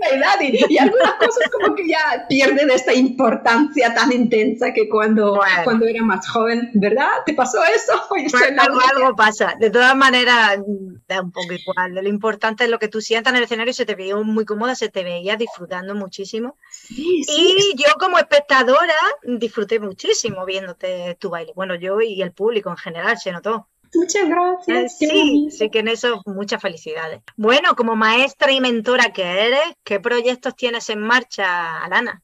la 0.00 0.08
edad 0.08 0.40
y, 0.40 0.78
algunas 0.78 1.14
cosas 1.14 1.50
como 1.50 1.74
que 1.74 1.88
ya 1.88 2.26
pierden 2.28 2.70
esta 2.70 2.92
importancia 2.92 3.94
tan 3.94 4.12
intensa 4.12 4.72
que 4.72 4.88
cuando, 4.88 5.40
cuando 5.64 5.86
era 5.86 6.02
más 6.02 6.28
joven, 6.28 6.70
¿verdad? 6.74 7.08
¿Te 7.24 7.34
pasó 7.34 7.58
eso? 7.64 7.92
algo, 8.58 8.80
algo 8.80 9.16
pasa. 9.16 9.54
De 9.58 9.70
todas 9.70 9.96
maneras, 9.96 10.58
da 11.14 11.22
un 11.22 11.32
poco 11.32 11.52
igual. 11.52 11.94
Lo 11.94 12.08
importante 12.08 12.64
es 12.64 12.70
lo 12.70 12.78
que 12.78 12.88
tú 12.88 13.00
sientas 13.00 13.32
en 13.32 13.38
el 13.38 13.44
escenario, 13.44 13.72
se 13.72 13.86
te 13.86 13.94
veía 13.94 14.16
muy 14.16 14.44
cómoda, 14.44 14.74
se 14.74 14.88
te 14.88 15.04
veía 15.04 15.36
disfrutando 15.36 15.94
muchísimo. 15.94 16.56
y 16.90 17.74
yo 17.76 17.94
como 17.98 18.18
espectadora 18.18 18.94
disfruté 19.22 19.80
muchísimo 19.80 20.44
viéndote 20.44 21.16
tu 21.18 21.30
baile. 21.30 21.52
Bueno, 21.54 21.74
yo 21.74 22.00
y 22.00 22.22
el 22.22 22.32
público 22.32 22.70
en 22.70 22.76
general 22.76 23.18
se 23.18 23.32
notó. 23.32 23.68
Muchas 23.94 24.28
gracias. 24.28 25.00
Eh, 25.00 25.08
sí, 25.08 25.48
sí 25.50 25.70
que 25.70 25.78
en 25.78 25.88
eso 25.88 26.20
muchas 26.26 26.60
felicidades. 26.60 27.22
Bueno, 27.36 27.76
como 27.76 27.94
maestra 27.94 28.50
y 28.50 28.60
mentora 28.60 29.12
que 29.12 29.22
eres, 29.22 29.76
¿qué 29.84 30.00
proyectos 30.00 30.56
tienes 30.56 30.90
en 30.90 31.00
marcha, 31.00 31.84
Alana? 31.84 32.22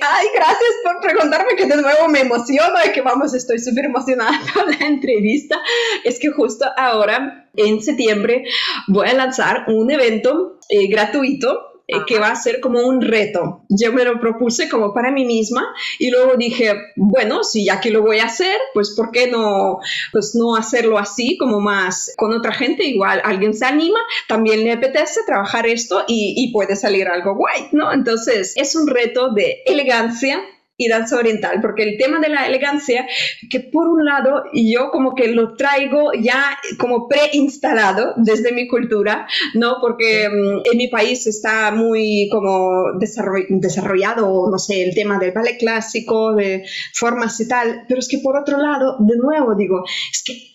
Ay, 0.00 0.28
gracias 0.34 0.70
por 0.82 1.00
preguntarme 1.00 1.56
que 1.56 1.66
de 1.66 1.76
nuevo 1.76 2.08
me 2.08 2.20
emociono 2.20 2.74
y 2.86 2.92
que 2.92 3.00
vamos, 3.00 3.34
estoy 3.34 3.58
súper 3.58 3.86
emocionada 3.86 4.40
con 4.54 4.70
la 4.70 4.86
entrevista. 4.86 5.58
Es 6.04 6.18
que 6.18 6.30
justo 6.30 6.66
ahora, 6.76 7.48
en 7.56 7.82
septiembre, 7.82 8.44
voy 8.86 9.08
a 9.08 9.14
lanzar 9.14 9.64
un 9.68 9.90
evento 9.90 10.58
eh, 10.68 10.88
gratuito 10.88 11.77
eh, 11.90 12.04
que 12.06 12.18
va 12.18 12.28
a 12.28 12.36
ser 12.36 12.60
como 12.60 12.86
un 12.86 13.00
reto. 13.00 13.64
Yo 13.70 13.94
me 13.94 14.04
lo 14.04 14.20
propuse 14.20 14.68
como 14.68 14.92
para 14.92 15.10
mí 15.10 15.24
misma 15.24 15.66
y 15.98 16.10
luego 16.10 16.36
dije, 16.36 16.70
bueno, 16.96 17.42
si 17.42 17.64
ya 17.64 17.80
que 17.80 17.90
lo 17.90 18.02
voy 18.02 18.18
a 18.18 18.26
hacer, 18.26 18.58
pues 18.74 18.90
¿por 18.94 19.10
qué 19.10 19.28
no, 19.28 19.78
pues 20.12 20.34
no 20.34 20.54
hacerlo 20.54 20.98
así 20.98 21.38
como 21.38 21.60
más 21.60 22.12
con 22.18 22.34
otra 22.34 22.52
gente? 22.52 22.84
Igual 22.84 23.22
alguien 23.24 23.54
se 23.54 23.64
anima, 23.64 23.98
también 24.28 24.64
le 24.64 24.72
apetece 24.72 25.22
trabajar 25.26 25.66
esto 25.66 26.04
y, 26.06 26.34
y 26.36 26.52
puede 26.52 26.76
salir 26.76 27.08
algo 27.08 27.34
guay, 27.34 27.68
¿no? 27.72 27.90
Entonces 27.90 28.52
es 28.56 28.76
un 28.76 28.86
reto 28.86 29.30
de 29.30 29.62
elegancia 29.64 30.42
y 30.80 30.88
danza 30.88 31.16
oriental, 31.16 31.58
porque 31.60 31.82
el 31.82 31.98
tema 31.98 32.20
de 32.20 32.28
la 32.28 32.46
elegancia, 32.46 33.04
que 33.50 33.58
por 33.58 33.88
un 33.88 34.04
lado 34.04 34.44
yo 34.54 34.90
como 34.92 35.16
que 35.16 35.26
lo 35.26 35.56
traigo 35.56 36.12
ya 36.20 36.56
como 36.78 37.08
preinstalado 37.08 38.14
desde 38.16 38.52
mi 38.52 38.68
cultura, 38.68 39.26
¿no? 39.54 39.78
Porque 39.80 40.28
mm, 40.28 40.70
en 40.72 40.78
mi 40.78 40.86
país 40.86 41.26
está 41.26 41.72
muy 41.72 42.28
como 42.30 42.92
desarrollado, 42.98 44.48
no 44.48 44.58
sé, 44.58 44.84
el 44.84 44.94
tema 44.94 45.18
del 45.18 45.32
ballet 45.32 45.58
clásico, 45.58 46.34
de 46.34 46.64
formas 46.94 47.40
y 47.40 47.48
tal, 47.48 47.84
pero 47.88 47.98
es 47.98 48.06
que 48.06 48.18
por 48.18 48.36
otro 48.36 48.58
lado, 48.58 48.96
de 49.00 49.16
nuevo 49.16 49.56
digo, 49.56 49.82
es 50.12 50.22
que 50.22 50.52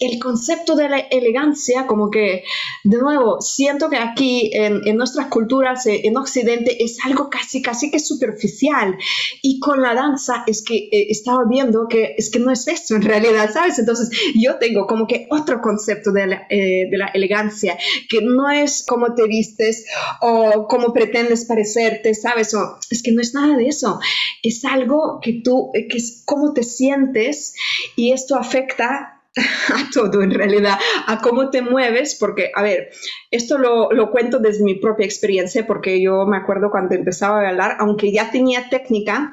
el 0.00 0.18
concepto 0.18 0.74
de 0.74 0.88
la 0.88 0.98
elegancia, 0.98 1.86
como 1.86 2.10
que, 2.10 2.44
de 2.84 2.96
nuevo, 2.96 3.42
siento 3.42 3.90
que 3.90 3.96
aquí 3.96 4.50
en, 4.54 4.86
en 4.86 4.96
nuestras 4.96 5.26
culturas, 5.26 5.84
eh, 5.86 6.00
en 6.04 6.16
Occidente, 6.16 6.82
es 6.82 6.98
algo 7.04 7.28
casi, 7.28 7.60
casi 7.60 7.90
que 7.90 7.98
superficial 7.98 8.96
y 9.42 9.60
con 9.66 9.82
la 9.82 9.94
danza 9.94 10.44
es 10.46 10.62
que 10.62 10.76
eh, 10.76 11.08
estaba 11.10 11.42
viendo 11.44 11.88
que 11.88 12.14
es 12.16 12.30
que 12.30 12.38
no 12.38 12.52
es 12.52 12.68
esto 12.68 12.94
en 12.94 13.02
realidad, 13.02 13.50
¿sabes? 13.52 13.80
Entonces 13.80 14.10
yo 14.36 14.60
tengo 14.60 14.86
como 14.86 15.08
que 15.08 15.26
otro 15.28 15.60
concepto 15.60 16.12
de 16.12 16.28
la, 16.28 16.46
eh, 16.48 16.88
de 16.88 16.96
la 16.96 17.06
elegancia, 17.06 17.76
que 18.08 18.20
no 18.22 18.48
es 18.48 18.84
cómo 18.86 19.16
te 19.16 19.26
vistes 19.26 19.84
o 20.20 20.68
cómo 20.68 20.92
pretendes 20.92 21.46
parecerte, 21.46 22.14
¿sabes? 22.14 22.54
O, 22.54 22.78
es 22.92 23.02
que 23.02 23.10
no 23.10 23.20
es 23.20 23.34
nada 23.34 23.56
de 23.56 23.66
eso, 23.66 23.98
es 24.40 24.64
algo 24.64 25.18
que 25.20 25.40
tú, 25.42 25.72
eh, 25.74 25.88
que 25.88 25.98
es 25.98 26.22
cómo 26.24 26.52
te 26.52 26.62
sientes 26.62 27.52
y 27.96 28.12
esto 28.12 28.36
afecta 28.36 29.15
a 29.74 29.90
todo 29.92 30.22
en 30.22 30.30
realidad, 30.30 30.78
a 31.06 31.20
cómo 31.20 31.50
te 31.50 31.60
mueves, 31.60 32.16
porque, 32.18 32.50
a 32.54 32.62
ver, 32.62 32.90
esto 33.30 33.58
lo, 33.58 33.92
lo, 33.92 34.10
cuento 34.10 34.38
desde 34.38 34.64
mi 34.64 34.76
propia 34.76 35.04
experiencia, 35.04 35.66
porque 35.66 36.00
yo 36.00 36.24
me 36.26 36.38
acuerdo 36.38 36.70
cuando 36.70 36.94
empezaba 36.94 37.40
a 37.40 37.42
bailar, 37.42 37.76
aunque 37.78 38.12
ya 38.12 38.30
tenía 38.30 38.68
técnica, 38.70 39.30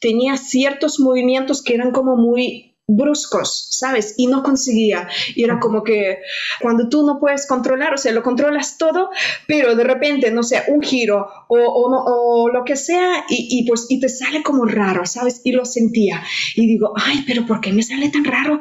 tenía 0.00 0.36
ciertos 0.36 0.98
movimientos 0.98 1.62
que 1.62 1.74
eran 1.74 1.92
como 1.92 2.16
muy 2.16 2.67
bruscos, 2.88 3.68
¿sabes? 3.70 4.14
Y 4.16 4.26
no 4.26 4.42
conseguía. 4.42 5.08
Y 5.34 5.44
era 5.44 5.60
como 5.60 5.84
que 5.84 6.20
cuando 6.60 6.88
tú 6.88 7.06
no 7.06 7.20
puedes 7.20 7.46
controlar, 7.46 7.94
o 7.94 7.98
sea, 7.98 8.12
lo 8.12 8.22
controlas 8.22 8.78
todo, 8.78 9.10
pero 9.46 9.76
de 9.76 9.84
repente, 9.84 10.30
no 10.30 10.42
sé, 10.42 10.62
un 10.68 10.80
giro 10.80 11.28
o, 11.48 11.58
o, 11.58 12.48
lo 12.48 12.64
que 12.64 12.76
sea, 12.76 13.24
y, 13.28 13.48
y, 13.50 13.66
pues 13.66 13.86
y 13.90 14.00
te 14.00 14.08
sale 14.08 14.42
como 14.42 14.64
raro, 14.64 15.04
¿sabes? 15.04 15.42
Y 15.44 15.52
lo 15.52 15.66
sentía. 15.66 16.22
Y 16.56 16.66
digo, 16.66 16.94
ay, 16.96 17.24
pero 17.26 17.44
¿por 17.44 17.60
qué 17.60 17.72
me 17.72 17.82
sale 17.82 18.08
tan 18.08 18.24
raro? 18.24 18.60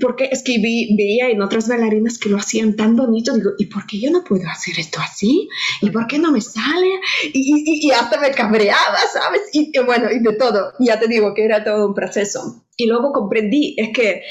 Porque 0.00 0.28
es 0.32 0.42
que 0.42 0.58
vi, 0.58 0.96
veía 0.96 1.28
en 1.30 1.40
otras 1.40 1.68
bailarinas 1.68 2.18
que 2.18 2.28
lo 2.28 2.38
hacían 2.38 2.74
tan 2.74 2.96
bonito, 2.96 3.32
digo, 3.34 3.50
¿y 3.56 3.66
por 3.66 3.86
qué 3.86 4.00
yo 4.00 4.10
no 4.10 4.24
puedo 4.24 4.48
hacer 4.48 4.78
esto 4.78 4.98
así? 5.00 5.48
¿Y 5.80 5.90
por 5.90 6.08
qué 6.08 6.18
no 6.18 6.32
me 6.32 6.40
sale? 6.40 6.90
Y, 7.32 7.86
y 7.86 7.90
hasta 7.92 8.20
me 8.20 8.32
cabreaba, 8.32 8.98
¿sabes? 9.12 9.42
Y 9.52 9.72
bueno, 9.78 10.10
y 10.10 10.18
de 10.18 10.32
todo. 10.34 10.72
Ya 10.80 10.98
te 10.98 11.06
digo 11.06 11.34
que 11.34 11.44
era 11.44 11.62
todo 11.62 11.86
un 11.86 11.94
proceso. 11.94 12.64
Y 12.80 12.86
luego 12.86 13.12
comprendí, 13.12 13.74
es 13.76 13.90
que, 13.90 14.22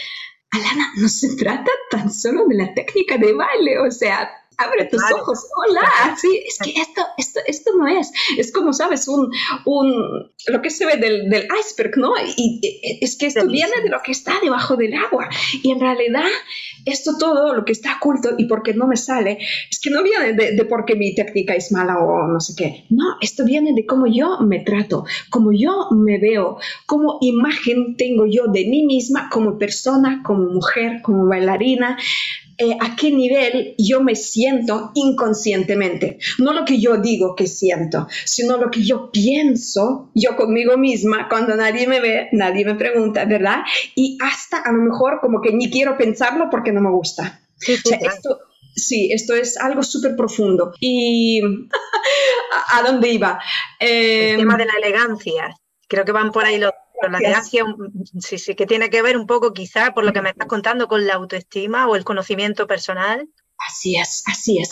Alana, 0.50 0.92
no 0.98 1.08
se 1.08 1.36
trata 1.36 1.70
tan 1.92 2.12
solo 2.12 2.48
de 2.48 2.56
la 2.56 2.74
técnica 2.74 3.16
de 3.20 3.32
baile, 3.32 3.78
o 3.78 3.92
sea, 3.92 4.28
abre 4.60 4.86
tus 4.86 5.02
ojos, 5.12 5.48
hola, 5.56 6.16
sí, 6.18 6.44
es 6.46 6.58
que 6.60 6.80
esto, 6.80 7.02
esto, 7.18 7.40
esto 7.48 7.72
no 7.78 7.88
es, 7.88 8.12
es 8.38 8.52
como, 8.52 8.74
sabes, 8.74 9.08
un, 9.08 9.32
un 9.66 10.32
lo 10.48 10.62
que 10.62 10.70
se 10.70 10.86
ve 10.86 10.98
del, 10.98 11.30
del 11.30 11.48
iceberg, 11.60 11.98
¿no? 11.98 12.12
Y, 12.36 12.60
es 13.02 13.18
que 13.18 13.28
esto 13.28 13.48
viene 13.48 13.82
de 13.82 13.90
lo 13.90 14.02
que 14.04 14.12
está 14.12 14.34
debajo 14.42 14.76
del 14.76 14.94
agua, 14.94 15.30
y 15.64 15.72
en 15.72 15.80
realidad 15.80 16.28
esto 16.86 17.18
todo, 17.18 17.56
lo 17.56 17.66
que 17.66 17.72
está 17.72 17.98
oculto 17.98 18.32
y 18.38 18.46
porque 18.46 18.74
no 18.74 18.88
me 18.88 18.98
sale, 18.98 19.38
es 19.70 19.80
que 19.80 19.90
no 19.90 20.04
viene 20.04 20.34
de, 20.34 20.52
de 20.52 20.66
porque 20.66 20.96
mi 20.96 21.16
técnica 21.16 21.56
es 21.56 21.72
mala 21.72 21.98
o 21.98 22.28
no 22.28 22.40
sé 22.40 22.54
qué, 22.58 22.86
no, 22.90 23.18
esto 23.22 23.46
viene 23.46 23.74
de 23.74 23.86
cómo 23.86 24.08
yo 24.08 24.40
me 24.42 24.60
trato, 24.60 25.06
cómo 25.30 25.52
yo 25.54 25.88
me 25.92 26.20
veo, 26.20 26.58
cómo 26.86 27.18
imagen 27.22 27.96
tengo 27.96 28.26
yo 28.26 28.48
de 28.48 28.66
mí 28.66 28.84
misma 28.86 29.30
como 29.30 29.58
persona, 29.58 30.22
como 30.24 30.50
mujer, 30.50 31.02
como 31.02 31.28
bailarina, 31.28 31.98
eh, 32.62 32.76
a 32.78 32.94
qué 32.98 33.10
nivel 33.10 33.74
yo 33.78 34.02
me 34.02 34.16
siento 34.16 34.92
inconscientemente. 34.94 36.20
No 36.40 36.52
lo 36.52 36.66
que 36.66 36.78
yo 36.78 36.98
digo 36.98 37.34
que 37.34 37.48
siento, 37.48 38.08
sino 38.26 38.58
lo 38.58 38.70
que 38.70 38.84
yo 38.84 39.12
pienso 39.12 40.12
yo 40.14 40.36
conmigo 40.36 40.78
misma 40.78 41.30
cuando 41.30 41.56
nadie 41.56 41.88
me 41.88 42.02
ve, 42.02 42.28
nadie 42.34 42.66
me 42.66 42.76
pregunta, 42.76 43.24
¿verdad? 43.24 43.60
Y 43.96 44.18
hasta 44.22 44.58
a 44.58 44.74
lo 44.74 44.82
mejor 44.82 45.22
como 45.22 45.40
que 45.40 45.54
ni 45.54 45.70
quiero 45.70 45.98
pensarlo 45.98 46.50
porque 46.52 46.74
no 46.74 46.82
me 46.82 46.92
gusta. 46.92 47.40
Sí, 47.60 47.78
esto, 48.02 48.40
sí, 48.76 49.10
esto 49.14 49.36
es 49.36 49.58
algo 49.58 49.82
súper 49.82 50.18
profundo. 50.18 50.74
¿Y 50.82 51.42
a, 52.74 52.84
dónde 52.84 53.08
iba? 53.08 53.40
El 53.80 54.36
tema 54.36 54.58
de 54.58 54.66
la 54.66 54.74
elegancia. 54.74 55.56
Creo 55.88 56.04
que 56.04 56.12
van 56.12 56.34
por 56.34 56.44
ahí 56.44 56.58
los 56.58 56.74
la 57.08 57.18
elegancia 57.18 57.66
sí, 58.20 58.38
sí, 58.38 58.56
que 58.56 58.66
tiene 58.66 58.90
que 58.90 59.02
ver 59.02 59.18
un 59.18 59.28
poco 59.28 59.54
quizá 59.54 59.94
por 59.94 60.04
lo 60.04 60.14
que 60.14 60.22
me 60.22 60.30
estás 60.30 60.48
contando 60.48 60.88
con 60.88 61.06
la 61.08 61.16
autoestima 61.16 61.88
o 61.88 61.96
el 61.96 62.04
conocimiento 62.04 62.68
personal. 62.68 63.30
Así 63.68 63.98
es, 63.98 64.24
así 64.28 64.60
es. 64.60 64.70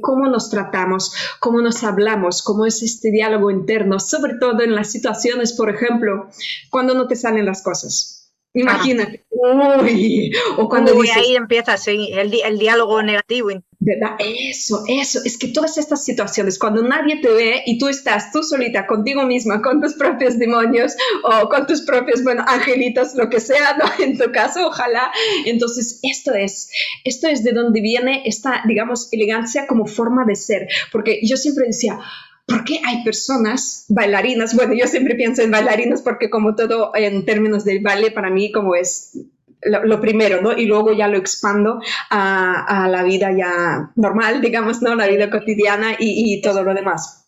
Cómo 0.00 0.28
nos 0.28 0.48
tratamos, 0.48 1.12
cómo 1.40 1.60
nos 1.60 1.82
hablamos, 1.82 2.42
cómo 2.42 2.64
es 2.64 2.82
este 2.82 3.10
diálogo 3.10 3.50
interno, 3.50 3.98
sobre 3.98 4.34
todo 4.40 4.62
en 4.62 4.74
las 4.74 4.92
situaciones, 4.92 5.52
por 5.52 5.68
ejemplo, 5.68 6.28
cuando 6.70 6.94
no 6.94 7.08
te 7.08 7.16
salen 7.16 7.46
las 7.46 7.62
cosas 7.62 8.24
Imagínate. 8.54 9.24
Uy, 9.30 10.32
o 10.56 10.68
cuando 10.68 10.92
ahí 11.16 11.34
empieza 11.34 11.74
el, 11.86 12.32
el, 12.44 12.58
diálogo 12.58 13.02
negativo. 13.02 13.50
¿Verdad? 13.86 14.16
Eso, 14.18 14.82
eso. 14.88 15.20
Es 15.26 15.36
que 15.36 15.48
todas 15.48 15.76
estas 15.76 16.02
situaciones, 16.06 16.58
cuando 16.58 16.82
nadie 16.82 17.20
te 17.20 17.28
ve 17.30 17.62
y 17.66 17.76
tú 17.76 17.88
estás 17.88 18.32
tú 18.32 18.42
solita 18.42 18.86
contigo 18.86 19.26
misma, 19.26 19.60
con 19.60 19.78
tus 19.82 19.92
propios 19.92 20.38
demonios 20.38 20.96
o 21.22 21.50
con 21.50 21.66
tus 21.66 21.82
propios, 21.82 22.24
bueno, 22.24 22.42
angelitos, 22.46 23.14
lo 23.14 23.28
que 23.28 23.40
sea, 23.40 23.76
¿no? 23.76 23.84
En 24.02 24.16
tu 24.16 24.32
caso, 24.32 24.68
ojalá. 24.68 25.12
Entonces, 25.44 26.00
esto 26.02 26.32
es, 26.32 26.70
esto 27.04 27.28
es 27.28 27.44
de 27.44 27.52
donde 27.52 27.82
viene 27.82 28.22
esta, 28.24 28.62
digamos, 28.66 29.12
elegancia 29.12 29.66
como 29.66 29.84
forma 29.84 30.24
de 30.24 30.36
ser. 30.36 30.68
Porque 30.90 31.20
yo 31.22 31.36
siempre 31.36 31.66
decía, 31.66 31.98
¿Por 32.46 32.64
qué 32.64 32.80
hay 32.84 33.02
personas, 33.04 33.86
bailarinas? 33.88 34.54
Bueno, 34.54 34.74
yo 34.74 34.86
siempre 34.86 35.14
pienso 35.14 35.40
en 35.40 35.50
bailarinas 35.50 36.02
porque 36.02 36.28
como 36.28 36.54
todo 36.54 36.92
en 36.94 37.24
términos 37.24 37.64
del 37.64 37.80
baile, 37.80 38.10
para 38.10 38.28
mí 38.28 38.52
como 38.52 38.74
es 38.74 39.18
lo, 39.64 40.00
primero, 40.00 40.40
¿no? 40.40 40.52
Y 40.52 40.66
luego 40.66 40.92
ya 40.92 41.08
lo 41.08 41.18
expando 41.18 41.80
a, 42.10 42.88
la 42.90 43.02
vida 43.02 43.30
ya 43.36 43.90
normal, 43.96 44.40
digamos, 44.40 44.82
¿no? 44.82 44.94
La 44.94 45.06
vida 45.06 45.30
cotidiana 45.30 45.92
y, 45.98 46.34
y 46.34 46.42
todo 46.42 46.62
lo 46.62 46.74
demás. 46.74 47.26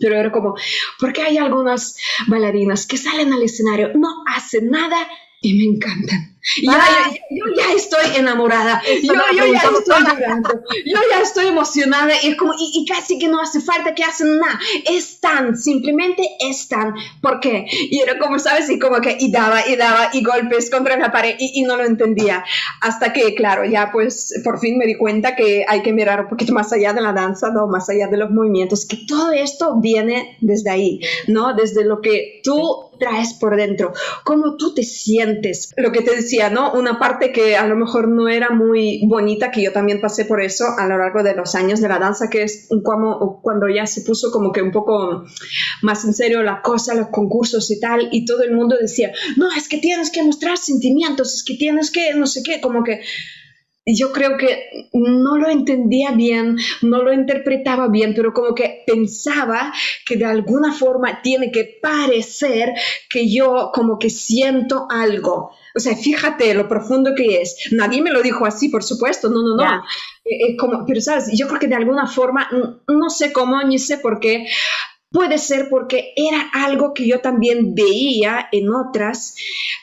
Pero 0.00 0.16
era 0.16 0.32
como, 0.32 0.54
¿por 0.98 1.12
qué 1.12 1.22
hay 1.22 1.38
algunas 1.38 1.96
bailarinas 2.28 2.86
que 2.86 2.96
salen 2.96 3.32
al 3.32 3.42
escenario, 3.42 3.90
no 3.94 4.08
hacen 4.26 4.70
nada 4.70 5.06
y 5.40 5.54
me 5.54 5.64
encantan? 5.64 6.31
Ya, 6.60 6.80
yo 7.30 7.44
ya 7.56 7.72
estoy 7.72 8.16
enamorada, 8.16 8.82
yo, 9.02 9.14
yo, 9.32 9.46
ya 9.46 9.60
estoy 9.60 10.02
llorando, 10.02 10.50
yo 10.84 10.98
ya 11.08 11.20
estoy 11.20 11.46
emocionada 11.46 12.12
y, 12.20 12.36
como, 12.36 12.52
y, 12.58 12.84
casi 12.84 13.16
que 13.16 13.28
no 13.28 13.40
hace 13.40 13.60
falta 13.60 13.94
que 13.94 14.02
hacen 14.02 14.40
nada, 14.40 14.58
están, 14.90 15.56
simplemente 15.56 16.28
están, 16.40 16.94
¿por 17.20 17.38
qué? 17.38 17.66
Y 17.70 18.00
era 18.00 18.18
como, 18.18 18.40
¿sabes? 18.40 18.68
Y 18.70 18.80
como 18.80 19.00
que, 19.00 19.16
y 19.20 19.30
daba, 19.30 19.68
y 19.68 19.76
daba, 19.76 20.10
y 20.12 20.24
golpes 20.24 20.68
contra 20.68 20.96
la 20.96 21.12
pared, 21.12 21.36
y, 21.38 21.60
y 21.60 21.62
no 21.62 21.76
lo 21.76 21.84
entendía, 21.84 22.44
hasta 22.80 23.12
que, 23.12 23.36
claro, 23.36 23.64
ya 23.64 23.92
pues 23.92 24.34
por 24.42 24.58
fin 24.58 24.78
me 24.78 24.86
di 24.86 24.96
cuenta 24.96 25.36
que 25.36 25.64
hay 25.68 25.82
que 25.82 25.92
mirar 25.92 26.22
un 26.22 26.28
poquito 26.28 26.52
más 26.52 26.72
allá 26.72 26.92
de 26.92 27.02
la 27.02 27.12
danza, 27.12 27.50
¿no? 27.50 27.68
Más 27.68 27.88
allá 27.88 28.08
de 28.08 28.16
los 28.16 28.32
movimientos, 28.32 28.84
que 28.84 28.98
todo 29.06 29.30
esto 29.30 29.76
viene 29.80 30.36
desde 30.40 30.70
ahí, 30.70 31.00
¿no? 31.28 31.54
Desde 31.54 31.84
lo 31.84 32.00
que 32.00 32.40
tú 32.42 32.90
traes 33.02 33.34
por 33.34 33.56
dentro, 33.56 33.92
cómo 34.22 34.56
tú 34.56 34.74
te 34.74 34.84
sientes, 34.84 35.74
lo 35.76 35.90
que 35.90 36.02
te 36.02 36.14
decía, 36.14 36.50
¿no? 36.50 36.72
Una 36.72 37.00
parte 37.00 37.32
que 37.32 37.56
a 37.56 37.66
lo 37.66 37.74
mejor 37.74 38.06
no 38.06 38.28
era 38.28 38.50
muy 38.50 39.02
bonita, 39.08 39.50
que 39.50 39.60
yo 39.60 39.72
también 39.72 40.00
pasé 40.00 40.24
por 40.24 40.40
eso 40.40 40.66
a 40.78 40.86
lo 40.86 40.98
largo 40.98 41.24
de 41.24 41.34
los 41.34 41.56
años 41.56 41.80
de 41.80 41.88
la 41.88 41.98
danza, 41.98 42.30
que 42.30 42.44
es 42.44 42.68
como, 42.84 43.40
cuando 43.42 43.68
ya 43.68 43.86
se 43.86 44.02
puso 44.02 44.30
como 44.30 44.52
que 44.52 44.62
un 44.62 44.70
poco 44.70 45.24
más 45.82 46.04
en 46.04 46.14
serio 46.14 46.44
la 46.44 46.62
cosa, 46.62 46.94
los 46.94 47.08
concursos 47.08 47.68
y 47.72 47.80
tal, 47.80 48.08
y 48.12 48.24
todo 48.24 48.44
el 48.44 48.54
mundo 48.54 48.76
decía, 48.80 49.10
no, 49.36 49.48
es 49.50 49.68
que 49.68 49.78
tienes 49.78 50.12
que 50.12 50.22
mostrar 50.22 50.56
sentimientos, 50.56 51.34
es 51.34 51.42
que 51.42 51.54
tienes 51.54 51.90
que, 51.90 52.14
no 52.14 52.28
sé 52.28 52.44
qué, 52.44 52.60
como 52.60 52.84
que 52.84 53.00
yo 53.84 54.12
creo 54.12 54.36
que 54.36 54.88
no 54.92 55.36
lo 55.38 55.48
entendía 55.48 56.12
bien, 56.12 56.56
no 56.82 57.02
lo 57.02 57.12
interpretaba 57.12 57.88
bien, 57.88 58.14
pero 58.14 58.32
como 58.32 58.54
que 58.54 58.84
pensaba 58.86 59.72
que 60.06 60.16
de 60.16 60.24
alguna 60.24 60.72
forma 60.72 61.20
tiene 61.22 61.50
que 61.50 61.78
parecer 61.82 62.74
que 63.10 63.32
yo 63.32 63.70
como 63.74 63.98
que 63.98 64.10
siento 64.10 64.86
algo. 64.88 65.50
O 65.74 65.80
sea, 65.80 65.96
fíjate 65.96 66.54
lo 66.54 66.68
profundo 66.68 67.12
que 67.16 67.40
es. 67.40 67.56
Nadie 67.72 68.02
me 68.02 68.10
lo 68.10 68.22
dijo 68.22 68.44
así, 68.44 68.68
por 68.68 68.84
supuesto, 68.84 69.28
no, 69.30 69.42
no, 69.42 69.56
no. 69.56 69.82
Eh, 70.24 70.50
eh, 70.50 70.56
como, 70.56 70.84
pero 70.86 71.00
sabes, 71.00 71.30
yo 71.36 71.48
creo 71.48 71.58
que 71.58 71.68
de 71.68 71.74
alguna 71.74 72.06
forma, 72.06 72.48
no 72.86 73.10
sé 73.10 73.32
cómo, 73.32 73.60
ni 73.62 73.78
sé 73.78 73.98
por 73.98 74.20
qué, 74.20 74.46
Puede 75.12 75.38
ser 75.38 75.68
porque 75.68 76.12
era 76.16 76.50
algo 76.52 76.94
que 76.94 77.06
yo 77.06 77.20
también 77.20 77.74
veía 77.74 78.48
en 78.50 78.70
otras, 78.70 79.34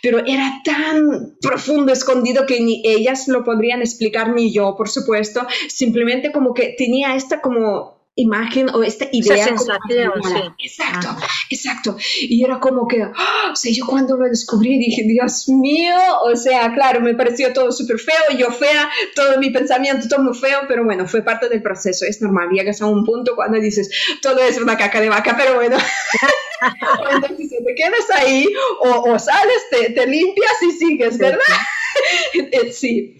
pero 0.01 0.19
era 0.25 0.61
tan 0.63 1.37
profundo, 1.41 1.91
escondido 1.93 2.45
que 2.45 2.59
ni 2.59 2.81
ellas 2.83 3.27
lo 3.27 3.43
podrían 3.43 3.81
explicar 3.81 4.33
ni 4.33 4.51
yo, 4.51 4.75
por 4.75 4.89
supuesto. 4.89 5.45
Simplemente 5.67 6.31
como 6.31 6.53
que 6.53 6.73
tenía 6.77 7.15
esta 7.15 7.41
como 7.41 7.98
imagen 8.19 8.69
o 8.69 8.83
esta 8.83 9.07
idea. 9.11 9.45
sensación, 9.45 10.11
sí. 10.23 10.65
Exacto, 10.65 11.07
ah. 11.09 11.27
exacto. 11.49 11.97
Y 12.21 12.43
era 12.43 12.59
como 12.59 12.87
que, 12.87 13.01
¡ah! 13.01 13.49
o 13.51 13.55
sea, 13.55 13.71
yo 13.71 13.85
cuando 13.85 14.17
lo 14.17 14.27
descubrí 14.27 14.77
dije, 14.77 15.03
Dios 15.03 15.47
mío, 15.47 15.95
o 16.23 16.35
sea, 16.35 16.73
claro, 16.73 17.01
me 17.01 17.15
pareció 17.15 17.53
todo 17.53 17.71
súper 17.71 17.99
feo, 17.99 18.37
yo 18.37 18.51
fea, 18.51 18.89
todo 19.15 19.39
mi 19.39 19.49
pensamiento, 19.49 20.07
todo 20.07 20.23
muy 20.23 20.37
feo, 20.37 20.61
pero 20.67 20.83
bueno, 20.83 21.07
fue 21.07 21.21
parte 21.21 21.49
del 21.49 21.61
proceso, 21.61 22.05
es 22.05 22.21
normal, 22.21 22.49
llegas 22.51 22.81
a 22.81 22.85
un 22.85 23.03
punto 23.03 23.35
cuando 23.35 23.59
dices, 23.59 23.89
todo 24.21 24.39
es 24.39 24.57
una 24.57 24.77
caca 24.77 24.99
de 24.99 25.09
vaca, 25.09 25.35
pero 25.37 25.55
bueno. 25.55 25.77
Entonces, 27.11 27.49
te 27.49 27.75
quedas 27.75 28.09
ahí 28.15 28.45
o, 28.81 29.13
o 29.13 29.19
sales, 29.19 29.63
te, 29.71 29.91
te, 29.91 30.07
limpias 30.07 30.61
y 30.61 30.71
sigues, 30.71 31.17
¿verdad? 31.17 31.39
Sí, 31.45 31.53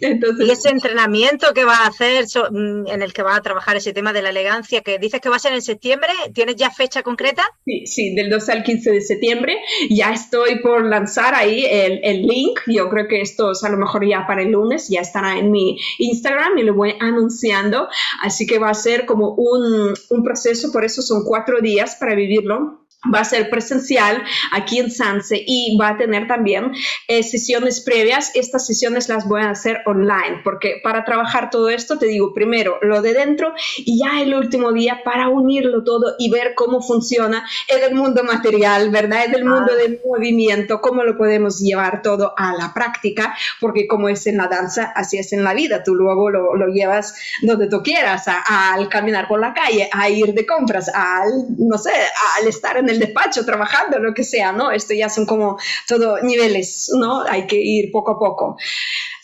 entonces. 0.02 0.48
Y 0.48 0.52
ese 0.52 0.70
entrenamiento 0.70 1.54
que 1.54 1.66
va 1.66 1.78
a 1.78 1.88
hacer, 1.88 2.26
mm, 2.26 2.88
en 2.88 3.02
el 3.02 3.14
que 3.14 3.24
va 3.24 3.36
a 3.36 3.42
trabajar 3.42 3.76
ese 3.78 3.94
tema 3.94 4.14
de 4.14 4.22
la 4.22 4.30
elegancia, 4.30 4.82
que 4.82 4.98
dices 5.00 5.22
que 5.22 5.30
va 5.30 5.36
a 5.36 5.40
ser 5.40 5.54
en 5.54 5.62
septiembre, 5.62 6.10
¿tienes 6.34 6.56
ya 6.56 6.70
fecha 6.72 7.04
concreta? 7.04 7.44
Sí, 7.66 7.86
sí, 7.86 8.16
del 8.16 8.30
12 8.30 8.52
al 8.52 8.64
15 8.64 8.92
de 8.92 9.02
septiembre. 9.02 9.58
Ya 9.90 10.12
estoy 10.12 10.60
por 10.60 10.86
lanzar 10.86 11.36
ahí 11.36 11.66
el, 11.66 12.00
el 12.04 12.24
link. 12.24 12.60
Yo 12.68 12.90
creo 12.90 13.08
que 13.08 13.22
esto 13.22 13.52
es 13.52 13.64
a 13.64 13.70
lo 13.70 13.78
mejor 13.78 14.08
ya 14.08 14.26
para 14.28 14.42
el 14.42 14.52
lunes, 14.52 14.88
ya 14.90 15.02
estará 15.02 15.38
en 15.38 15.52
mi 15.52 15.78
Instagram 16.00 16.58
y 16.58 16.64
lo 16.64 16.74
voy 16.74 16.96
anunciando. 17.00 17.88
Así 18.22 18.46
que 18.46 18.60
va 18.60 18.70
a 18.70 18.74
ser 18.74 19.06
como 19.06 19.34
un, 19.36 19.94
un 20.10 20.24
proceso, 20.24 20.72
por 20.72 20.86
eso 20.86 21.02
son 21.02 21.24
cuatro 21.24 21.62
días 21.62 21.98
para 22.00 22.16
vivirlo 22.16 22.78
va 23.14 23.22
a 23.22 23.26
ser 23.26 23.50
presencial 23.50 24.22
aquí 24.52 24.80
en 24.80 24.91
Sanse 24.91 25.41
y 25.45 25.78
va 25.80 25.89
a 25.89 25.97
tener 25.97 26.28
también 26.28 26.74
eh, 27.08 27.24
sesiones 27.24 27.80
previas. 27.82 28.32
Estas 28.36 28.66
sesiones 28.66 29.08
las 29.08 29.28
voy 29.28 29.41
a 29.41 29.52
hacer 29.52 29.82
online 29.86 30.41
porque 30.43 30.82
para 30.84 31.06
trabajar 31.06 31.50
todo 31.50 31.70
esto 31.70 31.97
te 31.97 32.08
digo 32.08 32.34
primero 32.34 32.78
lo 32.82 33.02
de 33.02 33.14
dentro 33.14 33.54
y 33.78 34.00
ya 34.00 34.22
el 34.22 34.36
último 34.36 34.74
día 34.74 35.02
para 35.04 35.30
unirlo 35.30 35.84
todo 35.84 36.16
y 36.20 36.30
ver 36.30 36.56
cómo 36.56 36.82
funciona 36.82 37.47
en 37.70 37.84
el 37.84 37.95
mundo 37.95 38.24
material, 38.24 38.89
¿verdad? 38.89 39.26
En 39.26 39.36
el 39.36 39.45
mundo 39.45 39.76
del 39.76 40.02
movimiento, 40.06 40.82
cómo 40.82 41.04
lo 41.04 41.18
podemos 41.18 41.60
llevar 41.60 42.02
todo 42.02 42.34
a 42.38 42.54
la 42.54 42.74
práctica 42.74 43.34
porque 43.62 43.88
como 43.88 44.10
es 44.10 44.28
en 44.28 44.38
la 44.38 44.47
danza, 44.47 44.91
así 44.93 45.18
es 45.18 45.32
en 45.32 45.45
la 45.45 45.54
vida. 45.54 45.84
Tú 45.84 45.95
luego 45.95 46.30
lo, 46.30 46.56
lo 46.56 46.68
llevas 46.68 47.16
donde 47.41 47.70
tú 47.70 47.82
quieras, 47.82 48.26
al 48.28 48.89
caminar 48.89 49.30
por 49.30 49.39
la 49.39 49.54
calle, 49.54 49.89
a 49.91 50.10
ir 50.10 50.34
de 50.34 50.45
compras, 50.45 50.89
al, 50.93 51.45
no 51.58 51.78
sé, 51.78 51.91
al 52.38 52.47
estar 52.47 52.76
en 52.76 52.89
el 52.90 53.00
despacho 53.00 53.46
trabajando, 53.46 54.00
lo 54.00 54.14
que 54.14 54.24
sea, 54.24 54.52
¿no? 54.52 54.72
Esto 54.72 54.94
ya 54.94 55.10
son 55.10 55.26
como 55.26 55.58
todo 55.88 56.22
niveles, 56.22 56.92
¿no? 56.94 57.22
Hay 57.22 57.48
que 57.48 57.58
ir 57.58 57.92
poco 57.92 58.12
a 58.12 58.20
poco. 58.20 58.58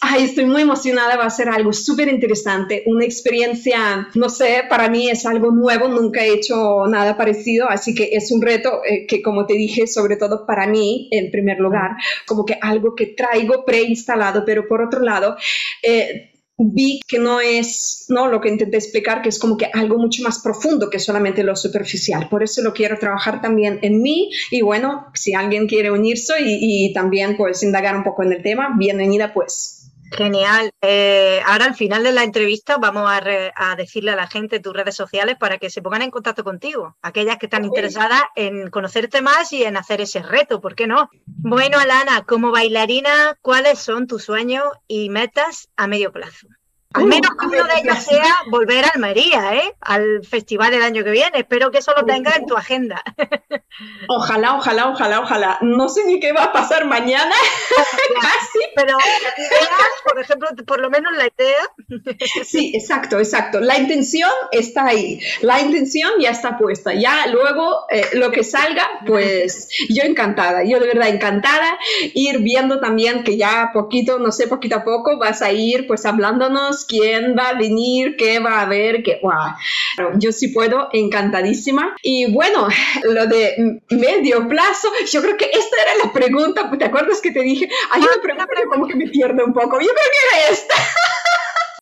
Ay, 0.02 0.26
estoy 0.26 0.46
muy 0.46 0.62
emocionada, 0.62 1.16
va 1.16 1.26
a 1.26 1.30
ser 1.30 1.50
algo 1.50 1.74
súper 1.74 2.10
interesante, 2.10 2.84
una 2.86 3.06
experiencia, 3.06 4.08
no 4.14 4.30
sé, 4.30 4.64
para 4.70 4.90
mí 4.90 5.10
es 5.10 5.26
algo 5.26 5.52
nuevo, 5.52 5.88
nunca 5.88 6.24
he 6.24 6.34
hecho 6.34 6.86
nada 6.88 7.18
parecido, 7.18 7.70
así 7.70 7.96
que 7.96 8.10
es 8.12 8.32
un 8.32 8.42
reto 8.42 8.82
eh, 8.88 9.08
que, 9.08 9.22
como 9.22 9.46
te 9.46 9.54
dije, 9.54 9.88
sobre 9.88 10.18
todo 10.18 10.46
para 10.46 10.68
mí, 10.68 11.08
en 11.12 11.32
primer 11.32 11.60
lugar, 11.60 11.92
como 12.28 12.46
que 12.46 12.58
algo 12.62 12.94
que 12.94 13.08
traigo 13.08 13.66
preinstalado, 13.66 14.44
pero 14.46 14.68
por 14.68 14.82
otro 14.82 15.02
lado, 15.02 15.38
eh, 15.82 16.35
vi 16.58 17.02
que 17.08 17.20
no 17.20 17.42
es 17.42 18.06
no 18.10 18.28
lo 18.28 18.40
que 18.40 18.50
intenté 18.50 18.78
explicar 18.78 19.22
que 19.22 19.30
es 19.30 19.40
como 19.40 19.58
que 19.58 19.70
algo 19.74 19.98
mucho 19.98 20.24
más 20.24 20.40
profundo 20.40 20.90
que 20.90 21.00
solamente 21.00 21.44
lo 21.44 21.56
superficial. 21.56 22.30
Por 22.30 22.44
eso 22.44 22.62
lo 22.62 22.74
quiero 22.74 22.98
trabajar 22.98 23.42
también 23.42 23.80
en 23.82 24.02
mí. 24.02 24.30
Y 24.52 24.62
bueno 24.62 25.08
si 25.14 25.34
alguien 25.34 25.68
quiere 25.68 25.92
unirse 25.92 26.34
y, 26.40 26.94
también 26.94 27.36
pues 27.36 27.62
indagar 27.64 27.96
un 27.96 28.04
poco 28.04 28.24
en 28.24 28.34
el 28.34 28.42
tema 28.42 28.76
bienvenida 28.78 29.34
pues 29.34 29.85
Genial. 30.12 30.72
Eh, 30.82 31.42
ahora 31.46 31.66
al 31.66 31.76
final 31.76 32.04
de 32.04 32.12
la 32.12 32.24
entrevista 32.24 32.78
vamos 32.78 33.10
a, 33.10 33.76
decirle 33.76 34.12
a 34.12 34.16
la 34.16 34.28
gente 34.28 34.60
tus 34.60 34.74
redes 34.74 34.96
sociales 34.96 35.36
para 35.38 35.58
que 35.58 35.70
se 35.70 35.82
pongan 35.82 36.04
en 36.04 36.12
contacto 36.12 36.44
contigo, 36.44 36.96
aquellas 37.02 37.38
que 37.38 37.48
están 37.48 37.66
interesadas 37.66 38.22
en 38.36 38.70
conocerte 38.70 39.22
más 39.22 39.52
y 39.52 39.64
en 39.64 39.78
hacer 39.78 40.02
ese 40.02 40.22
reto, 40.22 40.62
¿por 40.62 40.76
qué 40.76 40.88
no? 40.88 41.10
Bueno, 41.26 41.80
Alana, 41.80 42.24
como 42.24 42.52
bailarina, 42.52 43.38
¿cuáles 43.42 43.80
son 43.80 44.08
tus 44.08 44.24
sueños 44.24 44.64
y 44.88 45.10
metas 45.10 45.70
a 45.76 45.88
medio 45.88 46.12
plazo? 46.12 46.48
Al 46.96 47.06
menos 47.06 47.32
que 47.38 47.46
uno 47.46 47.64
de 47.66 47.82
ellos 47.84 48.04
sea 48.04 48.36
volver 48.50 48.86
a 48.86 48.90
Almería, 48.90 49.56
¿eh? 49.56 49.76
al 49.82 50.26
festival 50.26 50.72
del 50.72 50.82
año 50.82 51.04
que 51.04 51.12
viene. 51.12 51.40
Espero 51.40 51.70
que 51.70 51.80
eso 51.80 51.92
lo 51.96 52.06
tengas 52.06 52.38
en 52.38 52.46
tu 52.46 52.56
agenda. 52.56 53.04
Ojalá, 54.08 54.56
ojalá, 54.56 54.90
ojalá, 54.90 55.20
ojalá. 55.20 55.58
No 55.62 55.90
sé 55.90 56.06
ni 56.06 56.20
qué 56.20 56.32
va 56.32 56.46
a 56.46 56.54
pasar 56.54 56.86
mañana. 56.86 57.36
Casi. 58.22 58.60
Pero 58.74 58.98
la 58.98 59.44
idea, 59.44 59.70
por 60.06 60.20
ejemplo, 60.20 60.48
por 60.66 60.80
lo 60.80 60.90
menos 60.90 61.12
la 61.18 61.26
idea. 61.26 62.16
sí, 62.46 62.72
exacto, 62.74 63.20
exacto. 63.20 63.60
La 63.60 63.78
intención 63.78 64.30
está 64.52 64.86
ahí. 64.86 65.20
La 65.42 65.60
intención 65.60 66.12
ya 66.20 66.30
está 66.30 66.58
puesta. 66.58 66.94
Ya 66.94 67.28
luego 67.28 67.86
eh, 67.90 68.06
lo 68.14 68.32
que 68.32 68.46
salga, 68.46 68.88
pues 69.06 69.70
yo 69.90 70.04
encantada. 70.04 70.64
Yo 70.64 70.80
de 70.80 70.88
verdad 70.88 71.10
encantada. 71.10 71.78
Ir 72.14 72.40
viendo 72.40 72.80
también 72.80 73.24
que 73.24 73.36
ya 73.36 73.72
poquito, 73.74 74.20
no 74.20 74.32
sé, 74.32 74.48
poquito 74.48 74.78
a 74.78 74.84
poco 74.86 75.18
vas 75.18 75.42
a 75.42 75.52
ir 75.52 75.88
pues 75.88 76.06
hablándonos 76.06 76.85
quién 76.88 77.36
va 77.38 77.50
a 77.50 77.54
venir, 77.54 78.16
qué 78.18 78.40
va 78.40 78.60
a 78.60 78.62
haber, 78.62 79.04
qué, 79.04 79.20
wow. 79.22 80.12
Yo 80.18 80.32
sí 80.32 80.50
puedo, 80.50 80.90
encantadísima. 80.94 81.96
Y 82.02 82.32
bueno, 82.32 82.68
lo 83.04 83.26
de 83.28 83.82
medio 83.90 84.48
plazo, 84.48 84.90
yo 85.12 85.22
creo 85.22 85.38
que 85.38 85.50
esta 85.52 85.82
era 85.82 86.06
la 86.06 86.14
pregunta, 86.14 86.70
¿te 86.78 86.86
acuerdas 86.86 87.22
que 87.22 87.32
te 87.32 87.42
dije? 87.42 87.70
Hay 87.92 88.02
una 88.02 88.22
pregunta 88.22 88.48
como 88.72 88.88
que 88.88 88.96
me 88.96 89.08
pierde 89.08 89.44
un 89.44 89.54
poco. 89.54 89.80
Yo 89.80 89.88
creo 89.88 89.90
que 89.90 90.38
era 90.38 90.50
esta. 90.52 90.76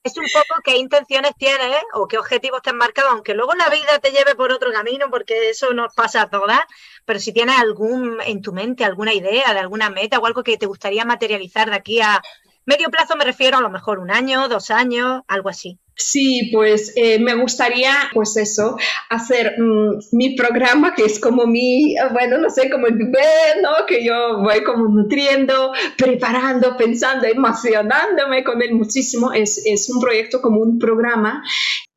es 0.04 0.18
un 0.18 0.26
poco 0.34 0.62
qué 0.64 0.78
intenciones 0.78 1.32
tienes 1.38 1.82
o 1.94 2.08
qué 2.08 2.18
objetivos 2.18 2.62
te 2.62 2.72
han 2.72 2.78
marcado, 2.78 3.10
aunque 3.10 3.34
luego 3.34 3.54
la 3.54 3.70
vida 3.70 4.00
te 4.00 4.12
lleve 4.12 4.36
por 4.36 4.52
otro 4.52 4.72
camino, 4.72 5.10
porque 5.10 5.50
eso 5.50 5.74
nos 5.74 5.94
pasa 5.94 6.24
a 6.24 6.30
todas, 6.30 6.60
pero 7.06 7.20
si 7.20 7.32
tienes 7.32 7.58
algún 7.58 8.20
en 8.26 8.42
tu 8.42 8.52
mente, 8.52 8.84
alguna 8.84 9.14
idea 9.14 9.54
de 9.54 9.60
alguna 9.60 9.90
meta 9.90 10.20
o 10.20 10.26
algo 10.26 10.44
que 10.44 10.58
te 10.58 10.66
gustaría 10.66 11.06
materializar 11.06 11.70
de 11.70 11.78
aquí 11.78 12.02
a 12.02 12.22
Medio 12.66 12.90
plazo 12.90 13.16
me 13.18 13.26
refiero 13.26 13.58
a 13.58 13.62
lo 13.62 13.70
mejor 13.70 14.00
un 14.00 14.10
año, 14.12 14.48
dos 14.48 14.72
años, 14.72 15.22
algo 15.28 15.50
así. 15.50 15.80
Sí, 15.96 16.50
pues 16.52 16.92
eh, 16.96 17.20
me 17.20 17.36
gustaría, 17.36 17.94
pues 18.14 18.36
eso, 18.36 18.78
hacer 19.10 19.56
mm, 19.60 20.00
mi 20.12 20.36
programa, 20.36 20.96
que 20.96 21.06
es 21.06 21.20
como 21.20 21.46
mi, 21.46 21.96
bueno, 22.12 22.40
no 22.40 22.50
sé, 22.50 22.70
como 22.70 22.88
el 22.88 22.96
bebé, 22.96 23.62
¿no? 23.62 23.86
Que 23.88 24.04
yo 24.04 24.40
voy 24.40 24.64
como 24.64 24.88
nutriendo, 24.88 25.72
preparando, 25.98 26.76
pensando, 26.78 27.28
emocionándome 27.28 28.44
con 28.44 28.62
él 28.64 28.74
muchísimo. 28.74 29.34
Es, 29.34 29.62
es 29.66 29.88
un 29.90 30.02
proyecto 30.02 30.42
como 30.42 30.62
un 30.62 30.80
programa 30.80 31.44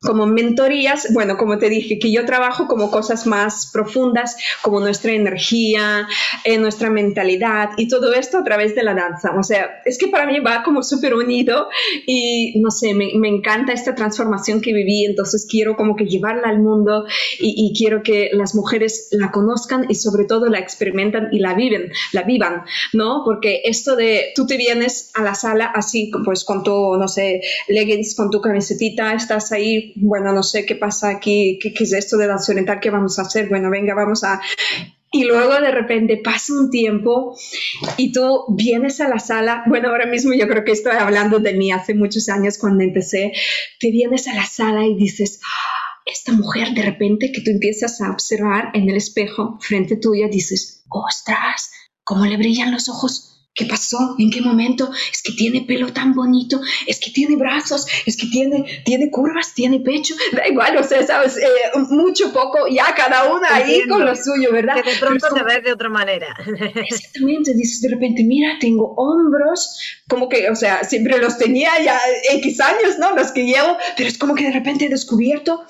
como 0.07 0.26
mentorías, 0.26 1.12
bueno, 1.12 1.36
como 1.36 1.59
te 1.59 1.68
dije, 1.68 1.99
que 1.99 2.12
yo 2.12 2.24
trabajo 2.24 2.66
como 2.68 2.90
cosas 2.90 3.26
más 3.26 3.70
profundas, 3.72 4.36
como 4.62 4.80
nuestra 4.80 5.12
energía, 5.12 6.07
eh, 6.44 6.59
nuestra 6.59 6.90
mentalidad 6.90 7.70
y 7.76 7.88
todo 7.88 8.12
esto 8.14 8.38
a 8.38 8.44
través 8.44 8.74
de 8.74 8.84
la 8.84 8.94
danza. 8.94 9.34
O 9.36 9.42
sea, 9.42 9.82
es 9.84 9.99
que 9.99 10.09
para 10.09 10.26
mí 10.26 10.38
va 10.38 10.62
como 10.62 10.82
súper 10.82 11.14
unido 11.14 11.68
y 12.07 12.59
no 12.61 12.70
sé, 12.70 12.94
me, 12.94 13.11
me, 13.16 13.28
encanta 13.28 13.72
esta 13.87 13.95
transformación 13.95 14.61
que 14.61 14.72
viví, 14.72 15.05
entonces 15.05 15.47
quiero 15.49 15.76
como 15.76 15.95
que 15.95 16.07
llevarla 16.07 16.49
al 16.49 16.59
mundo 16.59 17.05
y, 17.39 17.72
quiero 17.76 18.03
que 18.03 18.30
las 18.32 18.55
mujeres 18.55 19.09
la 19.12 19.30
conozcan 19.30 19.87
y 19.89 19.95
sobre 19.95 20.24
todo 20.24 20.47
la 20.47 20.59
experimentan 20.59 21.28
y 21.30 21.39
la 21.39 21.55
viven, 21.55 21.93
la 22.12 22.22
vivan, 22.22 22.64
¿no? 22.93 23.22
Porque 23.24 23.62
esto 23.64 23.95
de 23.95 24.32
tú 24.34 24.47
te 24.47 24.57
vienes 24.57 25.11
a 25.14 25.22
la 25.22 25.34
sala 25.34 25.66
así, 25.66 26.11
pues 26.24 26.45
con 26.45 26.64
tu, 26.64 26.97
no 26.97 27.07
sé, 27.07 27.43
leggings, 27.68 28.16
con 28.16 28.30
tu 28.30 28.41
camisetita, 28.41 29.14
estás 29.14 29.53
ahí 29.53 29.93
bueno, 29.97 30.32
no 30.32 30.43
sé 30.43 30.66
qué 30.66 30.74
pasa 30.74 31.11
aquí, 31.11 31.59
qué, 31.61 31.72
es 31.78 31.93
esto 31.93 32.16
de 32.16 32.26
danza 32.26 32.53
oriental, 32.53 32.80
qué 32.80 32.91
vamos 32.91 33.18
a 33.18 33.22
hacer, 33.22 33.49
bueno, 33.49 33.70
venga, 33.70 33.95
vamos 33.95 34.24
a... 34.24 34.41
Y 35.12 35.24
luego 35.24 35.54
de 35.61 35.70
repente 35.70 36.20
pasa 36.22 36.52
un 36.52 36.70
tiempo 36.70 37.36
y 37.96 38.12
tú 38.12 38.44
vienes 38.48 39.00
a 39.00 39.09
la 39.09 39.18
sala, 39.18 39.62
bueno, 39.66 39.88
ahora 39.88 40.07
mismo 40.07 40.34
yo 40.34 40.48
creo 40.48 40.64
que 40.64 40.72
estoy 40.72 40.96
hablando 40.96 41.38
de 41.38 41.54
mí 41.54 41.70
hace 41.72 41.94
muchos 41.94 42.28
años 42.28 42.59
cuando 42.59 42.82
empecé, 42.82 43.32
te 43.78 43.90
vienes 43.90 44.26
a 44.28 44.34
la 44.34 44.44
sala 44.44 44.84
y 44.84 44.96
dices, 44.96 45.40
ah, 45.44 46.00
esta 46.04 46.32
mujer 46.32 46.74
de 46.74 46.82
repente 46.82 47.32
que 47.32 47.40
tú 47.40 47.50
empiezas 47.50 48.00
a 48.00 48.11
observar 48.11 48.70
en 48.74 48.88
el 48.88 48.96
espejo 48.96 49.59
frente 49.61 49.96
tuya, 49.96 50.28
dices, 50.28 50.84
ostras, 50.88 51.70
¿cómo 52.04 52.26
le 52.26 52.36
brillan 52.36 52.72
los 52.72 52.88
ojos? 52.88 53.36
¿Qué 53.57 53.64
pasó? 53.64 54.14
¿En 54.18 54.30
qué 54.30 54.42
momento? 54.42 54.90
Es 55.11 55.22
que 55.22 55.32
tiene 55.32 55.62
pelo 55.62 55.90
tan 55.90 56.12
bonito, 56.14 56.61
es 56.86 57.00
que 57.00 57.11
tiene 57.11 57.36
brazos, 57.36 57.86
es 58.04 58.14
que 58.18 58.26
tiene, 58.26 58.82
tiene 58.84 59.11
curvas, 59.11 59.54
tiene 59.54 59.80
pecho. 59.80 60.14
Da 60.32 60.46
igual, 60.46 60.76
o 60.76 60.84
sea, 60.84 61.07
sabes, 61.07 61.38
eh, 61.38 61.46
mucho, 61.88 62.34
poco, 62.34 62.68
ya 62.68 62.94
cada 62.94 63.32
una 63.32 63.54
ahí 63.54 63.88
con 63.88 64.04
lo 64.04 64.14
suyo, 64.14 64.52
¿verdad? 64.52 64.74
Que 64.84 64.90
de 64.90 64.98
pronto 64.98 65.28
te 65.34 65.42
ves 65.42 65.64
de 65.64 65.72
otra 65.72 65.88
manera. 65.88 66.36
Exactamente, 66.74 67.54
dices 67.54 67.80
de 67.80 67.88
repente, 67.88 68.22
mira, 68.24 68.59
tengo 68.61 68.92
hombros, 68.94 69.80
como 70.07 70.28
que, 70.28 70.50
o 70.50 70.54
sea, 70.54 70.84
siempre 70.84 71.16
los 71.18 71.38
tenía 71.38 71.70
ya 71.82 71.98
X 72.32 72.61
años, 72.61 72.98
¿no? 72.98 73.16
Los 73.16 73.32
que 73.32 73.46
llevo, 73.46 73.78
pero 73.96 74.07
es 74.07 74.18
como 74.18 74.34
que 74.34 74.44
de 74.44 74.52
repente 74.52 74.84
he 74.84 74.88
descubierto 74.90 75.64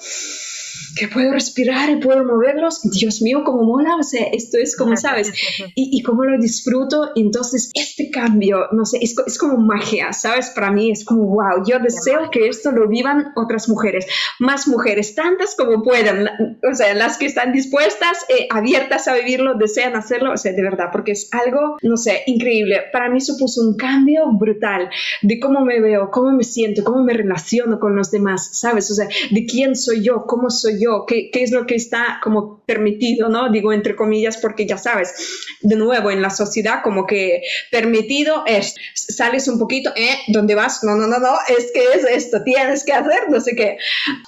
que 0.97 1.09
puedo 1.09 1.33
respirar 1.33 1.91
y 1.91 1.97
puedo 1.97 2.25
moverlos. 2.25 2.81
Dios 2.83 3.21
mío, 3.21 3.43
cómo 3.45 3.65
mola, 3.65 3.97
o 3.97 4.03
sea, 4.03 4.27
esto 4.33 4.57
es 4.59 4.77
como, 4.77 4.97
¿sabes? 4.97 5.33
Y, 5.75 5.99
y 5.99 6.03
cómo 6.03 6.25
lo 6.25 6.39
disfruto. 6.41 7.11
Entonces, 7.15 7.71
este 7.75 8.11
cambio, 8.11 8.69
no 8.73 8.87
sé, 8.87 8.99
es, 9.03 9.15
es, 9.27 9.37
como 9.37 9.59
magia, 9.59 10.13
¿sabes? 10.13 10.51
Para 10.51 10.71
mí 10.71 10.91
es 10.91 11.05
como, 11.05 11.27
wow, 11.27 11.65
yo 11.67 11.79
deseo 11.79 12.31
que 12.31 12.49
esto 12.49 12.71
lo 12.73 12.89
vivan 12.89 13.33
otras 13.37 13.69
mujeres, 13.69 14.07
más 14.39 14.67
mujeres, 14.69 15.15
tantas 15.15 15.55
como 15.55 15.83
puedan, 15.83 16.29
o 16.63 16.75
sea, 16.75 16.95
las 16.95 17.19
que 17.19 17.27
están 17.27 17.53
dispuestas, 17.53 18.25
eh, 18.29 18.47
abiertas 18.51 19.07
a 19.09 19.15
vivirlo, 19.15 19.55
desean 19.55 19.97
hacerlo, 19.97 20.33
o 20.33 20.37
sea, 20.37 20.53
de 20.53 20.63
verdad, 20.63 20.87
porque 20.93 21.13
es 21.13 21.29
algo, 21.33 21.77
no 21.83 21.97
sé, 21.99 22.23
increíble. 22.27 22.85
Para 22.93 23.11
mí 23.11 23.21
supuso 23.21 23.61
un 23.61 23.77
cambio 23.77 24.31
brutal 24.33 24.89
de 25.21 25.39
cómo 25.39 25.63
me 25.65 25.81
veo, 25.81 26.11
cómo 26.11 26.33
me 26.33 26.45
siento, 26.45 26.85
cómo 26.85 27.03
me 27.03 27.13
relaciono 27.13 27.79
con 27.79 27.97
los 27.97 28.11
demás, 28.11 28.49
¿sabes? 28.53 28.91
O 28.91 28.95
sea, 28.95 29.09
de 29.31 29.45
quién 29.45 29.77
soy 29.77 30.03
yo, 30.03 30.25
cómo 30.27 30.49
soy 30.49 30.81
yo 30.81 30.86
qué, 31.07 31.31
qué, 31.33 31.43
es 31.43 31.53
lo 31.53 31.67
que 31.67 31.75
está 31.75 32.21
como 32.23 32.63
permitido, 32.65 33.29
¿no? 33.29 33.51
Digo 33.51 33.73
entre 33.73 33.97
comillas 33.97 34.37
porque 34.37 34.67
ya 34.67 34.79
sabes, 34.79 35.15
de 35.61 35.77
nuevo 35.77 36.11
en 36.11 36.23
la 36.23 36.31
sociedad 36.31 36.83
como 36.83 37.07
que 37.07 37.43
permitido 37.71 38.45
es, 38.47 38.75
sales 38.95 39.49
un 39.49 39.59
poquito, 39.59 39.93
¿eh? 39.97 40.17
¿Dónde 40.29 40.55
vas? 40.55 40.83
No, 40.85 40.95
no, 40.95 41.07
no, 41.07 41.19
no, 41.19 41.35
es 41.49 41.71
que 41.73 41.85
es 41.95 42.05
esto, 42.05 42.43
tienes 42.43 42.85
que 42.85 42.93
hacer, 42.93 43.31
no 43.31 43.41
sé 43.41 43.55
qué, 43.57 43.79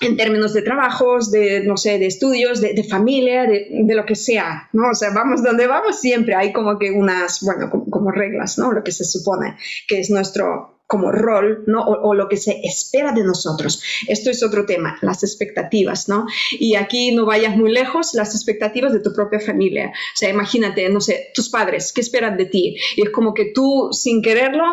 en 0.00 0.16
términos 0.16 0.52
de 0.52 0.62
trabajos, 0.62 1.30
de, 1.30 1.60
no 1.60 1.76
sé, 1.76 1.98
de 1.98 2.06
estudios, 2.06 2.60
de, 2.60 2.74
de 2.74 2.84
familia, 2.84 3.42
de, 3.42 3.68
de, 3.70 3.94
lo 3.94 4.04
que 4.04 4.14
sea, 4.14 4.68
¿no? 4.72 4.90
O 4.90 4.94
sea, 4.94 5.10
vamos 5.10 5.42
donde 5.42 5.66
vamos, 5.66 6.00
siempre 6.00 6.34
hay 6.34 6.52
como 6.52 6.78
que 6.78 6.90
unas, 6.90 7.40
bueno, 7.42 7.70
como, 7.70 7.90
como 7.90 8.10
reglas, 8.10 8.58
¿no? 8.58 8.72
Lo 8.72 8.82
que 8.82 8.92
se 8.92 9.04
supone 9.04 9.56
que 9.86 10.00
es 10.00 10.10
nuestro 10.10 10.77
como 10.88 11.12
rol, 11.12 11.64
¿no? 11.66 11.82
O, 11.82 12.08
o, 12.08 12.14
lo 12.14 12.28
que 12.28 12.38
se 12.38 12.60
espera 12.64 13.12
de 13.12 13.22
nosotros. 13.22 13.82
Esto 14.08 14.30
es 14.30 14.42
otro 14.42 14.64
tema, 14.64 14.98
las 15.02 15.22
expectativas, 15.22 16.08
¿no? 16.08 16.26
Y 16.52 16.76
aquí 16.76 17.12
no 17.12 17.26
vayas 17.26 17.54
muy 17.56 17.70
lejos, 17.70 18.14
las 18.14 18.34
expectativas 18.34 18.94
de 18.94 19.00
tu 19.00 19.12
propia 19.12 19.38
familia. 19.38 19.88
O 19.88 20.16
sea, 20.16 20.30
imagínate, 20.30 20.88
no 20.88 21.02
sé, 21.02 21.30
tus 21.34 21.50
padres, 21.50 21.92
¿qué 21.92 22.00
esperan 22.00 22.38
de 22.38 22.46
ti? 22.46 22.76
Y 22.96 23.02
es 23.02 23.10
como 23.10 23.34
que 23.34 23.52
tú, 23.54 23.90
sin 23.92 24.22
quererlo, 24.22 24.64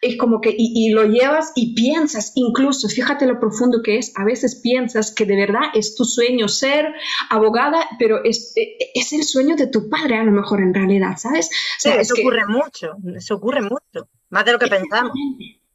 es 0.00 0.16
como 0.16 0.40
que, 0.40 0.54
y, 0.56 0.72
y 0.86 0.90
lo 0.90 1.04
llevas 1.04 1.52
y 1.54 1.74
piensas, 1.74 2.32
incluso, 2.34 2.88
fíjate 2.88 3.26
lo 3.26 3.38
profundo 3.38 3.82
que 3.82 3.98
es, 3.98 4.12
a 4.16 4.24
veces 4.24 4.56
piensas 4.62 5.12
que 5.12 5.26
de 5.26 5.36
verdad 5.36 5.64
es 5.74 5.94
tu 5.94 6.06
sueño 6.06 6.48
ser 6.48 6.94
abogada, 7.28 7.86
pero 7.98 8.24
es, 8.24 8.54
es 8.94 9.12
el 9.12 9.22
sueño 9.22 9.54
de 9.54 9.66
tu 9.66 9.90
padre 9.90 10.16
a 10.16 10.24
lo 10.24 10.32
mejor 10.32 10.62
en 10.62 10.72
realidad, 10.72 11.18
¿sabes? 11.18 11.48
O 11.48 11.80
sea, 11.80 11.92
sí, 11.92 12.00
eso 12.00 12.14
que, 12.14 12.22
ocurre 12.22 12.46
mucho, 12.46 12.92
eso 13.14 13.34
ocurre 13.34 13.60
mucho, 13.60 14.08
más 14.30 14.44
de 14.44 14.52
lo 14.52 14.58
que 14.58 14.68
pensamos. 14.68 15.12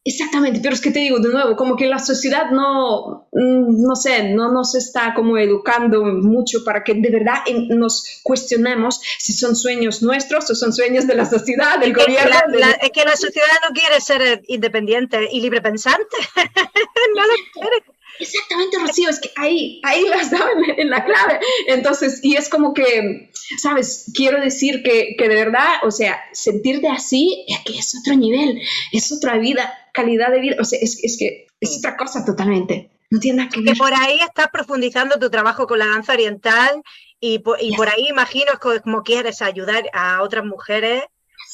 Exactamente, 0.06 0.60
pero 0.62 0.76
es 0.76 0.82
que 0.82 0.92
te 0.92 1.00
digo 1.00 1.20
de 1.20 1.30
nuevo, 1.30 1.56
como 1.56 1.78
que 1.78 1.88
la 1.88 1.98
sociedad 1.98 2.52
no, 2.52 3.30
mm, 3.32 3.82
no 3.82 3.96
sé, 3.96 4.34
no 4.34 4.52
nos 4.52 4.76
está 4.76 5.14
como 5.14 5.38
educando 5.38 6.04
mucho 6.04 6.66
para 6.66 6.84
que 6.84 6.94
de 6.94 7.10
verdad 7.10 7.36
nos 7.70 8.20
cuestionemos 8.22 9.00
si 9.18 9.32
son 9.32 9.56
sueños 9.56 10.02
nuestros 10.02 10.52
o 10.52 10.56
son 10.56 10.74
sueños 10.74 11.08
de 11.08 11.16
la 11.16 11.26
sociedad, 11.26 11.80
del 11.80 11.92
es 11.92 11.98
gobierno. 11.98 12.36
La, 12.60 12.72
es 12.72 12.92
que 12.92 13.06
la 13.06 13.16
sociedad 13.16 13.48
no 13.66 13.74
quiere 13.74 14.02
ser 14.02 14.44
independiente 14.48 15.30
y 15.32 15.40
libre 15.40 15.62
pensante. 15.62 16.18
no 17.16 17.22
lo 17.26 17.34
quiere. 17.54 17.93
Exactamente, 18.20 18.78
Rocío, 18.80 19.10
es 19.10 19.20
que 19.20 19.32
ahí, 19.36 19.82
ahí 19.84 20.08
las 20.08 20.32
daban 20.32 20.58
en 20.78 20.90
la 20.90 21.04
clave. 21.04 21.40
Entonces, 21.68 22.20
y 22.24 22.36
es 22.36 22.50
como 22.50 22.74
que, 22.74 23.32
¿sabes? 23.58 24.12
Quiero 24.14 24.40
decir 24.40 24.84
que, 24.84 25.16
que 25.18 25.28
de 25.28 25.36
verdad, 25.36 25.78
o 25.84 25.92
sea, 25.92 26.20
sentirte 26.32 26.88
así 26.88 27.46
es 27.48 27.60
que 27.66 27.80
es 27.80 27.94
otro 28.00 28.16
nivel, 28.16 28.62
es 28.92 29.12
otra 29.12 29.38
vida, 29.38 29.74
calidad 29.94 30.32
de 30.32 30.40
vida, 30.40 30.56
o 30.60 30.66
sea, 30.66 30.80
es, 30.82 31.00
es 31.04 31.18
que 31.18 31.48
es 31.60 31.78
otra 31.80 31.98
cosa 31.98 32.24
totalmente. 32.26 32.92
No 33.10 33.20
tiene 33.20 33.48
que 33.50 33.62
ver. 33.62 33.74
Que 33.74 33.78
por 33.78 33.94
ahí 33.94 34.20
estás 34.20 34.48
profundizando 34.52 35.20
tu 35.20 35.30
trabajo 35.30 35.68
con 35.68 35.80
la 35.80 35.88
danza 35.88 36.14
oriental 36.14 36.82
y 37.20 37.40
por, 37.40 37.62
y 37.62 37.76
por 37.76 37.88
ahí 37.88 38.08
imagino 38.10 38.52
como 38.84 39.04
quieres 39.04 39.42
ayudar 39.42 39.84
a 39.94 40.22
otras 40.22 40.46
mujeres 40.46 41.04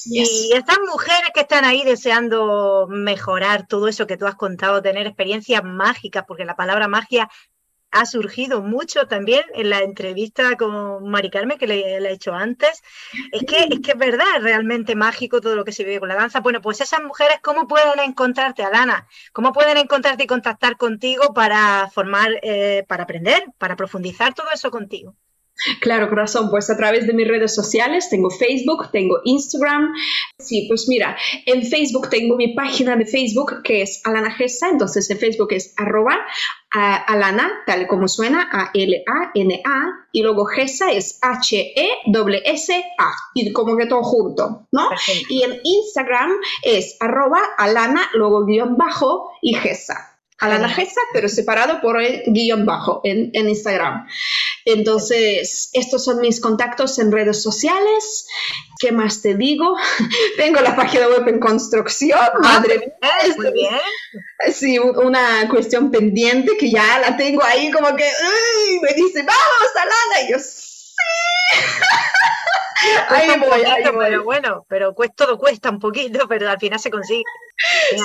Yes. 0.06 0.30
Y 0.30 0.54
estas 0.54 0.78
mujeres 0.88 1.32
que 1.34 1.42
están 1.42 1.66
ahí 1.66 1.84
deseando 1.84 2.88
mejorar 2.90 3.68
todo 3.68 3.88
eso 3.88 4.08
que 4.08 4.18
tú 4.18 4.26
has 4.28 4.36
contado, 4.36 4.82
tener 4.82 5.08
experiencias 5.08 5.64
mágicas, 5.64 6.26
porque 6.28 6.46
la 6.46 6.56
palabra 6.56 6.88
magia 6.88 7.30
ha 7.92 8.06
surgido 8.06 8.62
mucho 8.62 9.08
también 9.08 9.44
en 9.54 9.70
la 9.70 9.80
entrevista 9.80 10.56
con 10.58 11.10
Mari 11.10 11.30
Carmen 11.30 11.58
que 11.58 11.68
le, 11.68 12.00
le, 12.00 12.10
he 12.10 12.14
hecho 12.14 12.34
antes. 12.34 12.84
Es 13.32 13.44
que, 13.44 13.68
es 13.70 13.80
que 13.80 13.92
es 13.92 13.98
verdad, 13.98 14.28
es 14.38 14.44
realmente 14.44 14.96
mágico 14.96 15.42
todo 15.42 15.56
lo 15.56 15.66
que 15.66 15.72
se 15.72 15.84
vive 15.84 16.00
con 16.00 16.10
la 16.10 16.16
danza. 16.16 16.42
Bueno, 16.42 16.62
pues 16.62 16.82
esas 16.82 17.02
mujeres, 17.02 17.40
¿cómo 17.42 17.68
pueden 17.68 18.00
encontrarte, 18.00 18.64
Alana? 18.64 19.08
¿Cómo 19.34 19.54
pueden 19.54 19.78
encontrarte 19.78 20.24
y 20.24 20.28
contactar 20.28 20.78
contigo 20.78 21.34
para 21.34 21.90
formar, 21.92 22.40
eh, 22.44 22.86
para 22.88 23.04
aprender, 23.04 23.46
para 23.58 23.76
profundizar 23.76 24.34
todo 24.34 24.48
eso 24.54 24.70
contigo? 24.70 25.16
Claro, 25.82 26.10
corazón, 26.10 26.50
pues 26.50 26.70
a 26.70 26.78
través 26.78 27.08
de 27.08 27.14
mis 27.14 27.28
redes 27.28 27.54
sociales, 27.54 28.10
tengo 28.10 28.30
Facebook, 28.30 28.92
tengo 28.92 29.20
Instagram. 29.24 29.94
Sí, 30.38 30.66
pues 30.68 30.88
mira, 30.88 31.18
en 31.46 31.64
Facebook 31.64 32.10
tengo 32.10 32.36
mi 32.36 32.54
página 32.54 32.96
de 32.96 33.06
Facebook 33.06 33.62
que 33.64 33.82
es 33.82 34.02
Alana 34.06 34.32
Gesa, 34.32 34.70
entonces 34.70 35.10
en 35.10 35.18
Facebook 35.20 35.52
es 35.52 35.74
arroba 35.78 36.18
Alana, 36.72 37.52
tal 37.66 37.88
como 37.88 38.08
suena, 38.08 38.48
A-L-A-N-A, 38.52 40.08
y 40.12 40.22
luego 40.22 40.46
Gesa 40.46 40.92
es 40.92 41.20
H-E-S-S-A, 41.22 43.12
y 43.34 43.52
como 43.52 43.76
que 43.76 43.88
todo 43.88 44.04
junto, 44.04 44.68
¿no? 44.72 44.90
Perfecto. 44.90 45.28
Y 45.30 45.44
en 45.44 45.60
Instagram 45.64 46.32
es 46.64 46.96
arroba 47.00 47.40
Alana, 47.58 48.10
luego 48.14 48.46
guion 48.46 48.78
bajo 48.78 49.32
y 49.42 49.56
Gesa. 49.56 50.09
Alana 50.40 50.70
Gesa, 50.70 51.02
pero 51.14 51.28
separado 51.28 51.82
por 51.82 52.02
el 52.02 52.24
guion 52.28 52.66
bajo 52.66 53.02
en, 53.04 53.30
en 53.34 53.50
Instagram. 53.50 54.08
Entonces, 54.66 55.70
estos 55.74 56.04
son 56.04 56.22
mis 56.22 56.40
contactos 56.40 57.00
en 57.00 57.12
redes 57.12 57.42
sociales. 57.42 58.28
¿Qué 58.80 58.92
más 58.92 59.22
te 59.22 59.36
digo? 59.36 59.76
Tengo 60.38 60.62
la 60.62 60.76
página 60.76 61.08
web 61.08 61.28
en 61.28 61.40
construcción, 61.40 62.20
ah, 62.20 62.40
madre 62.40 62.80
mía. 62.80 63.36
Muy 63.38 63.52
bien. 63.52 63.74
Sí, 64.54 64.80
una 64.80 65.48
cuestión 65.50 65.92
pendiente 65.92 66.58
que 66.58 66.72
ya 66.72 67.00
la 67.00 67.18
tengo 67.18 67.44
ahí 67.44 67.72
como 67.72 67.96
que 67.96 68.06
uy, 68.06 68.80
me 68.80 68.94
dice, 68.94 69.24
vamos, 69.24 69.76
Alana, 69.76 70.28
y 70.28 70.32
yo 70.32 70.40
sí. 70.40 70.64
ahí 73.10 73.40
voy, 73.40 73.62
ahí 73.64 73.84
voy. 73.92 74.06
Pero 74.06 74.24
bueno, 74.24 74.66
pero 74.68 74.96
todo 75.16 75.38
cuesta 75.38 75.70
un 75.70 75.80
poquito, 75.80 76.28
pero 76.28 76.50
al 76.50 76.60
final 76.60 76.80
se 76.80 76.90
consigue. 76.90 77.24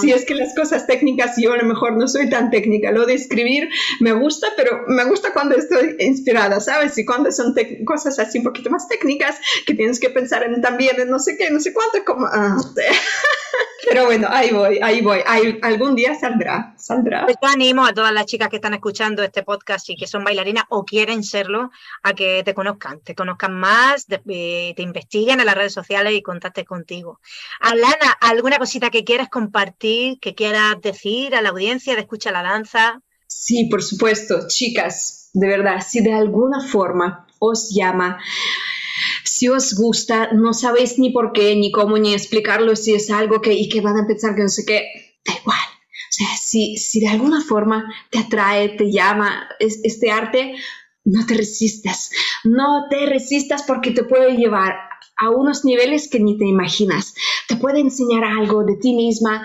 Sí, 0.00 0.10
es 0.10 0.24
que 0.24 0.34
las 0.34 0.54
cosas 0.54 0.86
técnicas, 0.86 1.36
yo 1.36 1.52
a 1.52 1.56
lo 1.56 1.64
mejor 1.64 1.92
no 1.96 2.08
soy 2.08 2.28
tan 2.28 2.50
técnica. 2.50 2.90
Lo 2.90 3.06
de 3.06 3.14
escribir 3.14 3.68
me 4.00 4.12
gusta, 4.12 4.48
pero 4.56 4.82
me 4.88 5.04
gusta 5.04 5.32
cuando 5.32 5.54
estoy 5.54 5.96
inspirada, 6.00 6.60
¿sabes? 6.60 6.98
Y 6.98 7.04
cuando 7.04 7.30
son 7.30 7.54
cosas 7.84 8.18
así 8.18 8.38
un 8.38 8.44
poquito 8.44 8.70
más 8.70 8.88
técnicas, 8.88 9.38
que 9.66 9.74
tienes 9.74 10.00
que 10.00 10.10
pensar 10.10 10.42
en 10.42 10.60
también 10.60 11.00
en 11.00 11.08
no 11.08 11.18
sé 11.18 11.36
qué, 11.36 11.50
no 11.50 11.60
sé 11.60 11.72
cuánto, 11.72 12.04
como... 12.04 12.26
Ah, 12.26 12.56
pero 13.88 14.06
bueno, 14.06 14.26
ahí 14.30 14.50
voy, 14.50 14.80
ahí 14.82 15.00
voy. 15.02 15.20
Ahí, 15.26 15.58
algún 15.62 15.94
día 15.94 16.14
saldrá, 16.14 16.74
saldrá. 16.76 17.24
Pues 17.24 17.36
yo 17.40 17.48
animo 17.48 17.86
a 17.86 17.92
todas 17.92 18.12
las 18.12 18.26
chicas 18.26 18.48
que 18.48 18.56
están 18.56 18.74
escuchando 18.74 19.22
este 19.22 19.42
podcast 19.42 19.88
y 19.90 19.96
que 19.96 20.06
son 20.06 20.24
bailarinas 20.24 20.64
o 20.68 20.84
quieren 20.84 21.22
serlo, 21.22 21.70
a 22.02 22.12
que 22.14 22.42
te 22.44 22.54
conozcan, 22.54 23.00
te 23.00 23.14
conozcan 23.14 23.54
más, 23.54 24.06
te, 24.72 24.82
investiguen 24.82 25.40
en 25.40 25.46
las 25.46 25.54
redes 25.54 25.72
sociales 25.72 26.14
y 26.14 26.22
contacten 26.22 26.64
contigo. 26.64 27.20
Alana, 27.60 28.12
¿alguna 28.20 28.58
cosita 28.58 28.90
que 28.90 29.04
quieras 29.04 29.28
compartir, 29.28 30.18
que 30.20 30.34
quieras 30.34 30.80
decir 30.80 31.34
a 31.34 31.42
la 31.42 31.50
audiencia 31.50 31.94
de 31.94 32.00
Escucha 32.00 32.32
la 32.32 32.42
Danza? 32.42 33.02
Sí, 33.26 33.66
por 33.70 33.82
supuesto, 33.82 34.46
chicas, 34.48 35.30
de 35.32 35.48
verdad, 35.48 35.84
si 35.86 36.02
de 36.02 36.12
alguna 36.12 36.60
forma 36.60 37.26
os 37.38 37.74
llama 37.74 38.18
si 39.24 39.48
os 39.48 39.74
gusta, 39.74 40.32
no 40.32 40.54
sabéis 40.54 40.98
ni 40.98 41.10
por 41.10 41.32
qué, 41.32 41.56
ni 41.56 41.72
cómo, 41.72 41.98
ni 41.98 42.14
explicarlo, 42.14 42.76
si 42.76 42.94
es 42.94 43.10
algo 43.10 43.40
que, 43.40 43.52
y 43.52 43.68
que 43.68 43.80
van 43.80 43.98
a 43.98 44.06
pensar 44.06 44.34
que 44.34 44.42
no 44.42 44.48
sé 44.48 44.64
qué, 44.64 45.18
da 45.24 45.34
igual. 45.34 45.58
O 45.58 46.16
sea, 46.16 46.28
si, 46.40 46.76
si 46.76 47.00
de 47.00 47.08
alguna 47.08 47.40
forma 47.40 47.92
te 48.10 48.20
atrae, 48.20 48.68
te 48.68 48.92
llama 48.92 49.48
es, 49.58 49.80
este 49.82 50.12
arte, 50.12 50.54
no 51.05 51.26
te 51.26 51.34
resistas. 51.34 52.11
No 52.44 52.86
te 52.88 53.07
resistas 53.07 53.62
porque 53.62 53.90
te 53.90 54.05
puede 54.05 54.36
llevar 54.36 54.74
a 55.16 55.30
unos 55.30 55.64
niveles 55.64 56.09
que 56.09 56.20
ni 56.20 56.38
te 56.38 56.46
imaginas. 56.46 57.14
Te 57.48 57.57
puede 57.57 57.80
enseñar 57.80 58.24
algo 58.24 58.64
de 58.64 58.76
ti 58.76 58.94
misma, 58.94 59.44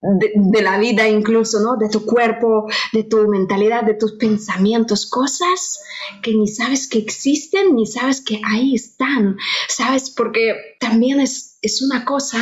de, 0.00 0.32
de, 0.34 0.62
la 0.62 0.78
vida 0.78 1.08
incluso, 1.08 1.60
¿no? 1.60 1.76
De 1.76 1.88
tu 1.88 2.04
cuerpo, 2.04 2.66
de 2.92 3.04
tu 3.04 3.26
mentalidad, 3.28 3.84
de 3.84 3.94
tus 3.94 4.12
pensamientos, 4.12 5.06
cosas 5.06 5.80
que 6.22 6.34
ni 6.34 6.46
sabes 6.46 6.88
que 6.88 6.98
existen, 6.98 7.74
ni 7.74 7.86
sabes 7.86 8.20
que 8.20 8.40
ahí 8.44 8.74
están, 8.74 9.36
¿sabes? 9.68 10.10
Porque 10.10 10.54
también 10.78 11.20
es, 11.20 11.53
es 11.64 11.82
una 11.82 12.04
cosa, 12.04 12.38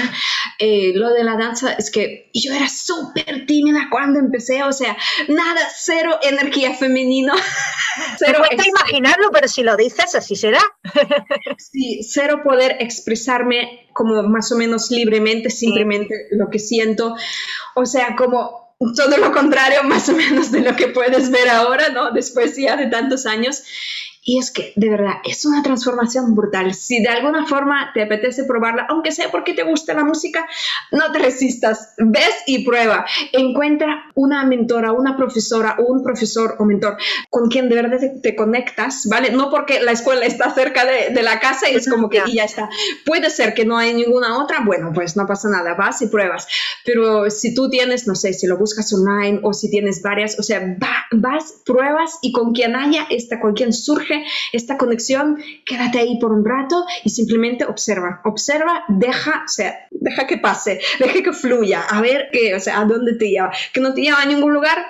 eh, 0.58 0.92
lo 0.94 1.10
de 1.10 1.24
la 1.24 1.36
danza, 1.36 1.72
es 1.72 1.90
que 1.90 2.30
yo 2.34 2.52
era 2.52 2.68
súper 2.68 3.46
tímida 3.46 3.88
cuando 3.90 4.18
empecé, 4.18 4.62
o 4.62 4.72
sea, 4.72 4.96
nada, 5.28 5.60
cero 5.74 6.18
energía 6.22 6.74
femenina. 6.74 7.34
cero 8.18 8.40
Me 8.42 8.56
cuesta 8.56 8.68
imaginarlo, 8.68 9.30
pero 9.30 9.48
si 9.48 9.62
lo 9.62 9.76
dices, 9.76 10.14
así 10.14 10.36
será. 10.36 10.60
sí, 11.58 12.02
cero 12.02 12.40
poder 12.44 12.76
expresarme 12.80 13.88
como 13.92 14.22
más 14.22 14.50
o 14.52 14.56
menos 14.56 14.90
libremente, 14.90 15.50
simplemente 15.50 16.14
lo 16.32 16.50
que 16.50 16.58
siento. 16.58 17.14
O 17.74 17.86
sea, 17.86 18.16
como 18.16 18.62
todo 18.96 19.16
lo 19.18 19.32
contrario 19.32 19.82
más 19.84 20.08
o 20.08 20.14
menos 20.14 20.50
de 20.50 20.60
lo 20.60 20.76
que 20.76 20.88
puedes 20.88 21.30
ver 21.30 21.48
ahora, 21.48 21.88
¿no? 21.90 22.10
Después 22.10 22.56
ya 22.56 22.76
de 22.76 22.86
tantos 22.86 23.26
años. 23.26 23.62
Y 24.24 24.38
es 24.38 24.50
que, 24.50 24.72
de 24.76 24.88
verdad, 24.88 25.14
es 25.24 25.44
una 25.44 25.62
transformación 25.62 26.34
brutal. 26.34 26.74
Si 26.74 27.02
de 27.02 27.08
alguna 27.08 27.46
forma 27.46 27.90
te 27.92 28.02
apetece 28.02 28.44
probarla, 28.44 28.86
aunque 28.88 29.12
sea 29.12 29.30
porque 29.30 29.52
te 29.52 29.64
gusta 29.64 29.94
la 29.94 30.04
música, 30.04 30.46
no 30.92 31.10
te 31.12 31.18
resistas. 31.18 31.94
Ves 31.98 32.34
y 32.46 32.64
prueba. 32.64 33.04
Encuentra 33.32 34.04
una 34.14 34.44
mentora, 34.44 34.92
una 34.92 35.16
profesora 35.16 35.76
un 35.78 36.02
profesor 36.02 36.56
o 36.58 36.64
mentor 36.64 36.96
con 37.30 37.48
quien 37.48 37.68
de 37.68 37.74
verdad 37.76 37.98
te, 38.22 38.36
conectas, 38.36 39.06
¿vale? 39.08 39.30
No 39.30 39.50
porque 39.50 39.80
la 39.80 39.92
escuela 39.92 40.24
está 40.24 40.52
cerca 40.54 40.84
de, 40.84 41.22
la 41.22 41.38
casa 41.38 41.70
y 41.70 41.76
es 41.76 41.88
como 41.88 42.08
que 42.08 42.22
y 42.26 42.36
ya 42.36 42.44
está. 42.44 42.68
Puede 43.04 43.30
ser 43.30 43.54
que 43.54 43.64
no 43.64 43.76
hay 43.76 43.94
ninguna 43.94 44.42
otra, 44.42 44.60
bueno, 44.64 44.90
pues 44.94 45.16
no 45.16 45.26
pasa 45.26 45.48
nada, 45.48 45.74
vas 45.74 46.02
y 46.02 46.06
pruebas. 46.06 46.46
Pero 46.84 47.30
si 47.30 47.54
tú 47.54 47.70
tienes, 47.70 48.06
no 48.06 48.14
sé, 48.14 48.32
si 48.32 48.46
lo 48.46 48.56
buscas 48.56 48.92
online 48.92 49.40
o 49.42 49.52
si 49.52 49.70
tienes 49.70 50.02
varias, 50.02 50.38
o 50.38 50.42
sea, 50.42 50.76
vas, 51.12 51.54
pruebas 51.64 52.18
y 52.22 52.32
con 52.32 52.52
quien 52.52 52.74
haya 52.74 53.06
esta, 53.10 53.40
con 53.40 53.54
quien 53.54 53.72
surge 53.72 54.11
esta 54.52 54.76
conexión, 54.76 55.38
quédate 55.64 55.98
ahí 55.98 56.18
por 56.18 56.32
un 56.32 56.44
rato 56.44 56.84
y 57.04 57.10
simplemente 57.10 57.64
observa, 57.64 58.20
observa, 58.24 58.84
deja, 58.88 59.42
o 59.44 59.48
sea, 59.48 59.86
deja 59.90 60.26
que 60.26 60.38
pase, 60.38 60.80
deja 60.98 61.22
que 61.22 61.32
fluya, 61.32 61.82
a 61.82 62.00
ver 62.00 62.28
qué, 62.32 62.54
o 62.54 62.60
sea, 62.60 62.80
a 62.80 62.84
dónde 62.84 63.14
te 63.14 63.30
lleva, 63.30 63.52
que 63.72 63.80
no 63.80 63.94
te 63.94 64.02
lleva 64.02 64.20
a 64.20 64.26
ningún 64.26 64.52
lugar. 64.52 64.84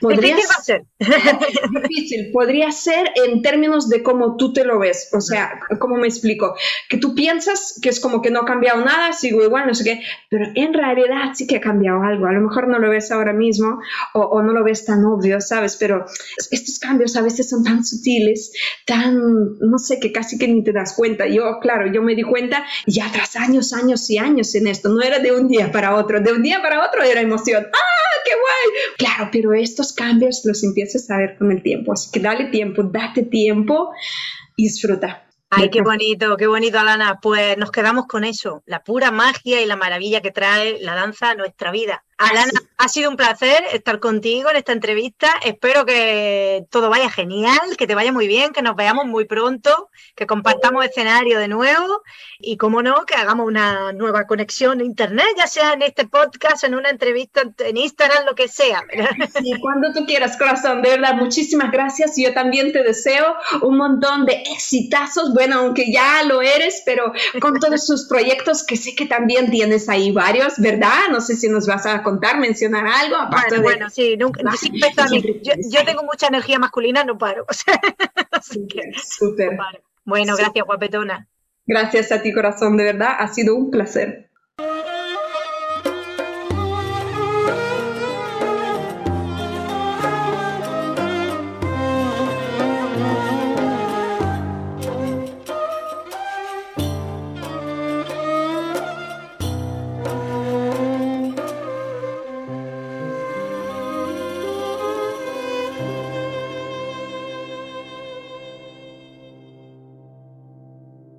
Podría 0.00 0.36
ser 0.62 0.84
difícil, 1.88 2.30
podría 2.32 2.72
ser 2.72 3.10
en 3.14 3.42
términos 3.42 3.88
de 3.88 4.02
cómo 4.02 4.36
tú 4.36 4.52
te 4.52 4.64
lo 4.64 4.78
ves, 4.78 5.10
o 5.12 5.20
sea, 5.20 5.60
¿cómo 5.78 5.96
me 5.96 6.08
explico? 6.08 6.54
Que 6.88 6.96
tú 6.96 7.14
piensas 7.14 7.78
que 7.80 7.88
es 7.88 8.00
como 8.00 8.20
que 8.20 8.30
no 8.30 8.40
ha 8.40 8.44
cambiado 8.44 8.84
nada, 8.84 9.12
sigo 9.12 9.42
igual, 9.42 9.66
no 9.66 9.74
sé 9.74 9.84
qué, 9.84 10.02
pero 10.28 10.46
en 10.54 10.74
realidad 10.74 11.32
sí 11.34 11.46
que 11.46 11.56
ha 11.56 11.60
cambiado 11.60 12.02
algo, 12.02 12.26
a 12.26 12.32
lo 12.32 12.40
mejor 12.40 12.68
no 12.68 12.78
lo 12.78 12.90
ves 12.90 13.10
ahora 13.12 13.32
mismo 13.32 13.78
o, 14.14 14.20
o 14.20 14.42
no 14.42 14.52
lo 14.52 14.64
ves 14.64 14.84
tan 14.84 15.04
obvio, 15.04 15.40
¿sabes? 15.40 15.76
Pero 15.76 16.04
estos 16.50 16.78
cambios 16.78 17.16
a 17.16 17.22
veces 17.22 17.48
son 17.48 17.64
tan 17.64 17.84
sutiles 17.84 18.49
tan, 18.86 19.58
no 19.60 19.78
sé, 19.78 19.98
que 20.00 20.12
casi 20.12 20.38
que 20.38 20.48
ni 20.48 20.62
te 20.64 20.72
das 20.72 20.94
cuenta. 20.94 21.26
Yo, 21.26 21.58
claro, 21.60 21.92
yo 21.92 22.02
me 22.02 22.14
di 22.14 22.22
cuenta 22.22 22.64
ya 22.86 23.10
tras 23.12 23.36
años, 23.36 23.72
años 23.72 24.08
y 24.10 24.18
años 24.18 24.54
en 24.54 24.66
esto. 24.66 24.88
No 24.88 25.02
era 25.02 25.18
de 25.18 25.32
un 25.32 25.48
día 25.48 25.70
para 25.72 25.94
otro, 25.94 26.20
de 26.20 26.32
un 26.32 26.42
día 26.42 26.60
para 26.62 26.84
otro 26.86 27.02
era 27.02 27.20
emoción. 27.20 27.66
¡Ah, 27.72 28.20
qué 28.24 28.32
guay! 28.34 28.80
Claro, 28.98 29.30
pero 29.32 29.52
estos 29.52 29.92
cambios 29.92 30.42
los 30.44 30.62
empiezas 30.64 31.10
a 31.10 31.18
ver 31.18 31.36
con 31.38 31.52
el 31.52 31.62
tiempo. 31.62 31.92
Así 31.92 32.10
que 32.10 32.20
dale 32.20 32.46
tiempo, 32.46 32.82
date 32.82 33.22
tiempo 33.22 33.90
y 34.56 34.64
disfruta. 34.64 35.26
Ay, 35.52 35.68
qué 35.68 35.82
bonito, 35.82 36.36
qué 36.36 36.46
bonito, 36.46 36.78
Alana. 36.78 37.18
Pues 37.20 37.58
nos 37.58 37.72
quedamos 37.72 38.06
con 38.06 38.22
eso, 38.22 38.62
la 38.66 38.84
pura 38.84 39.10
magia 39.10 39.60
y 39.60 39.66
la 39.66 39.74
maravilla 39.74 40.20
que 40.20 40.30
trae 40.30 40.78
la 40.80 40.94
danza 40.94 41.30
a 41.30 41.34
nuestra 41.34 41.72
vida. 41.72 42.04
Alana, 42.20 42.52
ha 42.76 42.88
sido 42.88 43.08
un 43.08 43.16
placer 43.16 43.64
estar 43.72 43.98
contigo 43.98 44.50
en 44.50 44.56
esta 44.56 44.72
entrevista. 44.72 45.28
Espero 45.42 45.86
que 45.86 46.66
todo 46.70 46.90
vaya 46.90 47.08
genial, 47.08 47.78
que 47.78 47.86
te 47.86 47.94
vaya 47.94 48.12
muy 48.12 48.28
bien, 48.28 48.52
que 48.52 48.60
nos 48.60 48.76
veamos 48.76 49.06
muy 49.06 49.24
pronto, 49.24 49.88
que 50.14 50.26
compartamos 50.26 50.84
escenario 50.84 51.38
de 51.38 51.48
nuevo 51.48 52.02
y, 52.38 52.58
como 52.58 52.82
no, 52.82 53.06
que 53.06 53.14
hagamos 53.14 53.46
una 53.46 53.94
nueva 53.94 54.26
conexión 54.26 54.80
a 54.80 54.84
Internet, 54.84 55.28
ya 55.38 55.46
sea 55.46 55.72
en 55.72 55.80
este 55.80 56.06
podcast, 56.06 56.62
en 56.64 56.74
una 56.74 56.90
entrevista 56.90 57.40
en 57.58 57.78
Instagram, 57.78 58.26
lo 58.26 58.34
que 58.34 58.48
sea. 58.48 58.82
Sí, 59.40 59.54
cuando 59.58 59.90
tú 59.94 60.04
quieras, 60.04 60.36
corazón. 60.36 60.82
De 60.82 60.90
verdad, 60.90 61.14
muchísimas 61.14 61.72
gracias. 61.72 62.12
Yo 62.18 62.34
también 62.34 62.70
te 62.70 62.82
deseo 62.82 63.34
un 63.62 63.78
montón 63.78 64.26
de 64.26 64.42
exitazos. 64.52 65.32
Bueno, 65.32 65.60
aunque 65.60 65.90
ya 65.90 66.22
lo 66.24 66.42
eres, 66.42 66.82
pero 66.84 67.14
con 67.40 67.58
todos 67.58 67.86
sus 67.86 68.06
proyectos 68.06 68.62
que 68.62 68.76
sé 68.76 68.94
que 68.94 69.06
también 69.06 69.50
tienes 69.50 69.88
ahí 69.88 70.12
varios, 70.12 70.58
¿verdad? 70.58 71.08
No 71.10 71.22
sé 71.22 71.34
si 71.34 71.48
nos 71.48 71.66
vas 71.66 71.86
a 71.86 72.02
contar, 72.10 72.38
mencionar 72.38 72.86
algo. 72.86 73.16
Aparte 73.16 73.58
bueno, 73.60 73.62
bueno, 73.62 73.90
sí, 73.90 74.16
nunca, 74.16 74.42
yo, 75.42 75.84
tengo 75.84 76.02
mucha 76.02 76.26
energía 76.26 76.58
masculina, 76.58 77.04
no 77.04 77.16
paro. 77.18 77.46
Súper. 78.42 79.58
Bueno, 80.04 80.36
gracias, 80.36 80.64
guapetona. 80.64 81.28
Gracias 81.66 82.10
a 82.10 82.22
ti, 82.22 82.32
corazón, 82.32 82.76
de 82.76 82.84
verdad, 82.84 83.14
ha 83.18 83.28
sido 83.28 83.54
un 83.54 83.70
placer. 83.70 84.29